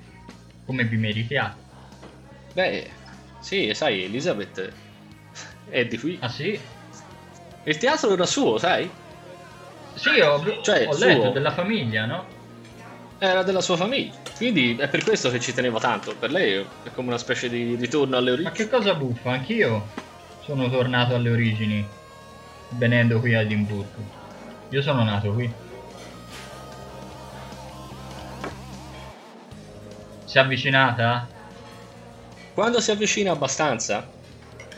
come 0.67 0.85
vi 0.85 0.97
meritiate. 0.97 1.63
Beh, 2.53 2.91
Sì, 3.41 3.73
sai, 3.75 4.05
Elizabeth 4.05 4.73
è 5.71 5.85
di 5.87 5.99
qui. 5.99 6.19
Ah 6.21 6.29
sì? 6.29 6.59
Il 7.65 7.79
teatro 7.79 8.13
era 8.13 8.27
suo, 8.27 8.59
sai? 8.59 8.91
Sì, 9.95 10.21
ho, 10.21 10.43
Cioè, 10.63 10.87
ho 10.89 10.93
suo. 10.93 11.07
letto 11.07 11.31
della 11.31 11.53
famiglia, 11.53 12.05
no? 12.05 12.27
Era 13.19 13.43
della 13.43 13.61
sua 13.61 13.77
famiglia. 13.77 14.13
Quindi 14.37 14.77
è 14.77 14.89
per 14.89 15.05
questo 15.05 15.31
che 15.31 15.41
ci 15.41 15.55
teneva 15.55 15.79
tanto. 15.79 16.15
Per 16.19 16.31
lei 16.31 16.55
è 16.83 16.91
come 16.95 17.09
una 17.09 17.19
specie 17.19 17.49
di 17.49 17.77
ritorno 17.77 18.17
alle 18.17 18.31
Ma 18.31 18.37
origini. 18.37 18.55
che 18.57 18.69
cosa 18.69 18.95
buffa? 18.95 19.31
Anch'io 19.31 19.87
sono 20.45 20.69
tornato 20.69 21.15
alle 21.15 21.31
origini 21.31 21.87
venendo 22.71 23.19
qui 23.19 23.35
a 23.35 23.41
Edimburgo. 23.41 24.23
Io 24.69 24.83
sono 24.83 25.03
nato 25.03 25.33
qui. 25.33 25.51
Si 30.25 30.37
è 30.37 30.41
avvicinata? 30.41 31.27
Quando 32.53 32.81
si 32.81 32.91
avvicina 32.91 33.33
abbastanza, 33.33 34.07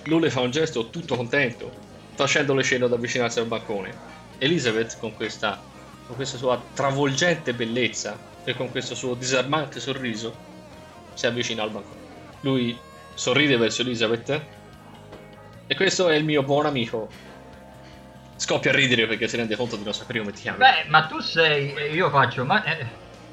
lui 0.04 0.20
le 0.20 0.30
fa 0.30 0.40
un 0.40 0.50
gesto 0.50 0.88
tutto 0.90 1.16
contento, 1.16 1.72
facendole 2.14 2.62
cenno 2.62 2.84
ad 2.84 2.92
avvicinarsi 2.92 3.40
al 3.40 3.46
bancone. 3.46 3.92
Elizabeth, 4.38 4.98
con 4.98 5.14
questa, 5.14 5.60
con 6.06 6.14
questa 6.14 6.36
sua 6.36 6.62
travolgente 6.74 7.54
bellezza 7.54 8.16
e 8.44 8.54
con 8.54 8.70
questo 8.70 8.94
suo 8.94 9.14
disarmante 9.14 9.80
sorriso, 9.80 10.34
si 11.14 11.26
avvicina 11.26 11.64
al 11.64 11.70
bancone. 11.70 12.00
Lui 12.42 12.78
sorride 13.14 13.56
verso 13.56 13.82
Elizabeth 13.82 14.40
e 15.66 15.74
questo 15.74 16.08
è 16.08 16.16
il 16.16 16.24
mio 16.24 16.42
buon 16.42 16.66
amico. 16.66 17.08
Scoppia 18.36 18.70
a 18.70 18.74
ridere 18.74 19.06
perché 19.06 19.28
si 19.28 19.36
rende 19.36 19.56
conto 19.56 19.76
di 19.76 19.84
non 19.84 19.94
sapere 19.94 20.18
come 20.20 20.32
ti 20.32 20.42
chiami. 20.42 20.58
Beh, 20.58 20.84
ma 20.88 21.06
tu 21.06 21.20
sei... 21.20 21.72
Io 21.92 22.10
faccio... 22.10 22.44
Ma... 22.44 22.62
eh, 22.64 22.86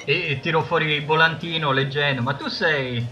e, 0.06 0.40
tiro 0.42 0.64
fuori 0.64 0.92
il 0.92 1.06
volantino 1.06 1.72
leggendo. 1.72 2.22
Ma 2.22 2.34
tu 2.34 2.48
sei... 2.48 3.06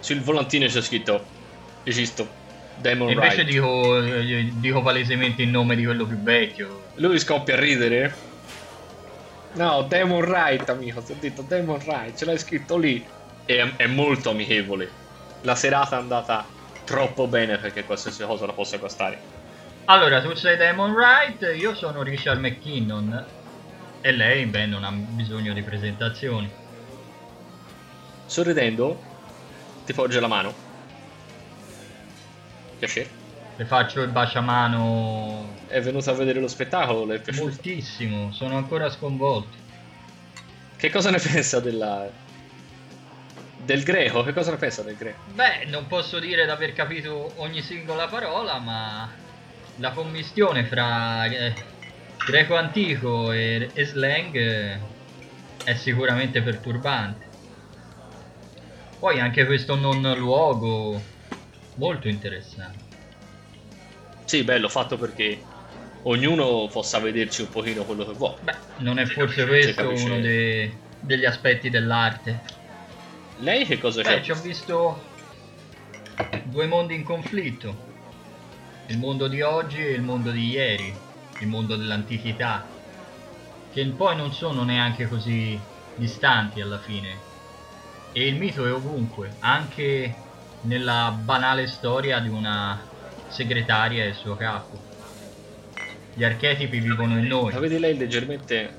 Sul 0.00 0.20
volantino 0.20 0.66
c'è 0.66 0.82
scritto 0.82 1.40
Esisto, 1.84 2.28
Demon 2.76 3.10
invece 3.10 3.44
dico, 3.44 4.00
eh, 4.00 4.50
dico 4.54 4.82
palesemente 4.82 5.42
il 5.42 5.48
nome 5.48 5.74
di 5.74 5.84
quello 5.84 6.06
più 6.06 6.18
vecchio. 6.18 6.82
Lui 6.96 7.18
scoppia 7.18 7.54
a 7.54 7.58
ridere. 7.58 8.14
No, 9.54 9.82
Demon 9.82 10.24
Right, 10.24 10.68
amico, 10.68 11.02
ti 11.02 11.12
ho 11.12 11.16
detto 11.18 11.42
Demon 11.42 11.80
Right, 11.84 12.16
ce 12.16 12.24
l'hai 12.24 12.38
scritto 12.38 12.76
lì. 12.76 13.04
E 13.44 13.56
è, 13.56 13.76
è 13.76 13.86
molto 13.86 14.30
amichevole. 14.30 14.88
La 15.42 15.56
serata 15.56 15.96
è 15.96 16.00
andata 16.00 16.46
troppo 16.92 17.26
bene 17.26 17.56
perché 17.56 17.84
qualsiasi 17.84 18.22
cosa 18.22 18.44
la 18.44 18.52
possa 18.52 18.78
costare. 18.78 19.18
Allora, 19.86 20.20
tu 20.20 20.34
sei 20.34 20.58
Damon 20.58 20.92
Wright, 20.92 21.56
io 21.58 21.74
sono 21.74 22.02
Richard 22.02 22.38
McKinnon. 22.38 23.26
E 24.02 24.12
lei, 24.12 24.44
beh, 24.44 24.66
non 24.66 24.84
ha 24.84 24.90
bisogno 24.92 25.54
di 25.54 25.62
presentazioni. 25.62 26.50
Sorridendo, 28.26 29.00
ti 29.86 29.94
porge 29.94 30.20
la 30.20 30.26
mano. 30.26 30.52
Piacere. 32.78 33.08
Le 33.56 33.64
faccio 33.66 34.00
il 34.02 34.10
baciamano 34.10 35.60
È 35.66 35.80
venuto 35.80 36.10
a 36.10 36.14
vedere 36.14 36.40
lo 36.40 36.48
spettacolo, 36.48 37.06
le 37.06 37.16
è 37.16 37.20
piaciuto? 37.20 37.46
moltissimo, 37.46 38.32
sono 38.32 38.58
ancora 38.58 38.90
sconvolto. 38.90 39.56
Che 40.76 40.90
cosa 40.90 41.10
ne 41.10 41.18
pensa 41.24 41.58
della... 41.58 42.10
del 43.64 43.82
greco? 43.82 44.22
Che 44.22 44.32
cosa 44.32 44.50
ne 44.50 44.56
pensa 44.56 44.82
del 44.82 44.96
greco? 44.96 45.20
Beh, 45.24 45.64
non 45.66 45.86
posso 45.86 46.18
dire 46.18 46.44
di 46.44 46.50
aver 46.50 46.72
capito 46.72 47.40
ogni 47.40 47.62
singola 47.62 48.08
parola, 48.08 48.58
ma 48.58 49.10
la 49.76 49.92
commistione 49.92 50.64
fra 50.64 51.26
eh, 51.26 51.54
greco 52.26 52.56
antico 52.56 53.32
e, 53.32 53.70
e 53.74 53.84
slang 53.84 54.34
eh, 54.34 54.80
è 55.62 55.74
sicuramente 55.74 56.42
perturbante. 56.42 57.30
Poi 58.98 59.18
anche 59.18 59.46
questo 59.46 59.74
non 59.74 60.00
luogo 60.16 61.02
molto 61.74 62.08
interessante. 62.08 62.90
Sì, 64.24 64.44
bello, 64.44 64.68
fatto 64.68 64.96
perché 64.96 65.44
ognuno 66.02 66.68
possa 66.70 66.98
vederci 67.00 67.42
un 67.42 67.48
pochino 67.50 67.84
quello 67.84 68.04
che 68.04 68.12
vuole. 68.14 68.38
Beh, 68.42 68.58
non 68.76 68.98
è 68.98 69.06
forse 69.06 69.46
questo 69.46 69.88
uno 69.88 70.20
dei- 70.20 70.78
degli 71.00 71.24
aspetti 71.24 71.68
dell'arte. 71.68 72.42
Lei 73.42 73.64
che 73.64 73.78
cosa 73.78 74.02
c'è? 74.02 74.18
Beh, 74.18 74.22
ci 74.22 74.30
ho 74.30 74.36
visto 74.36 75.02
due 76.44 76.66
mondi 76.66 76.94
in 76.94 77.02
conflitto. 77.02 77.90
Il 78.86 78.98
mondo 78.98 79.26
di 79.26 79.42
oggi 79.42 79.84
e 79.84 79.90
il 79.90 80.02
mondo 80.02 80.30
di 80.30 80.50
ieri, 80.50 80.94
il 81.40 81.48
mondo 81.48 81.74
dell'antichità, 81.74 82.64
che 83.72 83.84
poi 83.96 84.14
non 84.14 84.32
sono 84.32 84.62
neanche 84.62 85.08
così 85.08 85.58
distanti 85.96 86.60
alla 86.60 86.78
fine. 86.78 87.30
E 88.12 88.28
il 88.28 88.36
mito 88.36 88.64
è 88.64 88.72
ovunque, 88.72 89.34
anche 89.40 90.14
nella 90.62 91.10
banale 91.10 91.66
storia 91.66 92.20
di 92.20 92.28
una 92.28 92.80
segretaria 93.26 94.04
e 94.04 94.08
il 94.08 94.14
suo 94.14 94.36
capo. 94.36 94.78
Gli 96.14 96.22
archetipi 96.22 96.78
vivono 96.78 97.18
in 97.18 97.26
noi. 97.26 97.52
La 97.52 97.58
vedi 97.58 97.80
lei 97.80 97.96
leggermente 97.96 98.78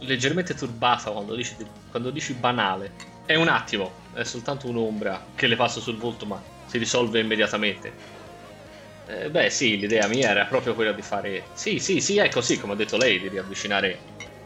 leggermente 0.00 0.54
turbata 0.54 1.10
quando 1.10 1.34
dici, 1.34 1.56
quando 1.90 2.10
dici 2.10 2.34
banale. 2.34 3.14
È 3.26 3.34
un 3.34 3.48
attimo, 3.48 4.04
è 4.14 4.22
soltanto 4.22 4.68
un'ombra 4.68 5.32
che 5.34 5.48
le 5.48 5.56
passa 5.56 5.80
sul 5.80 5.98
volto 5.98 6.26
ma 6.26 6.42
si 6.64 6.78
risolve 6.78 7.18
immediatamente. 7.20 7.94
Eh, 9.04 9.30
beh 9.30 9.50
sì, 9.50 9.76
l'idea 9.78 10.06
mia 10.06 10.30
era 10.30 10.46
proprio 10.46 10.74
quella 10.74 10.92
di 10.92 11.02
fare... 11.02 11.50
Sì, 11.52 11.78
sì, 11.80 12.00
sì, 12.00 12.18
è 12.18 12.28
così 12.28 12.56
come 12.56 12.74
ha 12.74 12.76
detto 12.76 12.96
lei, 12.96 13.18
di 13.18 13.28
riavvicinare, 13.28 14.00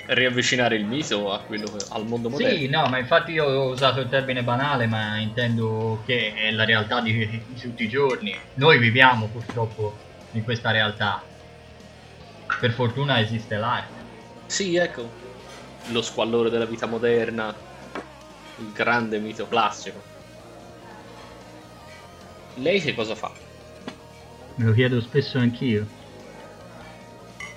riavvicinare 0.06 0.76
il 0.76 0.86
mito 0.86 1.30
a 1.30 1.44
quello, 1.44 1.76
al 1.90 2.06
mondo 2.06 2.30
moderno. 2.30 2.56
Sì, 2.56 2.68
no, 2.68 2.88
ma 2.88 2.98
infatti 2.98 3.32
io 3.32 3.44
ho 3.44 3.68
usato 3.70 4.00
il 4.00 4.08
termine 4.08 4.42
banale, 4.42 4.86
ma 4.86 5.18
intendo 5.18 6.02
che 6.06 6.32
è 6.34 6.50
la 6.50 6.64
realtà 6.64 7.02
di, 7.02 7.44
di 7.46 7.54
tutti 7.54 7.84
i 7.84 7.88
giorni. 7.88 8.32
Noi 8.54 8.78
viviamo 8.78 9.28
purtroppo 9.28 9.98
in 10.30 10.42
questa 10.42 10.70
realtà. 10.70 11.30
Per 12.60 12.72
fortuna 12.72 13.20
esiste 13.20 13.56
l'arte. 13.56 14.08
Sì, 14.46 14.76
ecco, 14.76 15.12
lo 15.84 16.02
squallore 16.02 16.50
della 16.50 16.66
vita 16.66 16.86
moderna, 16.86 17.58
il 18.60 18.72
grande 18.72 19.18
mito 19.18 19.48
classico. 19.48 20.00
Lei 22.54 22.80
che 22.80 22.94
cosa 22.94 23.14
fa? 23.14 23.32
Me 24.56 24.64
lo 24.64 24.72
chiedo 24.72 25.00
spesso 25.00 25.38
anch'io. 25.38 25.86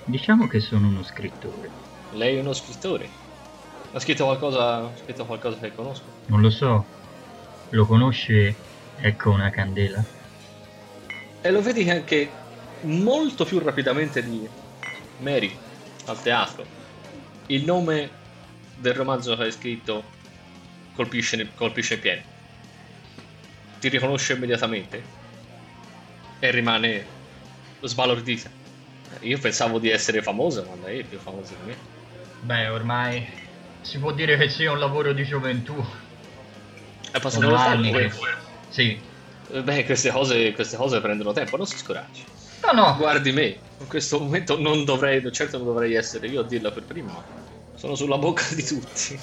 Diciamo 0.04 0.46
che 0.48 0.60
sono 0.60 0.88
uno 0.88 1.02
scrittore. 1.02 1.70
Lei 2.12 2.36
è 2.36 2.40
uno 2.40 2.52
scrittore. 2.52 3.08
Ha 3.92 3.98
scritto 4.00 4.24
qualcosa, 4.24 4.76
ha 4.76 4.90
scritto 5.02 5.24
qualcosa 5.24 5.58
che 5.58 5.74
conosco. 5.74 6.04
Non 6.26 6.40
lo 6.40 6.50
so. 6.50 6.84
Lo 7.70 7.86
conosce? 7.86 8.54
Ecco 8.96 9.30
una 9.30 9.50
candela. 9.50 10.02
E 11.40 11.50
lo 11.50 11.60
vedi 11.60 11.84
che 11.84 11.90
anche 11.90 12.30
molto 12.82 13.44
più 13.44 13.58
rapidamente 13.58 14.22
di 14.22 14.48
Mary 15.18 15.56
al 16.06 16.20
teatro. 16.22 16.64
Il 17.46 17.64
nome 17.64 18.10
del 18.76 18.94
romanzo 18.94 19.36
che 19.36 19.42
hai 19.42 19.52
scritto 19.52 20.13
colpisce, 20.94 21.50
colpisce 21.54 21.94
in 21.94 22.00
pieno. 22.00 22.22
Ti 23.80 23.88
riconosce 23.88 24.32
immediatamente 24.32 25.02
e 26.38 26.50
rimane 26.50 27.06
sbalordita. 27.82 28.50
Io 29.20 29.38
pensavo 29.38 29.78
di 29.78 29.90
essere 29.90 30.22
famosa, 30.22 30.64
ma 30.68 30.86
lei 30.86 31.00
è 31.00 31.04
più 31.04 31.18
famosa 31.18 31.54
di 31.60 31.70
me. 31.70 31.76
Beh, 32.40 32.68
ormai 32.68 33.26
si 33.80 33.98
può 33.98 34.12
dire 34.12 34.36
che 34.36 34.48
sia 34.48 34.72
un 34.72 34.78
lavoro 34.78 35.12
di 35.12 35.24
gioventù. 35.24 35.74
È 37.10 37.20
passato 37.20 37.54
anni 37.54 37.92
che... 37.92 38.08
questo. 38.08 38.26
Sì. 38.70 39.00
Eh, 39.50 39.62
Beh, 39.62 39.84
queste 39.84 40.10
cose, 40.10 40.52
queste 40.52 40.76
cose 40.76 41.00
prendono 41.00 41.32
tempo, 41.32 41.56
non 41.56 41.66
si 41.66 41.76
scoraggi. 41.76 42.24
No, 42.64 42.72
no, 42.72 42.96
Guardi 42.96 43.30
me, 43.32 43.60
in 43.78 43.86
questo 43.86 44.18
momento 44.18 44.58
non 44.58 44.84
dovrei, 44.84 45.20
certo 45.32 45.58
non 45.58 45.66
dovrei 45.66 45.94
essere 45.94 46.26
io 46.28 46.40
a 46.40 46.44
dirla 46.44 46.72
per 46.72 46.84
primo, 46.84 47.12
ma 47.12 47.24
sono 47.74 47.94
sulla 47.94 48.16
bocca 48.18 48.54
di 48.54 48.64
tutti. 48.64 49.20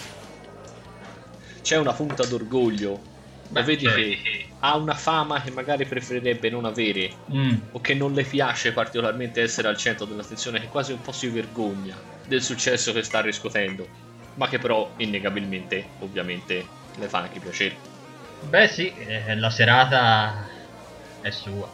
C'è 1.61 1.77
una 1.77 1.93
punta 1.93 2.25
d'orgoglio, 2.25 3.11
ma 3.47 3.61
Beh, 3.61 3.63
vedi 3.63 3.85
certo. 3.85 4.11
che 4.17 4.55
ha 4.59 4.75
una 4.77 4.95
fama 4.95 5.41
che 5.41 5.51
magari 5.51 5.85
preferirebbe 5.85 6.49
non 6.49 6.65
avere, 6.65 7.23
Mm, 7.27 7.71
o 7.71 7.79
che 7.81 7.93
non 7.93 8.13
le 8.13 8.23
piace 8.25 8.73
particolarmente 8.73 9.41
essere 9.41 9.67
al 9.67 9.77
centro 9.77 10.05
dell'attenzione, 10.05 10.59
che 10.59 10.67
quasi 10.67 10.91
un 10.91 11.01
po' 11.01 11.11
si 11.11 11.29
vergogna 11.29 12.05
del 12.21 12.41
successo 12.41 12.91
che 12.93 13.03
sta 13.03 13.21
riscuotendo, 13.21 13.95
ma 14.33 14.47
che 14.47 14.57
però 14.59 14.93
innegabilmente, 14.97 15.95
ovviamente, 15.99 16.77
le 16.93 17.09
fa 17.09 17.19
anche 17.19 17.39
piacere. 17.39 17.85
Beh 18.39 18.67
sì, 18.67 18.93
eh, 18.93 19.35
la 19.37 19.49
serata 19.49 20.45
è 21.19 21.29
sua. 21.31 21.73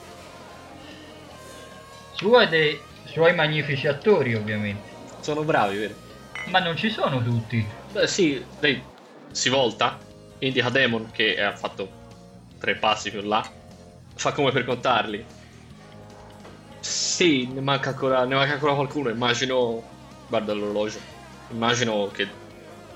Sua 2.09 2.43
e 2.43 2.47
dei 2.49 2.91
suoi 3.01 3.33
magnifici 3.33 3.88
attori, 3.88 4.33
ovviamente. 4.33 4.97
Sono 5.19 5.43
bravi, 5.45 5.77
vero? 5.77 6.01
Ma 6.49 6.57
non 6.57 6.75
ci 6.75 6.89
sono 6.89 7.21
tutti. 7.21 7.63
Beh, 7.89 8.07
sì, 8.07 8.55
lei 8.59 8.96
si 9.38 9.49
volta, 9.49 9.99
indica 10.39 10.69
Demon 10.69 11.11
che 11.11 11.39
ha 11.39 11.55
fatto 11.55 11.88
tre 12.57 12.73
passi 12.73 13.11
più 13.11 13.21
là, 13.21 13.47
fa 14.15 14.31
come 14.31 14.51
per 14.51 14.65
contarli. 14.65 15.23
Sì, 16.79 17.45
ne 17.45 17.61
manca 17.61 17.89
ancora, 17.89 18.25
ne 18.25 18.33
manca 18.33 18.53
ancora 18.53 18.73
qualcuno, 18.73 19.09
immagino, 19.09 19.83
guarda 20.27 20.53
l'orologio, 20.53 20.97
immagino 21.51 22.09
che 22.11 22.27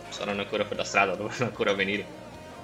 saranno 0.09 0.41
ancora 0.41 0.63
per 0.63 0.77
la 0.77 0.83
strada, 0.83 1.13
dovranno 1.13 1.45
ancora 1.45 1.73
venire. 1.73 2.03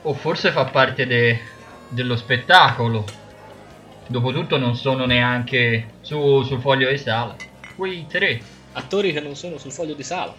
O 0.01 0.15
forse 0.15 0.51
fa 0.51 0.65
parte 0.65 1.05
de- 1.05 1.39
dello 1.87 2.15
spettacolo. 2.15 3.05
Dopotutto 4.07 4.57
non 4.57 4.75
sono 4.75 5.05
neanche 5.05 5.97
su, 6.01 6.41
sul 6.41 6.61
foglio 6.61 6.89
di 6.89 6.97
sala. 6.97 7.35
Quei 7.75 8.07
tre. 8.07 8.41
Attori 8.71 9.13
che 9.13 9.19
non 9.19 9.35
sono 9.35 9.59
sul 9.59 9.71
foglio 9.71 9.93
di 9.93 10.03
sala. 10.03 10.33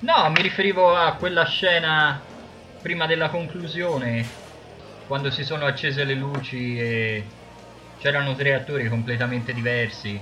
No, 0.00 0.30
mi 0.30 0.42
riferivo 0.42 0.94
a 0.94 1.14
quella 1.14 1.44
scena 1.46 2.34
prima 2.86 3.06
della 3.06 3.30
conclusione, 3.30 4.24
quando 5.08 5.28
si 5.32 5.42
sono 5.42 5.66
accese 5.66 6.04
le 6.04 6.14
luci 6.14 6.78
e 6.78 7.24
c'erano 7.98 8.36
tre 8.36 8.54
attori 8.54 8.88
completamente 8.88 9.52
diversi 9.52 10.20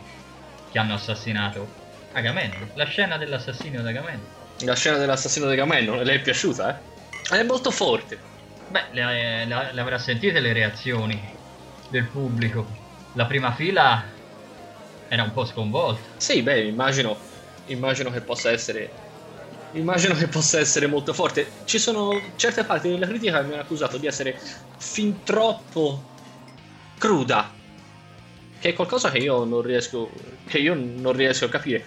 che 0.70 0.78
hanno 0.78 0.94
assassinato 0.94 1.68
Agamennone. 2.12 2.70
La 2.72 2.86
scena 2.86 3.18
dell'assassinio 3.18 3.82
di 3.82 3.88
Agamennone. 3.88 4.28
La 4.60 4.74
scena 4.74 4.96
dell'assassino 4.96 5.44
di 5.46 5.52
Agamennone 5.52 6.04
le 6.04 6.14
è 6.14 6.20
piaciuta, 6.22 6.80
eh? 7.30 7.38
È 7.38 7.42
molto 7.42 7.70
forte. 7.70 8.18
Beh, 8.70 8.84
le, 8.92 9.44
le, 9.44 9.72
le 9.74 9.80
avrà 9.82 9.98
sentite 9.98 10.40
le 10.40 10.54
reazioni 10.54 11.20
del 11.90 12.04
pubblico. 12.04 12.66
La 13.12 13.26
prima 13.26 13.52
fila 13.52 14.02
era 15.08 15.22
un 15.22 15.34
po' 15.34 15.44
sconvolta. 15.44 16.00
Sì, 16.16 16.40
beh, 16.40 16.62
immagino, 16.62 17.14
immagino 17.66 18.10
che 18.10 18.22
possa 18.22 18.50
essere 18.50 19.03
immagino 19.74 20.14
che 20.14 20.26
possa 20.28 20.58
essere 20.58 20.86
molto 20.86 21.12
forte. 21.12 21.46
Ci 21.64 21.78
sono 21.78 22.20
certe 22.36 22.64
parti 22.64 22.88
della 22.88 23.06
critica 23.06 23.40
che 23.40 23.46
mi 23.46 23.52
hanno 23.52 23.62
accusato 23.62 23.96
di 23.98 24.06
essere 24.06 24.38
fin 24.78 25.22
troppo 25.22 26.12
cruda. 26.98 27.52
Che 28.58 28.68
è 28.68 28.72
qualcosa 28.72 29.10
che 29.10 29.18
io 29.18 29.44
non 29.44 29.62
riesco. 29.62 30.10
che 30.46 30.58
io 30.58 30.74
non 30.74 31.12
riesco 31.12 31.44
a 31.44 31.48
capire. 31.48 31.84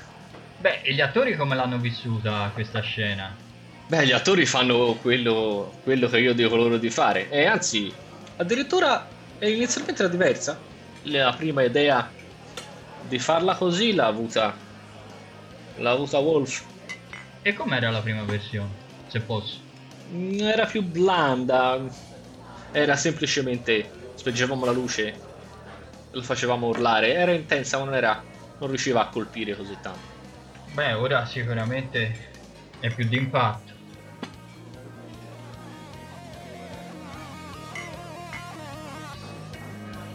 Beh, 0.60 0.82
e 0.82 0.94
gli 0.94 1.02
attori 1.02 1.36
come 1.36 1.56
l'hanno 1.56 1.78
vissuta 1.78 2.50
questa 2.54 2.82
scena? 2.82 3.36
Beh, 3.88 4.06
gli 4.06 4.12
attori 4.12 4.46
fanno 4.46 4.98
quello, 5.02 5.74
quello 5.84 6.08
che 6.10 6.20
io 6.20 6.34
dico 6.34 6.56
loro 6.56 6.78
di 6.78 6.90
fare. 6.90 7.30
E 7.30 7.46
anzi, 7.46 7.92
addirittura 8.38 9.08
inizialmente 9.40 10.04
era 10.04 10.12
diversa. 10.12 10.60
La 11.04 11.34
prima 11.38 11.64
idea 11.64 12.10
di 13.08 13.20
farla 13.20 13.56
così 13.56 13.94
l'ha 13.94 14.08
avuta. 14.08 14.56
L'ha 15.78 15.92
avuta 15.92 16.18
Wolf. 16.18 16.64
E 17.48 17.54
com'era 17.54 17.90
la 17.92 18.02
prima 18.02 18.24
versione? 18.26 18.72
Se 19.08 19.22
posso. 19.22 19.62
Mm, 20.12 20.42
Era 20.42 20.66
più 20.66 20.84
blanda. 20.84 21.80
Era 22.74 22.98
semplicemente. 22.98 23.90
Spengevamo 24.16 24.66
la 24.66 24.74
luce. 24.74 25.18
Lo 26.12 26.22
facevamo 26.24 26.68
urlare. 26.68 27.14
Era 27.14 27.32
intensa, 27.32 27.78
ma 27.78 27.86
non 27.86 27.96
era. 27.96 28.22
Non 28.58 28.68
riusciva 28.68 29.00
a 29.00 29.08
colpire 29.08 29.56
così 29.56 29.78
tanto. 29.80 30.02
Beh, 30.74 30.92
ora 30.92 31.26
sicuramente 31.26 32.18
è 32.82 32.94
più 32.94 33.08
d'impatto. 33.08 33.76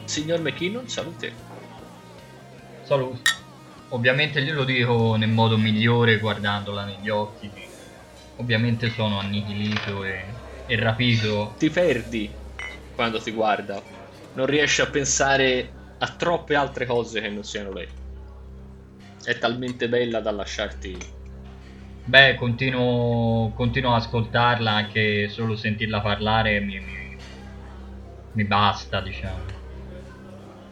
Signor 0.05 0.41
McKinnon, 0.41 0.87
salute. 0.87 1.33
Salute. 2.85 3.32
Ovviamente 3.93 4.43
glielo 4.43 4.65
dico 4.65 5.17
nel 5.17 5.29
modo 5.29 5.59
migliore 5.59 6.19
guardandola 6.19 6.85
negli 6.85 7.11
occhi. 7.11 7.53
Ovviamente 8.37 8.89
sono 8.89 9.19
annichilito 9.19 10.03
e, 10.05 10.35
e 10.67 10.77
rapito. 10.77 11.55
Ti 11.59 11.69
perdi 11.69 12.35
quando 12.95 13.21
ti 13.21 13.31
guarda. 13.33 13.83
Non 14.33 14.47
riesci 14.47 14.81
a 14.81 14.87
pensare 14.87 15.75
a 15.99 16.09
troppe 16.09 16.55
altre 16.55 16.87
cose 16.87 17.21
che 17.21 17.29
non 17.29 17.45
siano 17.45 17.71
lei. 17.71 17.87
È 19.23 19.39
talmente 19.39 19.91
bella 19.91 20.21
da 20.21 20.31
lasciarti. 20.31 20.97
Beh, 22.05 22.35
continuo, 22.37 23.53
continuo 23.55 23.95
ad 23.95 24.01
ascoltarla 24.01 24.73
anche 24.73 25.29
solo 25.29 25.55
sentirla 25.55 26.01
parlare 26.01 26.61
mi, 26.61 26.81
mi, 26.81 27.17
mi 28.33 28.45
basta, 28.45 29.03
diciamo. 29.03 29.45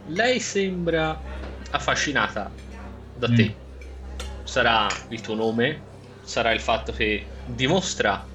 Lei 0.07 0.41
sembra 0.41 1.23
affascinata 1.71 2.53
da 3.21 3.29
te. 3.29 3.55
Sarà 4.45 4.89
il 5.09 5.21
tuo 5.21 5.35
nome, 5.35 5.83
sarà 6.23 6.53
il 6.53 6.61
fatto 6.61 6.91
che 6.93 7.27
dimostra 7.45 8.27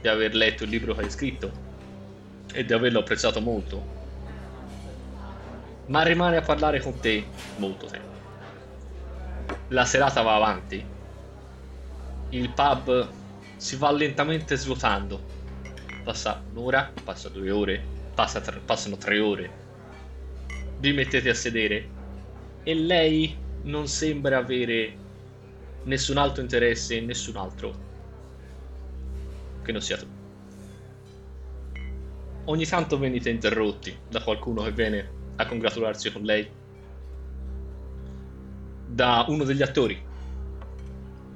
di 0.00 0.08
aver 0.08 0.34
letto 0.34 0.64
il 0.64 0.70
libro 0.70 0.94
che 0.94 1.02
hai 1.02 1.10
scritto 1.10 1.52
e 2.52 2.64
di 2.64 2.72
averlo 2.72 3.00
apprezzato 3.00 3.40
molto. 3.40 4.00
Ma 5.86 6.02
rimane 6.02 6.38
a 6.38 6.42
parlare 6.42 6.80
con 6.80 6.98
te 6.98 7.24
molto 7.56 7.86
tempo. 7.86 8.10
La 9.68 9.84
serata 9.84 10.22
va 10.22 10.36
avanti. 10.36 10.84
Il 12.30 12.48
pub 12.48 13.08
si 13.56 13.76
va 13.76 13.92
lentamente 13.92 14.56
svuotando. 14.56 15.20
Passa 16.02 16.42
un'ora, 16.50 16.90
passa 17.04 17.28
due 17.28 17.50
ore, 17.50 17.84
passa 18.14 18.40
tre- 18.40 18.60
passano 18.64 18.96
tre 18.96 19.18
ore. 19.18 19.50
Vi 20.78 20.92
mettete 20.92 21.28
a 21.28 21.34
sedere 21.34 21.88
e 22.64 22.74
lei 22.74 23.41
non 23.64 23.86
sembra 23.86 24.38
avere 24.38 24.96
nessun 25.84 26.16
altro 26.16 26.42
interesse 26.42 26.96
in 26.96 27.06
nessun 27.06 27.36
altro 27.36 27.90
che 29.62 29.72
non 29.72 29.80
sia 29.80 29.96
tu. 29.96 30.06
Ogni 32.46 32.66
tanto 32.66 32.98
venite 32.98 33.30
interrotti 33.30 33.96
da 34.08 34.22
qualcuno 34.22 34.62
che 34.62 34.72
viene 34.72 35.10
a 35.36 35.46
congratularsi 35.46 36.10
con 36.10 36.22
lei, 36.22 36.48
da 38.88 39.24
uno 39.28 39.44
degli 39.44 39.62
attori 39.62 40.10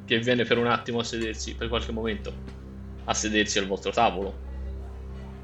che 0.04 0.18
viene 0.18 0.44
per 0.44 0.58
un 0.58 0.66
attimo 0.66 1.00
a 1.00 1.04
sedersi, 1.04 1.54
per 1.54 1.68
qualche 1.68 1.92
momento, 1.92 2.32
a 3.04 3.14
sedersi 3.14 3.58
al 3.58 3.66
vostro 3.66 3.90
tavolo. 3.92 4.44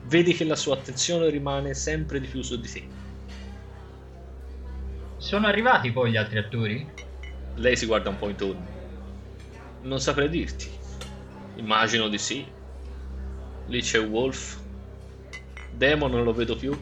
Vedi 0.06 0.34
che 0.34 0.44
la 0.44 0.56
sua 0.56 0.74
attenzione 0.74 1.30
rimane 1.30 1.74
sempre 1.74 2.20
di 2.20 2.26
più 2.26 2.42
su 2.42 2.60
di 2.60 2.68
te. 2.68 3.01
Sono 5.22 5.46
arrivati 5.46 5.92
poi 5.92 6.10
gli 6.10 6.16
altri 6.16 6.38
attori? 6.38 6.84
Lei 7.54 7.76
si 7.76 7.86
guarda 7.86 8.08
un 8.08 8.18
po' 8.18 8.28
intorno. 8.28 8.66
Non 9.82 10.00
saprei 10.00 10.28
dirti. 10.28 10.68
Immagino 11.54 12.08
di 12.08 12.18
sì. 12.18 12.44
Lì 13.68 13.80
c'è 13.80 14.00
Wolf. 14.00 14.60
Demon 15.70 16.10
non 16.10 16.24
lo 16.24 16.32
vedo 16.32 16.56
più. 16.56 16.76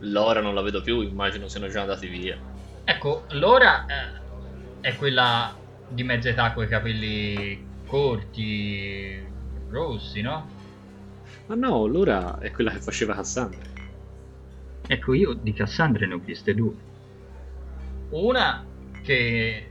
Lora 0.00 0.42
non 0.42 0.54
la 0.54 0.60
vedo 0.60 0.82
più, 0.82 1.00
immagino 1.00 1.48
siano 1.48 1.68
già 1.68 1.80
andati 1.80 2.08
via. 2.08 2.38
Ecco, 2.84 3.24
Lora 3.30 3.86
eh, 3.86 4.20
è 4.82 4.96
quella 4.96 5.56
di 5.88 6.02
mezza 6.02 6.28
età 6.28 6.52
con 6.52 6.64
i 6.64 6.68
capelli 6.68 7.66
corti, 7.86 9.18
rossi, 9.70 10.20
no? 10.20 10.46
Ma 11.46 11.54
no, 11.54 11.86
Lora 11.86 12.38
è 12.38 12.50
quella 12.50 12.70
che 12.70 12.80
faceva 12.80 13.14
Cassandra. 13.14 13.60
Ecco, 14.86 15.14
io 15.14 15.32
di 15.32 15.54
Cassandre 15.54 16.06
ne 16.06 16.14
ho 16.14 16.18
viste 16.18 16.54
due. 16.54 16.88
Una 18.10 18.66
che 19.02 19.70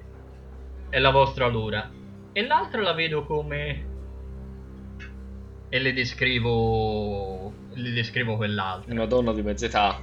è 0.90 1.00
la 1.00 1.12
vostra 1.12 1.48
Lora 1.48 1.92
e 2.32 2.46
l'altra 2.46 2.82
la 2.82 2.94
vedo 2.94 3.26
come... 3.26 3.88
E 5.70 5.80
le 5.80 5.94
descrivo... 5.94 7.54
Le 7.74 7.92
descrivo 7.92 8.38
quell'altra. 8.38 8.94
Una 8.94 9.06
donna 9.06 9.34
di 9.34 9.42
mezza 9.42 9.66
età 9.66 10.02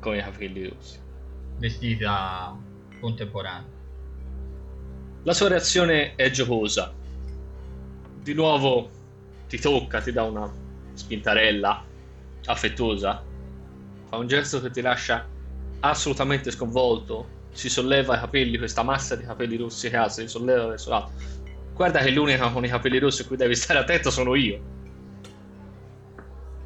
con 0.00 0.14
i 0.14 0.22
capelli 0.22 0.68
rossi. 0.68 0.98
Vestita 1.58 2.56
contemporanea. 3.00 3.74
La 5.24 5.32
sua 5.32 5.48
reazione 5.48 6.14
è 6.14 6.30
giocosa. 6.30 6.94
Di 8.22 8.32
nuovo 8.32 8.90
ti 9.48 9.58
tocca, 9.58 10.00
ti 10.00 10.12
dà 10.12 10.22
una 10.22 10.50
spintarella 10.94 11.84
affettuosa. 12.46 13.22
Fa 14.08 14.16
un 14.16 14.26
gesto 14.28 14.60
che 14.60 14.70
ti 14.70 14.80
lascia 14.80 15.26
assolutamente 15.80 16.50
sconvolto. 16.50 17.34
Si 17.56 17.70
solleva 17.70 18.16
i 18.16 18.18
capelli, 18.18 18.58
questa 18.58 18.82
massa 18.82 19.16
di 19.16 19.24
capelli 19.24 19.56
rossi 19.56 19.88
che 19.88 19.96
ha, 19.96 20.10
si 20.10 20.28
solleva 20.28 20.66
verso 20.66 20.90
l'alto. 20.90 21.12
Guarda 21.72 22.00
che 22.00 22.10
l'unica 22.10 22.50
con 22.50 22.66
i 22.66 22.68
capelli 22.68 22.98
rossi 22.98 23.22
a 23.22 23.24
cui 23.24 23.38
devi 23.38 23.54
stare 23.54 23.78
attento 23.78 24.10
sono 24.10 24.34
io. 24.34 24.60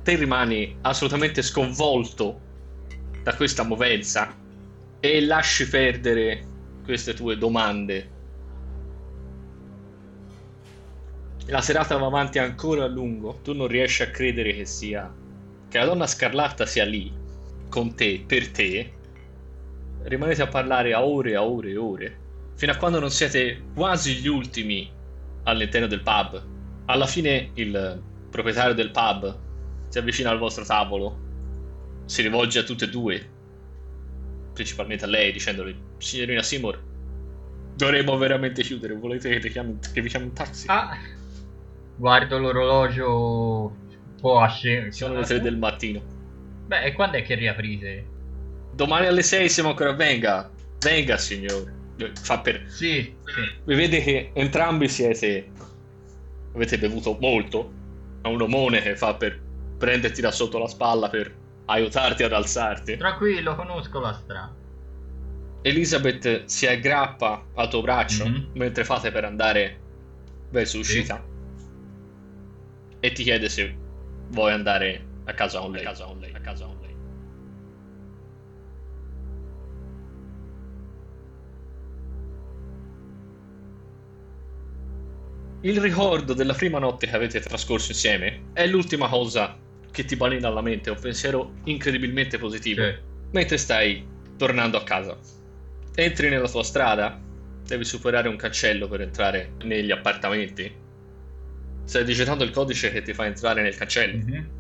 Te 0.03 0.17
rimani 0.17 0.77
assolutamente 0.81 1.43
sconvolto 1.43 2.41
da 3.23 3.37
questa 3.37 3.63
movenza 3.63 4.37
e 4.99 5.25
lasci 5.25 5.69
perdere 5.69 6.45
queste 6.83 7.15
tue 7.15 7.37
domande. 7.37 8.11
La 11.47 11.61
serata 11.61 11.97
va 11.99 12.07
avanti 12.07 12.41
ancora 12.41 12.83
a 12.83 12.89
lungo, 12.89 13.39
tu 13.45 13.53
non 13.53 13.69
riesci 13.69 14.03
a 14.03 14.11
credere 14.11 14.55
che 14.55 14.65
sia 14.65 15.09
che 15.69 15.79
la 15.79 15.85
donna 15.85 16.09
scarlatta 16.09 16.67
sia 16.67 16.85
lì 16.85 17.13
con 17.69 17.95
te, 17.95 18.25
per 18.27 18.51
te. 18.51 19.00
Rimanete 20.03 20.43
a 20.43 20.47
parlare 20.47 20.95
a 20.95 21.05
ore 21.05 21.31
e 21.33 21.35
a 21.35 21.45
ore 21.45 21.71
e 21.71 21.77
ore, 21.77 22.19
fino 22.55 22.73
a 22.73 22.77
quando 22.77 22.99
non 22.99 23.11
siete 23.11 23.65
quasi 23.75 24.15
gli 24.15 24.27
ultimi 24.27 24.91
all'interno 25.45 25.87
del 25.87 26.03
pub. 26.03 26.43
Alla 26.87 27.07
fine 27.07 27.51
il 27.55 28.03
proprietario 28.31 28.75
del 28.75 28.91
pub 28.91 29.39
si 29.89 29.99
avvicina 29.99 30.31
al 30.31 30.39
vostro 30.39 30.65
tavolo, 30.65 31.19
si 32.07 32.23
rivolge 32.23 32.61
a 32.61 32.63
tutte 32.63 32.87
e 32.87 32.89
due, 32.89 33.29
principalmente 34.55 35.05
a 35.05 35.09
lei, 35.09 35.33
dicendole: 35.33 35.77
Signorina 35.99 36.43
Seymour, 36.43 36.83
dovremmo 37.77 38.17
veramente 38.17 38.63
chiudere. 38.63 38.95
Volete 38.95 39.39
che, 39.39 39.51
chiami- 39.51 39.79
che 39.93 40.01
vi 40.01 40.09
chiami 40.09 40.27
un 40.27 40.33
taxi? 40.33 40.67
Ah, 40.69 40.97
guardo 41.97 42.39
l'orologio 42.39 43.77
un 43.77 44.15
po' 44.21 44.39
a 44.39 44.49
scena. 44.49 44.91
Sono 44.91 45.19
le 45.19 45.25
tre 45.25 45.41
del 45.41 45.57
mattino. 45.57 46.03
Beh, 46.67 46.85
e 46.85 46.93
quando 46.93 47.19
è 47.19 47.23
che 47.23 47.35
riaprite? 47.35 48.19
Domani 48.73 49.07
alle 49.07 49.23
6 49.23 49.49
siamo 49.49 49.71
ancora. 49.71 49.93
Venga, 49.93 50.51
venga, 50.81 51.17
signore. 51.19 51.79
Fa 52.23 52.41
per. 52.41 52.65
Sì, 52.69 53.15
sì. 53.25 53.61
Vi 53.65 53.75
vede 53.75 54.01
che 54.01 54.31
entrambi 54.35 54.89
siete. 54.89 55.51
Avete 56.55 56.79
bevuto 56.79 57.17
molto. 57.21 57.73
A 58.23 58.29
un 58.29 58.41
omone 58.41 58.81
che 58.83 58.97
fa 58.97 59.15
per 59.15 59.41
prenderti 59.79 60.21
da 60.21 60.31
sotto 60.31 60.59
la 60.59 60.67
spalla 60.69 61.09
per 61.09 61.35
aiutarti 61.67 62.23
ad 62.23 62.33
alzarti. 62.33 62.97
Tranquillo, 62.97 63.55
conosco 63.55 64.01
la 64.01 64.13
strada. 64.13 64.55
Elizabeth 65.63 66.45
si 66.47 66.67
aggrappa 66.67 67.45
al 67.55 67.69
tuo 67.69 67.83
braccio 67.83 68.27
Mhm. 68.27 68.51
mentre 68.55 68.85
fate 68.85 69.11
per 69.11 69.25
andare 69.25 69.79
verso 70.51 70.79
l'uscita 70.79 71.23
e 72.99 73.13
ti 73.13 73.23
chiede 73.23 73.49
se 73.51 73.77
vuoi 74.31 74.53
andare 74.53 75.05
a 75.25 75.35
casa 75.35 75.61
con 75.61 75.73
lei. 75.73 75.85
A 75.85 75.89
casa 75.89 76.05
con 76.07 76.19
lei. 76.19 76.33
A 76.35 76.41
casa 76.41 76.65
con 76.65 76.77
lei. 76.80 76.80
Il 85.63 85.79
ricordo 85.79 86.33
della 86.33 86.55
prima 86.55 86.79
notte 86.79 87.07
che 87.07 87.15
avete 87.15 87.39
trascorso 87.39 87.93
insieme 87.93 88.45
è 88.55 88.67
l'ultima 88.67 89.09
cosa 89.09 89.59
che 89.91 90.07
ti 90.07 90.17
balena 90.17 90.49
alla 90.49 90.63
mente, 90.63 90.89
un 90.89 90.99
pensiero 90.99 91.57
incredibilmente 91.65 92.39
positivo 92.39 92.81
Cioè, 92.81 92.99
mentre 93.33 93.59
stai 93.59 94.07
tornando 94.39 94.79
a 94.79 94.85
casa. 94.85 95.19
Entri 95.95 96.31
nella 96.31 96.49
tua 96.49 96.63
strada, 96.63 97.21
devi 97.67 97.85
superare 97.85 98.29
un 98.29 98.37
cancello 98.37 98.89
per 98.89 99.03
entrare 99.03 99.53
negli 99.65 99.91
appartamenti. 99.91 100.75
Stai 101.85 102.05
digitando 102.05 102.43
il 102.43 102.51
codice 102.51 102.91
che 102.91 103.03
ti 103.03 103.13
fa 103.13 103.27
entrare 103.27 103.61
nel 103.61 103.77
cancello. 103.77 104.17
mhm. 104.17 104.51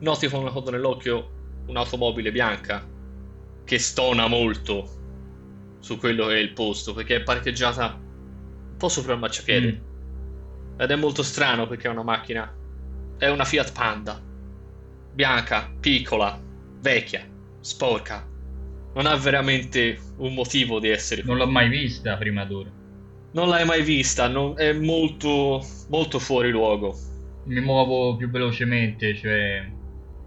Noti 0.00 0.28
con 0.28 0.40
una 0.40 0.50
coda 0.50 0.72
nell'occhio 0.72 1.30
un'automobile 1.66 2.32
bianca 2.32 2.84
che 3.64 3.78
stona 3.78 4.26
molto 4.26 5.78
su 5.78 5.96
quello 5.98 6.26
che 6.26 6.34
è 6.34 6.38
il 6.38 6.52
posto 6.52 6.92
perché 6.92 7.16
è 7.16 7.22
parcheggiata 7.22 8.00
po' 8.76 8.88
sopra 8.88 9.14
il 9.14 9.18
marciapiede. 9.18 9.72
Mm. 9.72 10.80
Ed 10.80 10.90
è 10.90 10.96
molto 10.96 11.22
strano 11.22 11.66
perché 11.66 11.88
è 11.88 11.90
una 11.90 12.02
macchina. 12.02 12.52
È 13.18 13.28
una 13.28 13.44
Fiat 13.44 13.72
Panda. 13.72 14.20
Bianca, 15.12 15.72
piccola, 15.80 16.38
vecchia, 16.80 17.26
sporca. 17.60 18.28
Non 18.94 19.06
ha 19.06 19.16
veramente 19.16 19.98
un 20.18 20.34
motivo 20.34 20.78
di 20.78 20.88
essere. 20.88 21.22
Non 21.24 21.36
l'ho 21.36 21.46
mai 21.46 21.68
vista 21.68 22.16
prima 22.16 22.44
d'ora. 22.44 22.70
Non 23.32 23.48
l'hai 23.48 23.64
mai 23.64 23.82
vista, 23.82 24.28
non- 24.28 24.54
è 24.56 24.72
molto, 24.72 25.62
molto 25.88 26.18
fuori 26.18 26.50
luogo. 26.50 26.94
Mi 27.46 27.60
muovo 27.60 28.16
più 28.16 28.30
velocemente, 28.30 29.14
cioè... 29.14 29.72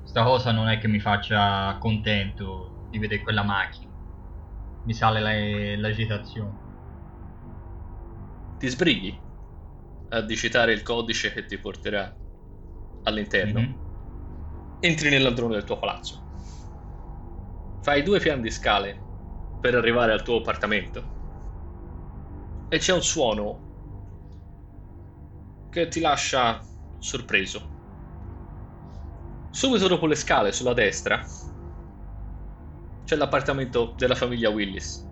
Sta 0.04 0.24
cosa 0.24 0.52
non 0.52 0.68
è 0.68 0.80
che 0.80 0.88
mi 0.88 1.00
faccia 1.00 1.78
contento 1.80 2.88
di 2.90 2.98
vedere 2.98 3.22
quella 3.22 3.44
macchina. 3.44 3.92
Mi 4.86 4.94
sale 4.94 5.20
la- 5.20 5.88
l'agitazione. 5.88 6.69
Ti 8.60 8.68
sbrighi 8.68 9.26
a 10.10 10.22
digitare 10.22 10.74
il 10.74 10.84
codice 10.84 11.32
che 11.32 11.46
ti 11.46 11.58
porterà 11.58 12.14
all'interno. 13.04 13.62
Mhm. 13.62 13.80
Entri 14.80 15.10
nell'androne 15.10 15.56
del 15.56 15.64
tuo 15.64 15.80
palazzo. 15.80 16.26
Fai 17.80 18.04
due 18.04 18.20
piani 18.20 18.42
di 18.42 18.52
scale 18.52 19.08
per 19.60 19.76
arrivare 19.76 20.12
al 20.12 20.24
tuo 20.24 20.38
appartamento. 20.40 21.14
E 22.70 22.78
c'è 22.80 22.94
un 22.94 23.04
suono 23.04 23.68
che 25.70 25.88
ti 25.88 26.00
lascia 26.00 26.64
sorpreso. 26.98 27.72
Subito 29.52 29.88
dopo 29.88 30.08
le 30.08 30.16
scale, 30.16 30.52
sulla 30.52 30.74
destra, 30.74 31.24
c'è 33.04 33.18
l'appartamento 33.18 33.94
della 33.98 34.16
famiglia 34.16 34.50
Willis. 34.50 35.06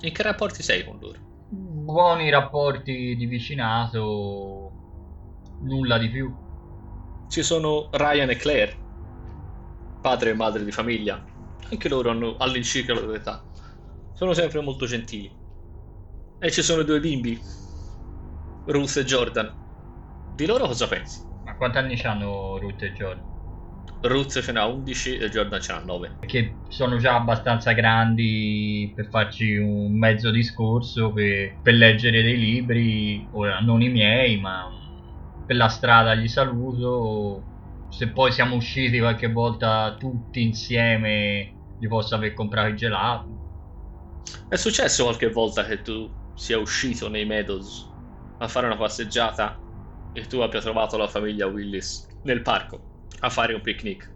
In 0.00 0.12
che 0.12 0.22
rapporti 0.22 0.62
sei 0.62 0.84
con 0.84 0.98
loro? 0.98 1.25
Buoni 1.86 2.30
rapporti 2.30 3.14
di 3.14 3.26
vicinato, 3.26 4.72
nulla 5.58 5.98
di 5.98 6.10
più. 6.10 6.36
Ci 7.28 7.44
sono 7.44 7.88
Ryan 7.92 8.30
e 8.30 8.34
Claire, 8.34 8.76
padre 10.00 10.30
e 10.30 10.34
madre 10.34 10.64
di 10.64 10.72
famiglia. 10.72 11.24
Anche 11.70 11.88
loro 11.88 12.10
hanno 12.10 12.36
all'incirca 12.38 12.92
la 12.92 12.98
loro 13.02 13.14
età. 13.14 13.46
Sono 14.14 14.34
sempre 14.34 14.60
molto 14.62 14.86
gentili. 14.86 15.32
E 16.40 16.50
ci 16.50 16.62
sono 16.62 16.82
due 16.82 16.98
bimbi, 16.98 17.40
Ruth 18.64 18.96
e 18.96 19.04
Jordan. 19.04 19.56
Di 20.34 20.44
loro 20.44 20.66
cosa 20.66 20.88
pensi? 20.88 21.20
Ma 21.44 21.56
quanti 21.56 21.78
anni 21.78 22.00
hanno 22.02 22.58
Ruth 22.58 22.82
e 22.82 22.92
Jordan? 22.94 23.35
Ruth 24.02 24.40
ce 24.40 24.52
n'ha 24.52 24.66
11 24.66 25.18
e 25.18 25.28
Jordan 25.28 25.60
ce 25.60 25.72
n'ha 25.72 25.80
9. 25.80 26.18
Che 26.26 26.56
sono 26.68 26.96
già 26.98 27.14
abbastanza 27.14 27.72
grandi 27.72 28.92
per 28.94 29.08
farci 29.08 29.56
un 29.56 29.98
mezzo 29.98 30.30
discorso, 30.30 31.12
per, 31.12 31.58
per 31.62 31.74
leggere 31.74 32.22
dei 32.22 32.38
libri, 32.38 33.26
ora 33.32 33.58
non 33.60 33.82
i 33.82 33.88
miei, 33.88 34.38
ma 34.38 34.68
per 35.44 35.56
la 35.56 35.68
strada 35.68 36.14
gli 36.14 36.28
saluto. 36.28 37.42
Se 37.90 38.08
poi 38.08 38.32
siamo 38.32 38.56
usciti 38.56 38.98
qualche 38.98 39.30
volta 39.30 39.96
tutti 39.98 40.42
insieme, 40.42 41.54
gli 41.78 41.86
posso 41.88 42.14
aver 42.14 42.34
comprato 42.34 42.68
i 42.68 42.76
gelati. 42.76 43.30
È 44.48 44.56
successo 44.56 45.04
qualche 45.04 45.30
volta 45.30 45.64
che 45.64 45.82
tu 45.82 46.08
sia 46.34 46.58
uscito 46.58 47.08
nei 47.08 47.24
Meadows 47.24 47.88
a 48.38 48.48
fare 48.48 48.66
una 48.66 48.76
passeggiata 48.76 49.58
e 50.12 50.26
tu 50.26 50.40
abbia 50.40 50.60
trovato 50.60 50.96
la 50.96 51.08
famiglia 51.08 51.46
Willis 51.46 52.06
nel 52.24 52.42
parco 52.42 52.95
a 53.20 53.30
fare 53.30 53.54
un 53.54 53.60
picnic? 53.62 54.14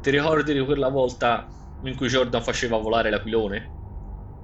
Ti 0.00 0.10
ricordi 0.10 0.52
di 0.52 0.64
quella 0.64 0.88
volta 0.88 1.52
in 1.80 1.96
cui 1.96 2.06
Jordan 2.08 2.42
faceva 2.44 2.76
volare 2.76 3.10
l'aquilone? 3.10 3.78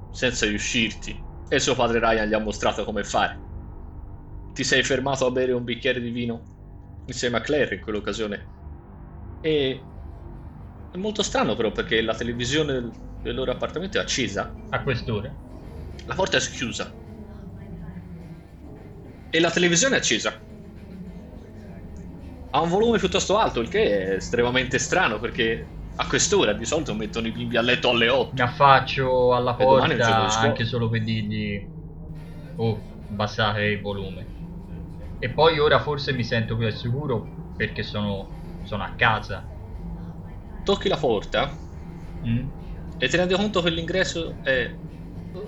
Senza 0.09 0.46
riuscirti 0.46 1.24
e 1.46 1.61
suo 1.61 1.76
padre 1.76 2.01
Ryan 2.01 2.28
gli 2.28 2.34
ha 2.34 2.38
mostrato 2.40 2.84
come 2.84 3.05
fare. 3.05 3.44
Ti 4.53 4.64
sei 4.64 4.82
fermato 4.82 5.26
a 5.26 5.30
bere 5.30 5.53
un 5.53 5.64
bicchiere 5.64 6.01
di 6.01 6.11
vino 6.11 6.51
insieme 7.05 7.38
a 7.38 7.40
Claire 7.40 7.76
in 7.76 7.80
quell'occasione. 7.80 8.53
E 9.40 9.90
è 10.90 10.96
molto 10.98 11.22
strano 11.22 11.57
però 11.57 11.72
perché 11.72 12.01
la 12.03 12.14
televisione 12.14 12.72
del, 12.74 13.01
del 13.20 13.34
loro 13.34 13.53
appartamento 13.53 13.98
è 13.98 14.01
accesa, 14.03 14.57
A 14.70 14.82
quest'ora? 14.82 15.32
la 16.07 16.14
porta 16.14 16.36
è 16.36 16.40
chiusa. 16.40 16.94
E 19.28 19.40
la 19.40 19.51
televisione 19.51 19.96
è 19.96 19.98
accesa. 19.98 20.46
Ha 22.51 22.61
un 22.61 22.68
volume 22.68 22.98
piuttosto 22.98 23.38
alto, 23.38 23.61
il 23.61 23.68
che 23.68 23.82
è 23.82 24.14
estremamente 24.14 24.78
strano 24.78 25.18
perché 25.20 25.72
a 25.96 26.07
quest'ora 26.07 26.53
di 26.53 26.64
solito 26.64 26.94
mettono 26.94 27.26
i 27.28 27.32
bimbi 27.32 27.57
a 27.57 27.61
letto 27.61 27.90
alle 27.90 28.09
8. 28.09 28.34
Mi 28.34 28.40
affaccio 28.40 29.34
alla 29.34 29.55
porta 29.55 30.38
anche 30.38 30.64
solo 30.64 30.88
per 30.88 31.03
dirgli 31.03 31.68
oh, 32.57 32.88
abbassate 33.09 33.62
il 33.62 33.80
volume. 33.80 34.32
E 35.18 35.32
poi 35.32 35.59
ora 35.59 35.80
forse 35.80 36.12
mi 36.12 36.24
sento 36.24 36.57
più 36.57 36.66
al 36.66 36.74
sicuro 36.74 37.34
perché 37.55 37.82
sono, 37.82 38.36
sono 38.62 38.82
a 38.84 38.94
casa. 38.96 39.48
Tocchi 40.62 40.88
la 40.88 40.96
porta 40.96 41.55
Mm? 42.26 42.48
e 42.98 43.09
ti 43.09 43.16
rendi 43.16 43.34
conto 43.34 43.62
che 43.62 43.70
l'ingresso 43.70 44.38
è 44.42 44.78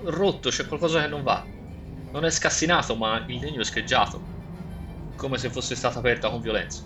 rotto, 0.05 0.49
c'è 0.49 0.65
qualcosa 0.65 1.01
che 1.01 1.07
non 1.07 1.23
va. 1.23 1.47
Non 2.09 2.25
è 2.25 2.29
scassinato, 2.31 2.95
ma 2.95 3.23
il 3.27 3.39
legno 3.39 3.61
è 3.61 3.63
scheggiato, 3.63 4.29
come 5.15 5.37
se 5.37 5.49
fosse 5.49 5.75
stata 5.75 5.99
aperta 5.99 6.29
con 6.29 6.41
violenza. 6.41 6.83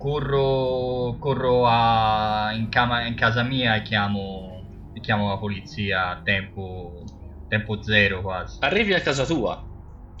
Corro, 0.00 1.18
corro 1.18 1.66
a- 1.66 2.52
in, 2.54 2.70
cama- 2.70 3.04
in 3.06 3.14
casa 3.14 3.42
mia 3.42 3.76
e 3.76 3.82
chiamo, 3.82 4.64
e 4.94 5.00
chiamo 5.00 5.28
la 5.28 5.36
polizia 5.36 6.08
a 6.08 6.22
tempo, 6.22 7.04
tempo 7.46 7.82
zero 7.82 8.22
quasi. 8.22 8.56
Arrivi 8.60 8.94
a 8.94 9.02
casa 9.02 9.26
tua, 9.26 9.62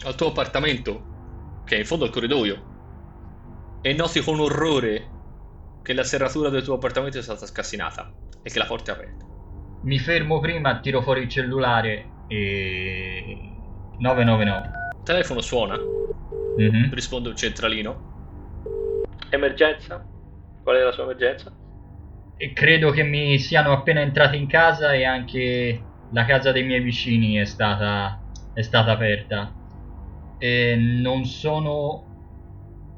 al 0.04 0.14
tuo 0.16 0.28
appartamento, 0.28 1.06
che 1.64 1.76
è 1.76 1.78
in 1.78 1.86
fondo 1.86 2.04
al 2.04 2.10
corridoio, 2.10 2.62
e 3.80 3.94
noti 3.94 4.20
con 4.20 4.38
orrore 4.38 5.12
che 5.82 5.94
la 5.94 6.04
serratura 6.04 6.50
del 6.50 6.62
tuo 6.62 6.74
appartamento 6.74 7.16
è 7.18 7.22
stata 7.22 7.46
scassinata 7.46 8.12
e 8.42 8.50
che 8.50 8.58
la 8.58 8.66
porta 8.66 8.92
è 8.92 8.94
aperta. 8.94 9.24
Mi 9.84 9.98
fermo 9.98 10.40
prima, 10.40 10.78
tiro 10.80 11.00
fuori 11.00 11.22
il 11.22 11.30
cellulare 11.30 12.16
e... 12.26 13.94
999. 13.96 14.66
Il 14.66 15.02
telefono 15.02 15.40
suona, 15.40 15.78
Mhm. 16.58 16.92
risponde 16.92 17.30
un 17.30 17.36
centralino. 17.36 18.08
Emergenza? 19.30 20.06
Qual 20.62 20.76
è 20.76 20.82
la 20.82 20.92
sua 20.92 21.04
emergenza? 21.04 21.56
E 22.36 22.52
credo 22.52 22.90
che 22.90 23.02
mi 23.02 23.38
siano 23.38 23.72
appena 23.72 24.00
entrati 24.00 24.36
in 24.36 24.46
casa 24.48 24.94
e 24.94 25.04
anche 25.04 25.90
la 26.08 26.24
casa 26.24 26.52
dei 26.52 26.64
miei 26.64 26.80
vicini 26.80 27.34
è 27.36 27.44
stata, 27.44 28.24
è 28.52 28.62
stata 28.62 28.92
aperta. 28.92 29.54
E 30.36 30.74
non 30.76 31.24
sono. 31.24 32.06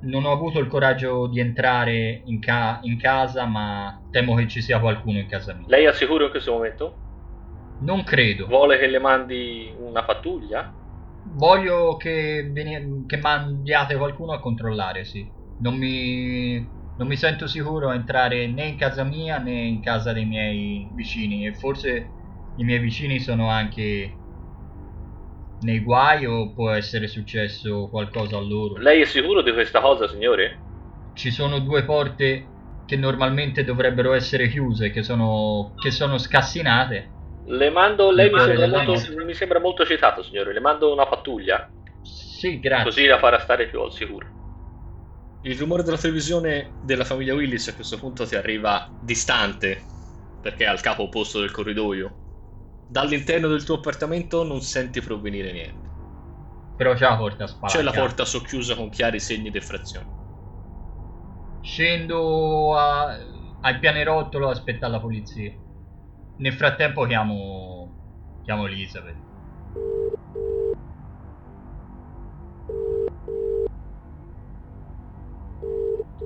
Non 0.04 0.24
ho 0.24 0.32
avuto 0.32 0.58
il 0.58 0.66
coraggio 0.66 1.28
di 1.28 1.38
entrare 1.38 2.22
in, 2.24 2.40
ca- 2.40 2.80
in 2.82 2.98
casa, 2.98 3.44
ma 3.46 4.04
temo 4.10 4.34
che 4.34 4.48
ci 4.48 4.60
sia 4.60 4.80
qualcuno 4.80 5.18
in 5.18 5.28
casa 5.28 5.54
mia. 5.54 5.66
Lei 5.68 5.84
è 5.84 5.92
sicuro 5.92 6.24
in 6.24 6.30
questo 6.30 6.52
momento? 6.52 6.98
Non 7.82 8.02
credo. 8.02 8.46
Vuole 8.46 8.78
che 8.78 8.86
le 8.88 8.98
mandi 8.98 9.74
una 9.78 10.04
pattuglia? 10.04 10.74
Voglio 11.34 11.96
che, 11.96 12.50
veni- 12.52 13.06
che 13.06 13.16
mandiate 13.18 13.96
qualcuno 13.96 14.32
a 14.32 14.40
controllare, 14.40 15.04
sì. 15.04 15.32
Non 15.62 15.76
mi. 15.78 16.70
non 16.96 17.06
mi 17.08 17.16
sento 17.16 17.46
sicuro 17.46 17.88
a 17.88 17.94
entrare 17.94 18.46
né 18.48 18.66
in 18.66 18.76
casa 18.76 19.02
mia 19.04 19.38
né 19.38 19.64
in 19.66 19.80
casa 19.80 20.12
dei 20.12 20.26
miei 20.26 20.90
vicini 20.94 21.46
e 21.46 21.54
forse 21.54 22.12
i 22.54 22.64
miei 22.64 22.80
vicini 22.80 23.18
sono 23.18 23.48
anche 23.48 24.20
nei 25.60 25.80
guai 25.80 26.26
o 26.26 26.52
può 26.52 26.70
essere 26.72 27.06
successo 27.08 27.88
qualcosa 27.88 28.36
a 28.36 28.40
loro. 28.40 28.76
Lei 28.80 29.00
è 29.00 29.04
sicuro 29.04 29.42
di 29.42 29.52
questa 29.52 29.80
cosa, 29.80 30.06
signore? 30.08 30.64
Ci 31.14 31.30
sono 31.30 31.60
due 31.60 31.84
porte 31.84 32.56
che 32.84 32.96
normalmente 32.96 33.64
dovrebbero 33.64 34.12
essere 34.12 34.48
chiuse, 34.48 34.90
che 34.90 35.02
sono, 35.02 35.72
che 35.80 35.90
sono 35.90 36.18
scassinate. 36.18 37.14
Le 37.44 37.70
mando, 37.70 38.10
lei 38.10 38.30
mi 38.30 38.40
sembra, 38.40 38.66
molto, 38.66 39.24
mi 39.24 39.34
sembra 39.34 39.60
molto 39.60 39.84
citato, 39.86 40.22
signore. 40.22 40.52
Le 40.52 40.60
mando 40.60 40.92
una 40.92 41.06
pattuglia, 41.06 41.72
Sì, 42.02 42.58
grazie. 42.58 42.90
così 42.90 43.06
la 43.06 43.18
farà 43.18 43.38
stare 43.38 43.68
più 43.68 43.80
al 43.80 43.92
sicuro. 43.92 44.26
Il 45.44 45.58
rumore 45.58 45.82
della 45.82 45.98
televisione 45.98 46.76
della 46.78 47.04
famiglia 47.04 47.34
Willis 47.34 47.66
a 47.68 47.74
questo 47.74 47.98
punto 47.98 48.26
ti 48.26 48.36
arriva 48.36 48.88
distante, 48.98 49.86
perché 50.40 50.64
è 50.64 50.68
al 50.68 50.80
capo 50.80 51.02
opposto 51.04 51.40
del 51.40 51.50
corridoio. 51.50 52.20
Dall'interno 52.86 53.48
del 53.48 53.64
tuo 53.64 53.76
appartamento 53.76 54.44
non 54.44 54.60
senti 54.60 55.00
provenire 55.00 55.52
niente. 55.52 55.90
Però 56.76 56.94
c'è 56.94 57.08
la 57.08 57.16
porta 57.16 57.46
spalancata. 57.46 57.78
C'è 57.78 57.82
la 57.82 58.04
porta 58.04 58.24
socchiusa 58.24 58.74
con 58.76 58.88
chiari 58.90 59.18
segni 59.18 59.50
di 59.50 59.58
effrazione. 59.58 60.10
Scendo 61.60 62.76
a- 62.76 63.16
al 63.60 63.78
pianerottolo 63.78 64.48
a 64.48 64.52
aspettare 64.52 64.92
la 64.92 65.00
polizia. 65.00 65.52
Nel 66.36 66.52
frattempo 66.54 67.06
chiamo, 67.06 67.96
chiamo 68.42 68.66
Elizabeth. 68.66 69.22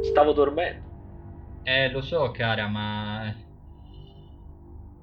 Stavo 0.01 0.32
dormendo. 0.32 0.84
Eh, 1.64 1.90
lo 1.90 2.01
so, 2.01 2.30
cara, 2.30 2.66
ma... 2.68 3.34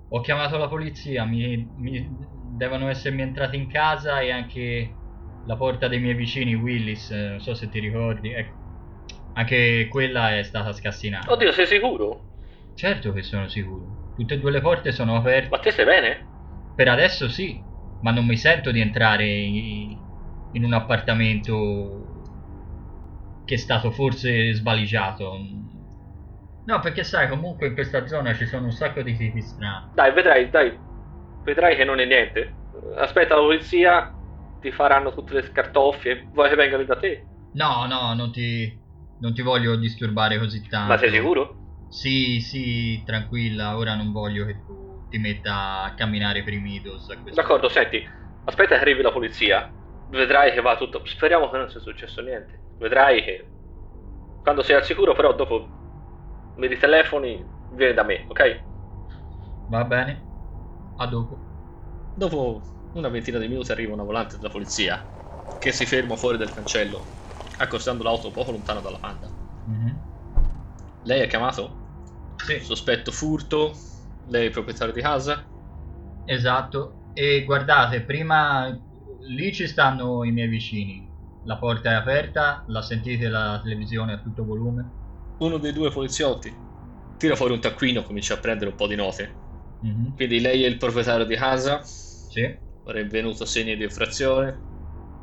Ho 0.09 0.21
chiamato 0.21 0.57
la 0.57 0.67
polizia, 0.67 1.25
mi, 1.25 1.71
mi- 1.75 2.15
devono 2.31 2.87
essermi 2.89 3.23
entrati 3.23 3.55
in 3.57 3.67
casa 3.67 4.19
e 4.21 4.29
anche 4.31 4.99
la 5.45 5.55
porta 5.57 5.87
dei 5.87 5.99
miei 5.99 6.13
vicini, 6.13 6.53
Willis, 6.53 7.09
eh, 7.09 7.29
non 7.29 7.39
so 7.39 7.55
se 7.55 7.67
ti 7.69 7.79
ricordi, 7.79 8.31
ecco. 8.31 8.57
Anche 9.33 9.87
quella 9.89 10.37
è 10.37 10.43
stata 10.43 10.71
scassinata. 10.71 11.31
Oddio, 11.31 11.51
sei 11.51 11.65
sicuro? 11.65 12.27
Certo 12.75 13.11
che 13.11 13.23
sono 13.23 13.47
sicuro. 13.47 13.87
Tutte 14.13 14.35
e 14.35 14.39
due 14.39 14.51
le 14.51 14.61
porte 14.61 14.91
sono 14.91 15.15
aperte. 15.15 15.49
Ma 15.49 15.57
te 15.57 15.71
stai 15.71 15.85
bene? 15.85 16.27
Per 16.75 16.87
adesso 16.87 17.27
sì, 17.29 17.67
ma 17.99 18.11
non 18.11 18.25
mi 18.27 18.37
sento 18.37 18.69
di 18.71 18.79
entrare 18.79 19.27
in, 19.27 19.99
in 20.51 20.63
un 20.63 20.73
appartamento 20.73 22.02
che 23.53 23.55
è 23.55 23.57
stato 23.57 23.91
forse 23.91 24.53
svaligiato. 24.53 25.37
No, 26.65 26.79
perché 26.79 27.03
sai, 27.03 27.29
comunque 27.29 27.67
in 27.67 27.73
questa 27.73 28.07
zona 28.07 28.33
ci 28.33 28.47
sono 28.47 28.65
un 28.65 28.71
sacco 28.71 29.03
di 29.03 29.15
tipi 29.15 29.41
strani. 29.41 29.91
Dai, 29.93 30.11
vedrai, 30.11 30.49
dai. 30.49 30.79
Vedrai 31.43 31.75
che 31.75 31.83
non 31.83 31.99
è 31.99 32.05
niente. 32.05 32.55
Aspetta 32.97 33.35
la 33.35 33.41
polizia, 33.41 34.11
ti 34.59 34.71
faranno 34.71 35.13
tutte 35.13 35.35
le 35.35 35.43
scartoffie. 35.43 36.29
Vuoi 36.31 36.49
che 36.49 36.55
vengano 36.55 36.83
da 36.83 36.95
te? 36.95 37.27
No, 37.51 37.85
no, 37.85 38.13
non 38.15 38.31
ti, 38.31 38.81
non 39.19 39.33
ti 39.33 39.41
voglio 39.43 39.75
disturbare 39.75 40.39
così 40.39 40.67
tanto. 40.67 40.93
Ma 40.93 40.97
sei 40.97 41.11
sicuro? 41.11 41.57
Sì, 41.87 42.39
sì, 42.39 43.03
tranquilla, 43.05 43.77
ora 43.77 43.93
non 43.95 44.11
voglio 44.11 44.45
che 44.45 44.63
tu 44.65 45.05
ti 45.09 45.19
metta 45.19 45.83
a 45.83 45.93
camminare 45.93 46.43
per 46.43 46.53
i 46.53 46.59
Midos 46.59 47.05
D'accordo, 47.35 47.69
senti. 47.69 48.03
Aspetta 48.45 48.75
che 48.75 48.81
arrivi 48.81 49.03
la 49.03 49.11
polizia. 49.11 49.71
Vedrai 50.13 50.53
che 50.53 50.61
va 50.61 50.77
tutto. 50.77 51.01
Speriamo 51.05 51.49
che 51.49 51.57
non 51.57 51.69
sia 51.69 51.79
successo 51.79 52.21
niente. 52.21 52.61
Vedrai 52.77 53.23
che. 53.23 53.49
Quando 54.43 54.61
sei 54.61 54.75
al 54.75 54.85
sicuro, 54.85 55.15
però, 55.15 55.33
dopo 55.33 55.71
mi 56.55 56.67
ritelefoni, 56.67 57.43
vieni 57.69 57.93
da 57.93 58.03
me, 58.03 58.25
ok? 58.27 58.63
Va 59.69 59.83
bene? 59.85 60.23
A 60.97 61.07
dopo. 61.07 61.39
Dopo 62.13 62.61
una 62.91 63.09
ventina 63.09 63.39
di 63.39 63.47
minuti 63.47 63.71
arriva 63.71 63.93
una 63.93 64.03
volante 64.03 64.37
della 64.37 64.49
polizia 64.49 65.03
che 65.57 65.71
si 65.71 65.87
ferma 65.87 66.15
fuori 66.15 66.37
del 66.37 66.53
cancello, 66.53 67.03
accostando 67.57 68.03
l'auto 68.03 68.29
poco 68.29 68.51
lontano 68.51 68.81
dalla 68.81 68.99
panda. 68.99 69.27
Mhm. 69.65 69.99
Lei 71.05 71.21
ha 71.21 71.27
chiamato? 71.27 71.75
Sì. 72.35 72.59
Sospetto 72.59 73.11
furto? 73.11 73.73
Lei 74.27 74.47
è 74.47 74.51
proprietario 74.51 74.93
di 74.93 75.01
casa? 75.01 75.43
Esatto, 76.25 76.99
e 77.13 77.43
guardate, 77.43 78.01
prima 78.01 78.79
lì 79.27 79.53
ci 79.53 79.67
stanno 79.67 80.23
i 80.23 80.31
miei 80.31 80.47
vicini. 80.47 81.09
La 81.41 81.57
porta 81.57 81.91
è 81.91 81.93
aperta, 81.95 82.63
la 82.67 82.81
sentite 82.81 83.27
la 83.29 83.59
televisione 83.61 84.13
a 84.13 84.21
tutto 84.21 84.45
volume? 84.45 84.95
Uno 85.43 85.59
dei 85.59 85.73
due 85.73 85.91
poliziotti 85.91 86.59
tira 87.15 87.35
fuori 87.35 87.53
un 87.53 87.61
taccuino 87.61 87.99
e 87.99 88.03
comincia 88.03 88.33
a 88.33 88.39
prendere 88.39 88.71
un 88.71 88.75
po' 88.75 88.87
di 88.87 88.95
note. 88.95 89.43
Mhm. 89.81 90.13
Quindi 90.15 90.39
lei 90.39 90.63
è 90.63 90.67
il 90.67 90.77
proprietario 90.77 91.25
di 91.25 91.35
casa, 91.35 91.93
Sì, 92.29 92.41
rinvenuto 92.85 93.45
segni 93.45 93.75
di 93.75 93.83
infrazione, 93.83 94.67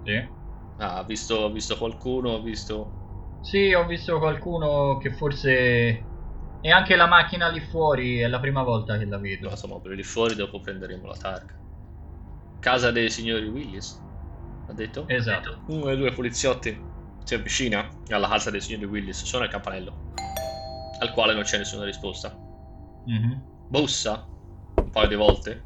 sì. 0.05 0.31
Ah, 0.79 0.97
ha 0.99 1.05
visto, 1.05 1.49
visto 1.53 1.77
qualcuno, 1.77 2.35
ha 2.35 2.41
visto... 2.43 2.97
Sì, 3.39 3.73
ho 3.75 3.87
visto 3.87 4.19
qualcuno 4.19 4.97
che 4.99 5.13
forse... 5.13 6.11
E 6.63 6.71
anche 6.71 6.97
la 6.97 7.07
macchina 7.07 7.49
lì 7.49 7.61
fuori 7.61 8.19
è 8.19 8.29
la 8.29 8.39
prima 8.41 8.63
volta 8.63 8.99
che 8.99 9.05
la 9.07 9.19
vedo. 9.19 9.51
l'automobile 9.51 9.97
lì 9.97 10.03
fuori, 10.03 10.35
dopo 10.35 10.61
prenderemo 10.61 11.07
la 11.07 11.15
targa. 11.17 11.60
Casa 12.61 12.91
dei 12.91 13.11
signori 13.11 13.49
Willis, 13.49 13.99
ha 14.69 14.73
detto? 14.75 15.09
Esatto. 15.09 15.63
Uno 15.69 15.87
dei 15.87 15.97
due 15.97 16.13
poliziotti 16.13 16.79
si 17.25 17.35
avvicina 17.35 17.89
alla 18.09 18.29
casa 18.29 18.51
dei 18.51 18.61
signori 18.61 18.85
Willis, 18.85 19.25
suona 19.25 19.47
il 19.47 19.51
campanello, 19.51 20.13
al 21.01 21.13
quale 21.13 21.33
non 21.33 21.43
c'è 21.43 21.59
nessuna 21.59 21.85
risposta. 21.85 22.37
Mhm. 23.07 23.67
Bussa 23.69 24.27
un 24.77 24.91
paio 24.91 25.09
di 25.09 25.15
volte, 25.15 25.65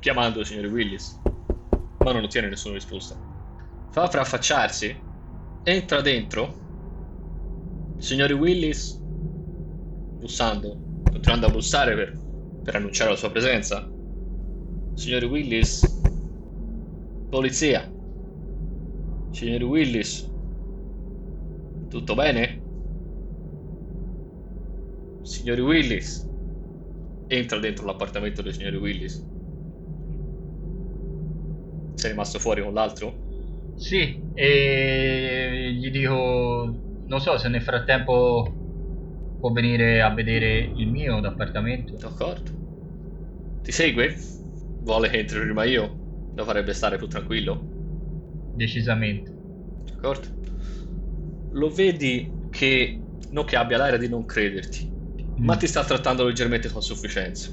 chiamando 0.00 0.40
i 0.40 0.44
signori 0.44 0.68
Willis, 0.68 1.20
ma 1.98 2.12
non 2.12 2.24
ottiene 2.24 2.48
nessuna 2.48 2.74
risposta. 2.74 3.16
Fa 3.90 4.08
per 4.08 4.20
affacciarsi, 4.20 4.94
entra 5.64 6.00
dentro. 6.00 6.64
Signori 7.98 8.32
Willis, 8.32 8.98
bussando, 10.18 11.02
continuando 11.04 11.46
a 11.46 11.50
bussare 11.50 11.94
per, 11.94 12.18
per 12.62 12.76
annunciare 12.76 13.10
la 13.10 13.16
sua 13.16 13.30
presenza. 13.30 13.88
Signori 14.94 15.26
Willis, 15.26 15.95
polizia. 17.28 17.92
Signori 19.30 19.64
Willis, 19.64 20.30
tutto 21.88 22.14
bene? 22.14 22.62
Signori 25.22 25.60
Willis, 25.60 26.28
entra 27.26 27.58
dentro 27.58 27.84
l'appartamento 27.84 28.42
dei 28.42 28.52
signori 28.52 28.76
Willis. 28.76 29.26
Sei 31.94 32.10
rimasto 32.10 32.38
fuori 32.38 32.62
con 32.62 32.72
l'altro? 32.72 33.74
Sì, 33.76 34.20
e 34.34 35.72
gli 35.74 35.90
dico... 35.90 36.74
Non 37.06 37.20
so 37.20 37.38
se 37.38 37.48
nel 37.48 37.62
frattempo 37.62 38.52
può 39.38 39.52
venire 39.52 40.00
a 40.02 40.12
vedere 40.12 40.58
il 40.58 40.88
mio 40.88 41.18
appartamento. 41.18 41.94
D'accordo. 41.96 42.50
Ti 43.62 43.70
segue? 43.72 44.16
Vuole 44.82 45.08
che 45.08 45.18
entri 45.18 45.40
prima 45.40 45.64
io? 45.64 46.05
Lo 46.36 46.44
farebbe 46.44 46.72
stare 46.72 46.98
più 46.98 47.08
tranquillo? 47.08 47.72
Decisamente. 48.52 49.30
D'accordo. 49.84 50.28
Lo 51.54 51.70
vedi 51.70 52.36
che 52.48 53.06
non 53.30 53.44
che 53.44 53.56
abbia 53.56 53.78
l'aria 53.78 53.98
di 53.98 54.08
non 54.08 54.24
crederti, 54.24 54.78
ma 55.40 55.56
Mm. 55.56 55.56
ti 55.56 55.66
sta 55.66 55.84
trattando 55.84 56.24
leggermente 56.24 56.68
con 56.68 56.82
sufficienza. 56.82 57.50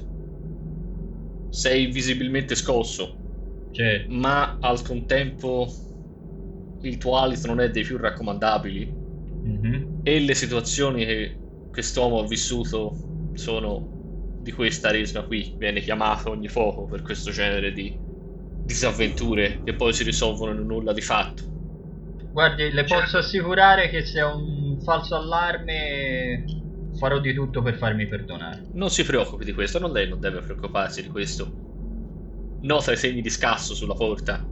Sei 1.48 1.86
visibilmente 1.90 2.54
scosso, 2.54 3.22
Cioè, 3.72 4.06
ma 4.06 4.58
al 4.60 4.82
contempo 4.82 5.68
il 6.82 6.98
tuo 6.98 7.16
alito 7.18 7.46
non 7.48 7.60
è 7.60 7.70
dei 7.70 7.82
più 7.82 7.96
raccomandabili 7.96 8.96
mhm. 9.44 9.88
e 10.02 10.20
le 10.20 10.34
situazioni 10.34 11.04
che 11.04 11.42
quest'uomo 11.70 12.20
ha 12.20 12.26
vissuto 12.26 13.06
sono 13.32 13.92
di 14.36 14.52
questa 14.52 14.90
resma 14.90 15.24
qui. 15.24 15.54
Viene 15.58 15.80
chiamato 15.80 16.30
ogni 16.30 16.48
poco 16.50 16.86
per 16.86 17.02
questo 17.02 17.30
genere 17.30 17.72
di 17.72 18.00
disavventure 18.64 19.60
che 19.62 19.74
poi 19.74 19.92
si 19.92 20.02
risolvono 20.04 20.52
in 20.52 20.58
un 20.58 20.66
nulla 20.66 20.92
di 20.92 21.00
fatto. 21.02 21.42
Guardi, 22.30 22.70
le 22.70 22.84
posso 22.84 23.18
assicurare 23.18 23.88
che 23.88 24.04
se 24.04 24.18
è 24.20 24.24
un 24.24 24.78
falso 24.80 25.14
allarme 25.16 26.44
farò 26.98 27.18
di 27.18 27.32
tutto 27.32 27.62
per 27.62 27.76
farmi 27.76 28.06
perdonare. 28.06 28.66
Non 28.72 28.90
si 28.90 29.04
preoccupi 29.04 29.44
di 29.44 29.52
questo, 29.52 29.78
non 29.78 29.92
lei 29.92 30.08
non 30.08 30.20
deve 30.20 30.40
preoccuparsi 30.40 31.00
di 31.00 31.08
questo. 31.08 31.54
Nota 32.60 32.92
i 32.92 32.96
segni 32.96 33.20
di 33.22 33.30
scasso 33.30 33.74
sulla 33.74 33.94
porta 33.94 34.50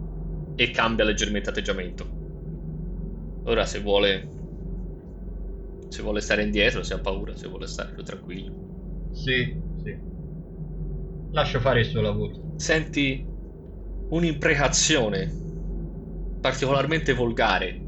e 0.55 0.71
cambia 0.71 1.05
leggermente 1.05 1.51
atteggiamento. 1.51 2.13
Ora 3.45 3.67
se 3.67 3.79
vuole 3.81 4.29
se 5.89 6.03
vuole 6.03 6.21
stare 6.21 6.43
indietro, 6.43 6.83
se 6.83 6.95
ha 6.95 6.99
paura, 6.99 7.37
se 7.37 7.47
vuole 7.47 7.69
stare 7.69 7.93
più 7.93 8.03
tranquillo. 8.03 8.53
Sì, 9.11 9.63
sì. 9.77 9.97
Lascio 11.31 11.59
fare 11.59 11.81
il 11.81 11.87
suo 11.87 12.01
lavoro. 12.01 12.39
Senti 12.57 13.32
un'imprecazione 14.13 15.41
particolarmente 16.39 17.15
volgare 17.15 17.87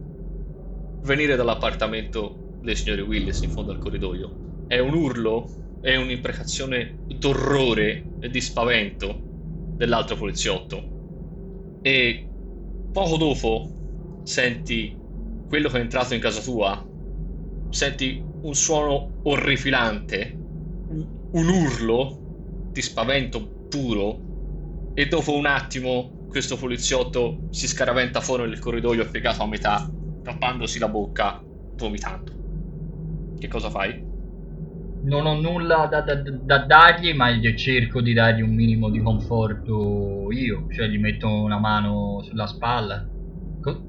venire 1.01 1.37
dall'appartamento 1.37 2.45
dei 2.59 2.77
signori 2.77 3.03
Willis 3.03 3.43
in 3.43 3.51
fondo 3.51 3.73
al 3.73 3.79
corridoio. 3.79 4.39
È 4.67 4.79
un 4.79 4.95
urlo, 4.95 5.51
è 5.81 5.97
un'imprecazione 5.97 7.03
d'orrore 7.07 8.13
e 8.19 8.31
di 8.31 8.41
spavento 8.41 9.27
dell'altro 9.75 10.17
poliziotto. 10.17 10.93
E 11.83 12.33
poco 12.91 13.17
dopo 13.19 13.77
senti 14.23 14.99
quello 15.47 15.69
che 15.69 15.77
è 15.77 15.81
entrato 15.81 16.15
in 16.15 16.21
casa 16.21 16.41
tua, 16.41 16.91
senti 17.69 18.27
un 18.41 18.55
suono 18.55 19.19
orrifilante, 19.23 20.41
un 20.87 21.49
urlo 21.49 22.25
di 22.71 22.81
spavento 22.81 23.57
puro 23.69 24.24
e 24.95 25.07
dopo 25.09 25.35
un 25.35 25.47
attimo 25.47 26.21
questo 26.27 26.57
poliziotto 26.57 27.45
si 27.51 27.69
scaraventa 27.69 28.21
fuori 28.23 28.49
nel 28.49 28.59
corridoio 28.59 29.09
piegato 29.09 29.43
a 29.43 29.47
metà, 29.49 29.95
tappandosi 30.23 30.79
la 30.79 30.89
bocca, 30.89 31.47
vomitando. 31.75 32.33
Che 33.39 33.49
cosa 33.49 33.71
fai? 33.71 34.05
Non 35.07 35.25
ho 35.27 35.35
nulla 35.41 35.87
da, 35.87 36.01
da, 36.01 36.17
da 36.21 36.59
dargli, 36.67 37.13
ma 37.15 37.29
cerco 37.55 38.01
di 38.01 38.13
dargli 38.13 38.41
un 38.41 38.53
minimo 38.53 38.91
di 38.91 38.99
conforto 39.01 40.33
io, 40.33 40.67
cioè 40.71 40.89
gli 40.89 40.99
metto 40.99 41.29
una 41.29 41.59
mano 41.61 42.21
sulla 42.25 42.49
spalla. 42.49 43.09
Co- 43.61 43.87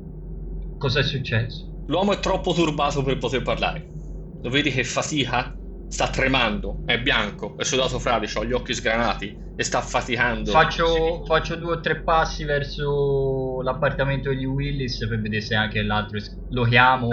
Cos'è 0.78 1.02
successo? 1.04 1.72
L'uomo 1.86 2.14
è 2.14 2.20
troppo 2.20 2.54
turbato 2.54 3.02
per 3.02 3.18
poter 3.18 3.42
parlare. 3.42 3.94
Lo 4.42 4.52
vedi 4.52 4.70
che 4.72 4.84
fatica, 4.84 5.60
sta 5.88 6.10
tremando, 6.10 6.82
è 6.86 7.00
bianco, 7.00 7.56
è 7.58 7.64
sudato 7.64 8.00
fradicio, 8.00 8.42
ha 8.42 8.44
gli 8.44 8.54
occhi 8.54 8.74
sgranati 8.74 9.38
e 9.56 9.64
sta 9.64 9.82
faticando. 9.82 10.52
Faccio, 10.52 11.24
faccio 11.26 11.56
due 11.56 11.76
o 11.76 11.80
tre 11.80 12.02
passi 12.02 12.44
verso 12.44 13.62
l'appartamento 13.62 14.30
degli 14.30 14.46
Willis 14.46 14.98
per 15.08 15.22
vedere 15.22 15.42
se 15.42 15.56
anche 15.56 15.82
l'altro... 15.82 16.20
Lo 16.50 16.64
chiamo... 16.64 17.10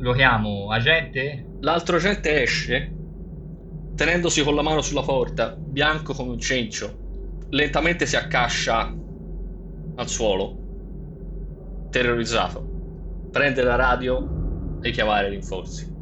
Lo 0.00 0.12
chiamo 0.12 0.70
agente? 0.70 1.44
L'altro 1.60 1.96
agente 1.96 2.42
esce, 2.42 2.94
tenendosi 3.96 4.44
con 4.44 4.54
la 4.54 4.62
mano 4.62 4.80
sulla 4.80 5.02
porta, 5.02 5.56
bianco 5.58 6.12
come 6.12 6.30
un 6.30 6.38
cencio. 6.38 7.46
Lentamente 7.50 8.06
si 8.06 8.14
accascia 8.14 8.94
al 9.96 10.08
suolo, 10.08 11.88
terrorizzato. 11.90 12.64
Prende 13.32 13.62
la 13.64 13.74
radio 13.74 14.78
e 14.80 14.92
chiamare 14.92 15.30
rinforzi. 15.30 15.97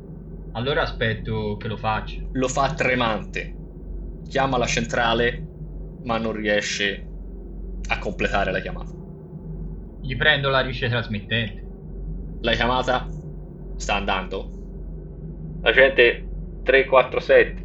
Allora 0.57 0.83
aspetto 0.83 1.59
che 1.59 1.69
lo 1.69 1.77
faccia. 1.77 2.19
Lo 2.33 2.49
fa 2.49 2.73
tremante. 2.73 3.55
Chiama 4.27 4.57
la 4.57 4.67
centrale, 4.67 5.45
ma 6.05 6.17
non 6.17 6.33
riesce 6.33 7.07
a 7.89 7.99
completare 7.99 8.51
la 8.51 8.61
chiamata. 8.61 8.91
Gli 10.01 10.17
prendo 10.17 10.49
la 10.49 10.61
rice 10.61 10.89
trasmittente. 10.89 11.63
La 12.41 12.53
chiamata 12.53 13.07
sta 13.77 13.97
andando. 13.97 14.49
Agente 15.61 16.25
347. 16.63 17.65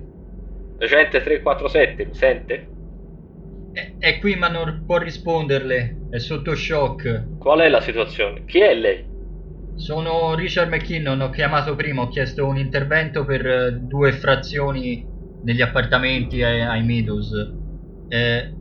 Agente 0.80 1.22
347, 1.22 2.05
mi 2.05 2.13
sente? 2.13 2.68
È, 3.72 3.95
è 3.99 4.19
qui 4.19 4.35
ma 4.35 4.49
non 4.49 4.84
può 4.85 4.97
risponderle. 4.97 6.09
È 6.09 6.18
sotto 6.18 6.55
shock. 6.55 7.38
Qual 7.38 7.59
è 7.61 7.69
la 7.69 7.80
situazione? 7.80 8.43
Chi 8.43 8.59
è 8.59 8.76
lei? 8.76 9.10
Sono 9.81 10.35
Richard 10.35 10.71
McKinnon, 10.71 11.19
ho 11.21 11.31
chiamato 11.31 11.75
prima, 11.75 12.03
ho 12.03 12.07
chiesto 12.07 12.45
un 12.45 12.55
intervento 12.55 13.25
per 13.25 13.43
eh, 13.47 13.79
due 13.81 14.11
frazioni 14.11 15.03
negli 15.41 15.61
appartamenti 15.61 16.43
ai, 16.43 16.61
ai 16.61 16.83
Meadows. 16.83 17.31
Eh, 18.07 18.53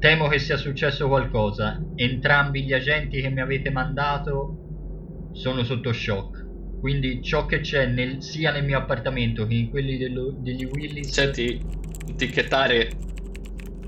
temo 0.00 0.26
che 0.26 0.40
sia 0.40 0.56
successo 0.56 1.06
qualcosa. 1.06 1.80
Entrambi 1.94 2.64
gli 2.64 2.72
agenti 2.72 3.20
che 3.20 3.28
mi 3.30 3.40
avete 3.40 3.70
mandato 3.70 5.30
sono 5.34 5.62
sotto 5.62 5.92
shock. 5.92 6.46
Quindi 6.80 7.22
ciò 7.22 7.46
che 7.46 7.60
c'è 7.60 7.86
nel- 7.86 8.20
sia 8.20 8.50
nel 8.50 8.64
mio 8.64 8.78
appartamento 8.78 9.46
che 9.46 9.54
in 9.54 9.70
quelli 9.70 9.98
dello- 9.98 10.34
degli 10.36 10.64
Willis 10.64 11.12
Senti 11.12 11.64
ticchettare 12.16 12.90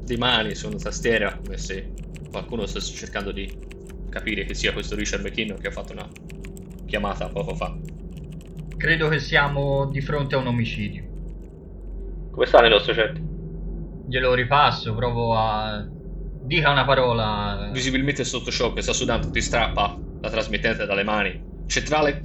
di 0.05 0.17
mani 0.17 0.55
su 0.55 0.69
una 0.69 0.77
tastiera 0.77 1.37
come 1.43 1.57
se 1.57 1.91
qualcuno 2.31 2.67
stesse 2.67 2.95
cercando 2.95 3.33
di 3.33 3.70
capire 4.11 4.45
che 4.45 4.53
sia 4.55 4.75
questo 4.75 4.95
Richard 4.95 5.25
McKinnon 5.25 5.59
che 5.59 5.69
ha 5.69 5.71
fatto 5.71 5.93
una 5.93 6.07
chiamata 6.87 7.29
poco 7.29 7.55
fa. 7.55 7.75
credo 8.77 9.09
che 9.09 9.19
siamo 9.19 9.87
di 9.87 10.01
fronte 10.01 10.35
a 10.35 10.39
un 10.39 10.49
omicidio. 10.49 11.05
Come 12.31 12.47
nostri 12.69 12.93
agenti? 12.93 13.23
Glielo 14.09 14.35
ripasso, 14.35 14.95
provo 14.95 15.35
a... 15.35 15.87
Dica 16.43 16.71
una 16.71 16.85
parola. 16.85 17.71
Visibilmente 17.73 18.25
sotto 18.25 18.51
shock, 18.51 18.83
sta 18.83 18.93
sudando, 18.93 19.31
ti 19.31 19.41
strappa 19.41 19.97
la 20.21 20.31
trasmittente 20.31 20.85
dalle 20.85 21.05
mani. 21.05 21.43
Centrale, 21.67 22.23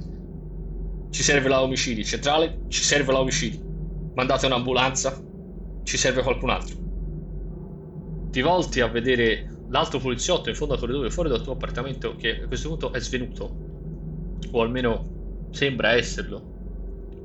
ci 1.10 1.22
serve 1.22 1.48
la 1.48 1.62
omicidi. 1.62 2.04
Centrale, 2.04 2.60
ci 2.68 2.82
serve 2.82 3.12
la 3.12 3.20
omicidi. 3.20 3.62
Mandate 4.14 4.46
un'ambulanza, 4.46 5.22
ci 5.84 5.96
serve 5.96 6.22
qualcun 6.22 6.50
altro. 6.50 6.76
Ti 8.30 8.40
volti 8.42 8.80
a 8.80 8.88
vedere 8.88 9.55
l'altro 9.68 9.98
poliziotto 9.98 10.48
in 10.48 10.54
fondo 10.54 10.74
al 10.74 10.80
corridoio 10.80 11.10
fuori 11.10 11.28
dal 11.28 11.42
tuo 11.42 11.54
appartamento 11.54 12.14
che 12.16 12.42
a 12.42 12.46
questo 12.46 12.68
punto 12.68 12.92
è 12.92 13.00
svenuto. 13.00 13.56
O 14.52 14.62
almeno 14.62 15.48
sembra 15.50 15.92
esserlo. 15.92 16.54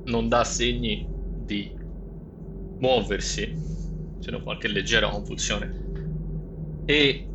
Non 0.06 0.28
dà 0.28 0.44
segni 0.44 1.08
di 1.08 1.72
muoversi, 2.80 3.54
se 4.20 4.32
non 4.32 4.42
qualche 4.42 4.68
leggera 4.68 5.10
convulsione. 5.10 5.90
E 6.86 7.28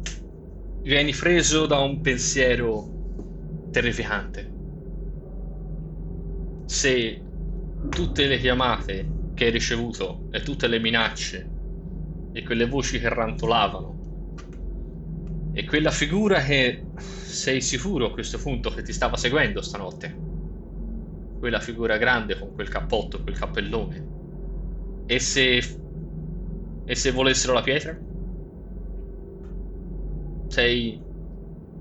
vieni 0.83 1.13
preso 1.13 1.67
da 1.67 1.79
un 1.79 2.01
pensiero 2.01 2.89
terrificante. 3.71 4.55
Se 6.67 7.23
tutte 7.89 8.27
le 8.27 8.39
chiamate 8.39 9.07
che 9.35 9.47
hai 9.47 9.51
ricevuto 9.51 10.29
e 10.31 10.43
tutte 10.43 10.67
le 10.67 10.79
minacce 10.81 11.51
e 12.33 12.43
quelle 12.43 12.67
voci 12.67 12.99
che 12.99 13.09
rantolavano 13.09 13.96
e 15.59 15.65
quella 15.65 15.91
figura 15.91 16.43
che 16.45 16.91
sei 16.95 17.63
sicuro 17.63 18.09
a 18.09 18.13
questo 18.13 18.37
punto 18.39 18.69
che 18.71 18.83
ti 18.83 18.93
stava 18.93 19.17
seguendo 19.17 19.63
stanotte, 19.63 20.21
quella 21.39 21.61
figura 21.61 21.97
grande 21.97 22.37
con 22.37 22.53
quel 22.53 22.69
cappotto, 22.69 23.23
quel 23.23 23.39
cappellone, 23.39 24.09
e 25.07 25.19
se 25.21 25.61
e 26.85 26.95
se 26.95 27.11
volessero 27.11 27.53
la 27.53 27.63
pietra? 27.63 28.03
Sei 30.49 31.07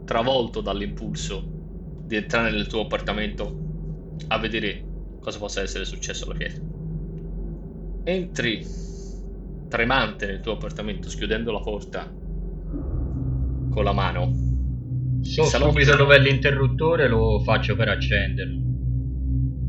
travolto 0.03 0.61
dall'impulso 0.61 1.53
di 2.03 2.15
entrare 2.17 2.51
nel 2.51 2.67
tuo 2.67 2.81
appartamento 2.81 3.63
a 4.27 4.37
vedere 4.39 4.89
cosa 5.17 5.39
possa 5.39 5.61
essere 5.61 5.85
successo 5.85 6.25
alla 6.25 6.35
pietra. 6.35 6.61
Entri 8.03 8.65
tremante 9.67 10.25
nel 10.25 10.39
tuo 10.41 10.53
appartamento, 10.53 11.09
schiudendo 11.09 11.51
la 11.51 11.59
porta 11.59 12.14
con 13.75 13.83
la 13.83 13.91
mano. 13.91 14.31
So 15.21 15.43
salotto- 15.43 15.71
subito 15.71 15.97
dov'è 15.97 16.17
l'interruttore, 16.17 17.09
lo 17.09 17.41
faccio 17.43 17.75
per 17.75 17.89
accenderlo. 17.89 18.63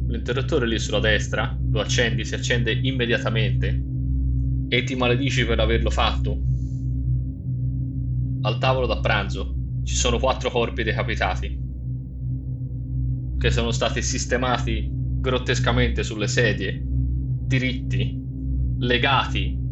L'interruttore 0.07 0.69
lì 0.69 0.78
sulla 0.78 1.01
destra, 1.01 1.59
lo 1.73 1.81
accendi, 1.81 2.24
si 2.24 2.35
accende 2.37 2.73
immediatamente 2.73 3.83
e 4.69 4.85
ti 4.85 4.95
maledici 4.95 5.45
per 5.45 5.59
averlo 5.59 5.91
fatto. 5.91 6.39
Al 8.43 8.59
tavolo 8.59 8.87
da 8.87 9.01
pranzo 9.01 9.55
ci 9.83 9.97
sono 9.97 10.20
quattro 10.20 10.51
corpi 10.51 10.85
decapitati 10.85 11.65
che 13.39 13.51
sono 13.51 13.73
stati 13.73 14.03
sistemati 14.03 14.89
grottescamente 14.89 16.05
sulle 16.05 16.28
sedie, 16.28 16.81
diritti, 16.81 18.23
legati 18.78 19.65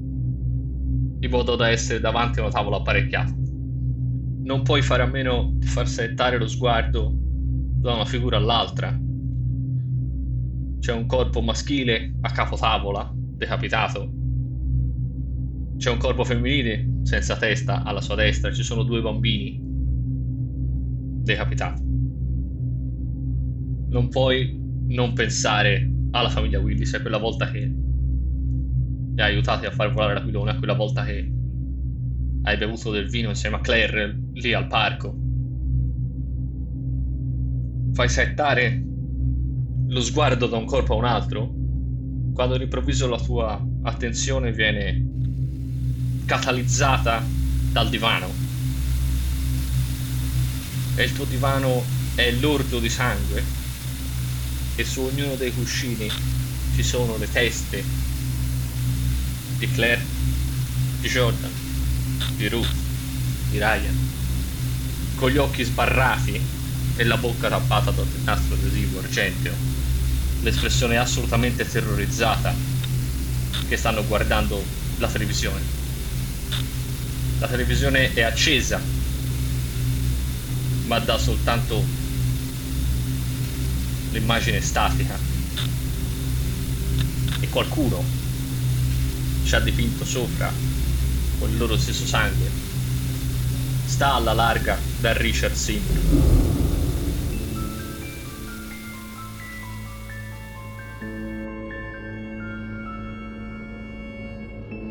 in 1.20 1.30
modo 1.30 1.56
da 1.56 1.68
essere 1.68 2.00
davanti 2.00 2.40
a 2.40 2.42
una 2.42 2.50
tavola 2.50 2.76
apparecchiata. 2.78 3.43
Non 4.44 4.62
puoi 4.62 4.82
fare 4.82 5.02
a 5.02 5.06
meno 5.06 5.52
di 5.54 5.66
far 5.66 5.88
settare 5.88 6.38
lo 6.38 6.46
sguardo 6.46 7.10
da 7.16 7.94
una 7.94 8.04
figura 8.04 8.36
all'altra. 8.36 8.88
C'è 10.80 10.92
un 10.92 11.06
corpo 11.06 11.40
maschile 11.40 12.14
a 12.20 12.30
capotavola, 12.30 13.10
decapitato. 13.14 14.12
C'è 15.78 15.90
un 15.90 15.96
corpo 15.96 16.24
femminile 16.24 17.00
senza 17.04 17.36
testa 17.36 17.84
alla 17.84 18.02
sua 18.02 18.16
destra. 18.16 18.52
Ci 18.52 18.62
sono 18.62 18.82
due 18.82 19.00
bambini 19.00 19.58
decapitati. 21.22 21.82
Non 23.88 24.08
puoi 24.10 24.60
non 24.88 25.14
pensare 25.14 25.90
alla 26.10 26.28
famiglia 26.28 26.60
Willis, 26.60 26.92
a 26.92 27.00
quella 27.00 27.16
volta 27.16 27.50
che 27.50 27.60
li 27.60 29.22
hai 29.22 29.32
aiutati 29.32 29.64
a 29.64 29.70
far 29.70 29.90
volare 29.94 30.14
l'aquilone, 30.14 30.50
a 30.50 30.58
quella 30.58 30.74
volta 30.74 31.02
che 31.04 31.32
hai 32.44 32.56
bevuto 32.56 32.90
del 32.90 33.08
vino 33.08 33.30
insieme 33.30 33.56
a 33.56 33.60
Claire 33.60 34.18
lì 34.34 34.52
al 34.52 34.66
parco. 34.66 35.14
Fai 37.94 38.08
settare 38.08 38.82
lo 39.88 40.00
sguardo 40.00 40.46
da 40.46 40.56
un 40.56 40.66
corpo 40.66 40.94
a 40.94 40.96
un 40.96 41.04
altro, 41.04 41.52
quando 42.32 42.54
all'improvviso 42.54 43.08
la 43.08 43.18
tua 43.18 43.64
attenzione 43.82 44.52
viene 44.52 45.06
catalizzata 46.26 47.22
dal 47.72 47.88
divano. 47.88 48.28
E 50.96 51.02
il 51.02 51.12
tuo 51.12 51.24
divano 51.24 51.82
è 52.14 52.30
lordo 52.32 52.78
di 52.78 52.88
sangue. 52.88 53.62
e 54.76 54.84
su 54.84 55.02
ognuno 55.02 55.36
dei 55.36 55.52
cuscini 55.52 56.10
ci 56.74 56.82
sono 56.82 57.16
le 57.16 57.30
teste 57.30 57.84
di 59.58 59.70
Claire, 59.70 60.02
di 61.00 61.08
Jordan, 61.08 61.63
di 62.36 62.48
Ruth, 62.48 62.72
di 63.50 63.58
Ryan, 63.58 63.98
con 65.16 65.30
gli 65.30 65.36
occhi 65.36 65.62
sbarrati 65.62 66.40
e 66.96 67.04
la 67.04 67.16
bocca 67.16 67.48
tappata 67.48 67.90
da 67.90 68.02
un 68.02 68.08
nastro 68.24 68.54
adesivo 68.54 68.98
argenteo, 68.98 69.54
l'espressione 70.42 70.96
assolutamente 70.96 71.68
terrorizzata 71.68 72.54
che 73.68 73.76
stanno 73.76 74.04
guardando 74.06 74.62
la 74.98 75.08
televisione. 75.08 75.60
La 77.38 77.48
televisione 77.48 78.12
è 78.12 78.22
accesa, 78.22 78.80
ma 80.86 80.98
dà 80.98 81.18
soltanto 81.18 81.84
l'immagine 84.12 84.60
statica. 84.60 85.18
E 87.40 87.48
qualcuno 87.48 88.02
ci 89.44 89.54
ha 89.54 89.60
dipinto 89.60 90.04
sopra 90.04 90.73
con 91.38 91.50
il 91.50 91.58
loro 91.58 91.76
stesso 91.76 92.04
sangue. 92.04 92.50
Sta 93.84 94.14
alla 94.14 94.32
larga 94.32 94.76
da 95.00 95.12
Richard 95.12 95.54
Seymour. 95.54 96.42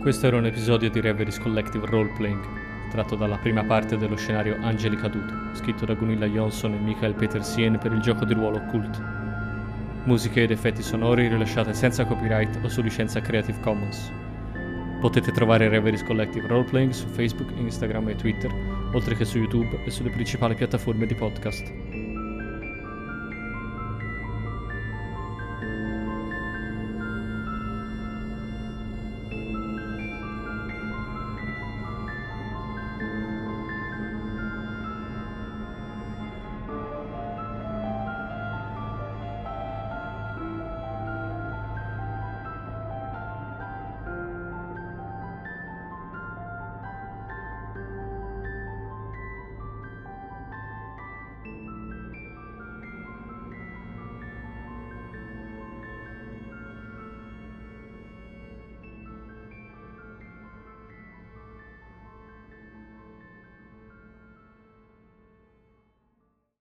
Questo 0.03 0.27
era 0.27 0.35
un 0.35 0.45
episodio 0.45 0.89
di 0.89 0.99
Reveries 0.99 1.39
Collective 1.39 1.85
Roleplaying, 1.85 2.45
tratto 2.91 3.15
dalla 3.15 3.37
prima 3.37 3.63
parte 3.63 3.97
dello 3.97 4.17
scenario 4.17 4.57
Angeli 4.61 4.97
Caduto, 4.97 5.33
scritto 5.53 5.85
da 5.85 5.93
Gunilla 5.93 6.25
Johnson 6.25 6.73
e 6.73 6.77
Michael 6.77 7.13
Petersien 7.13 7.77
per 7.77 7.93
il 7.93 8.01
gioco 8.01 8.25
di 8.25 8.33
ruolo 8.33 8.59
Cult. 8.65 9.01
Musiche 10.03 10.43
ed 10.43 10.51
effetti 10.51 10.83
sonori 10.83 11.29
rilasciate 11.29 11.73
senza 11.73 12.03
copyright 12.03 12.59
o 12.61 12.67
su 12.67 12.81
licenza 12.81 13.21
Creative 13.21 13.61
Commons. 13.61 14.11
Potete 15.03 15.33
trovare 15.33 15.67
Reveries 15.67 16.01
Collective 16.01 16.47
Roleplaying 16.47 16.93
su 16.93 17.05
Facebook, 17.07 17.51
Instagram 17.57 18.07
e 18.07 18.15
Twitter, 18.15 18.49
oltre 18.93 19.15
che 19.15 19.25
su 19.25 19.37
YouTube 19.37 19.83
e 19.83 19.91
sulle 19.91 20.09
principali 20.09 20.55
piattaforme 20.55 21.05
di 21.05 21.13
podcast. 21.13 21.92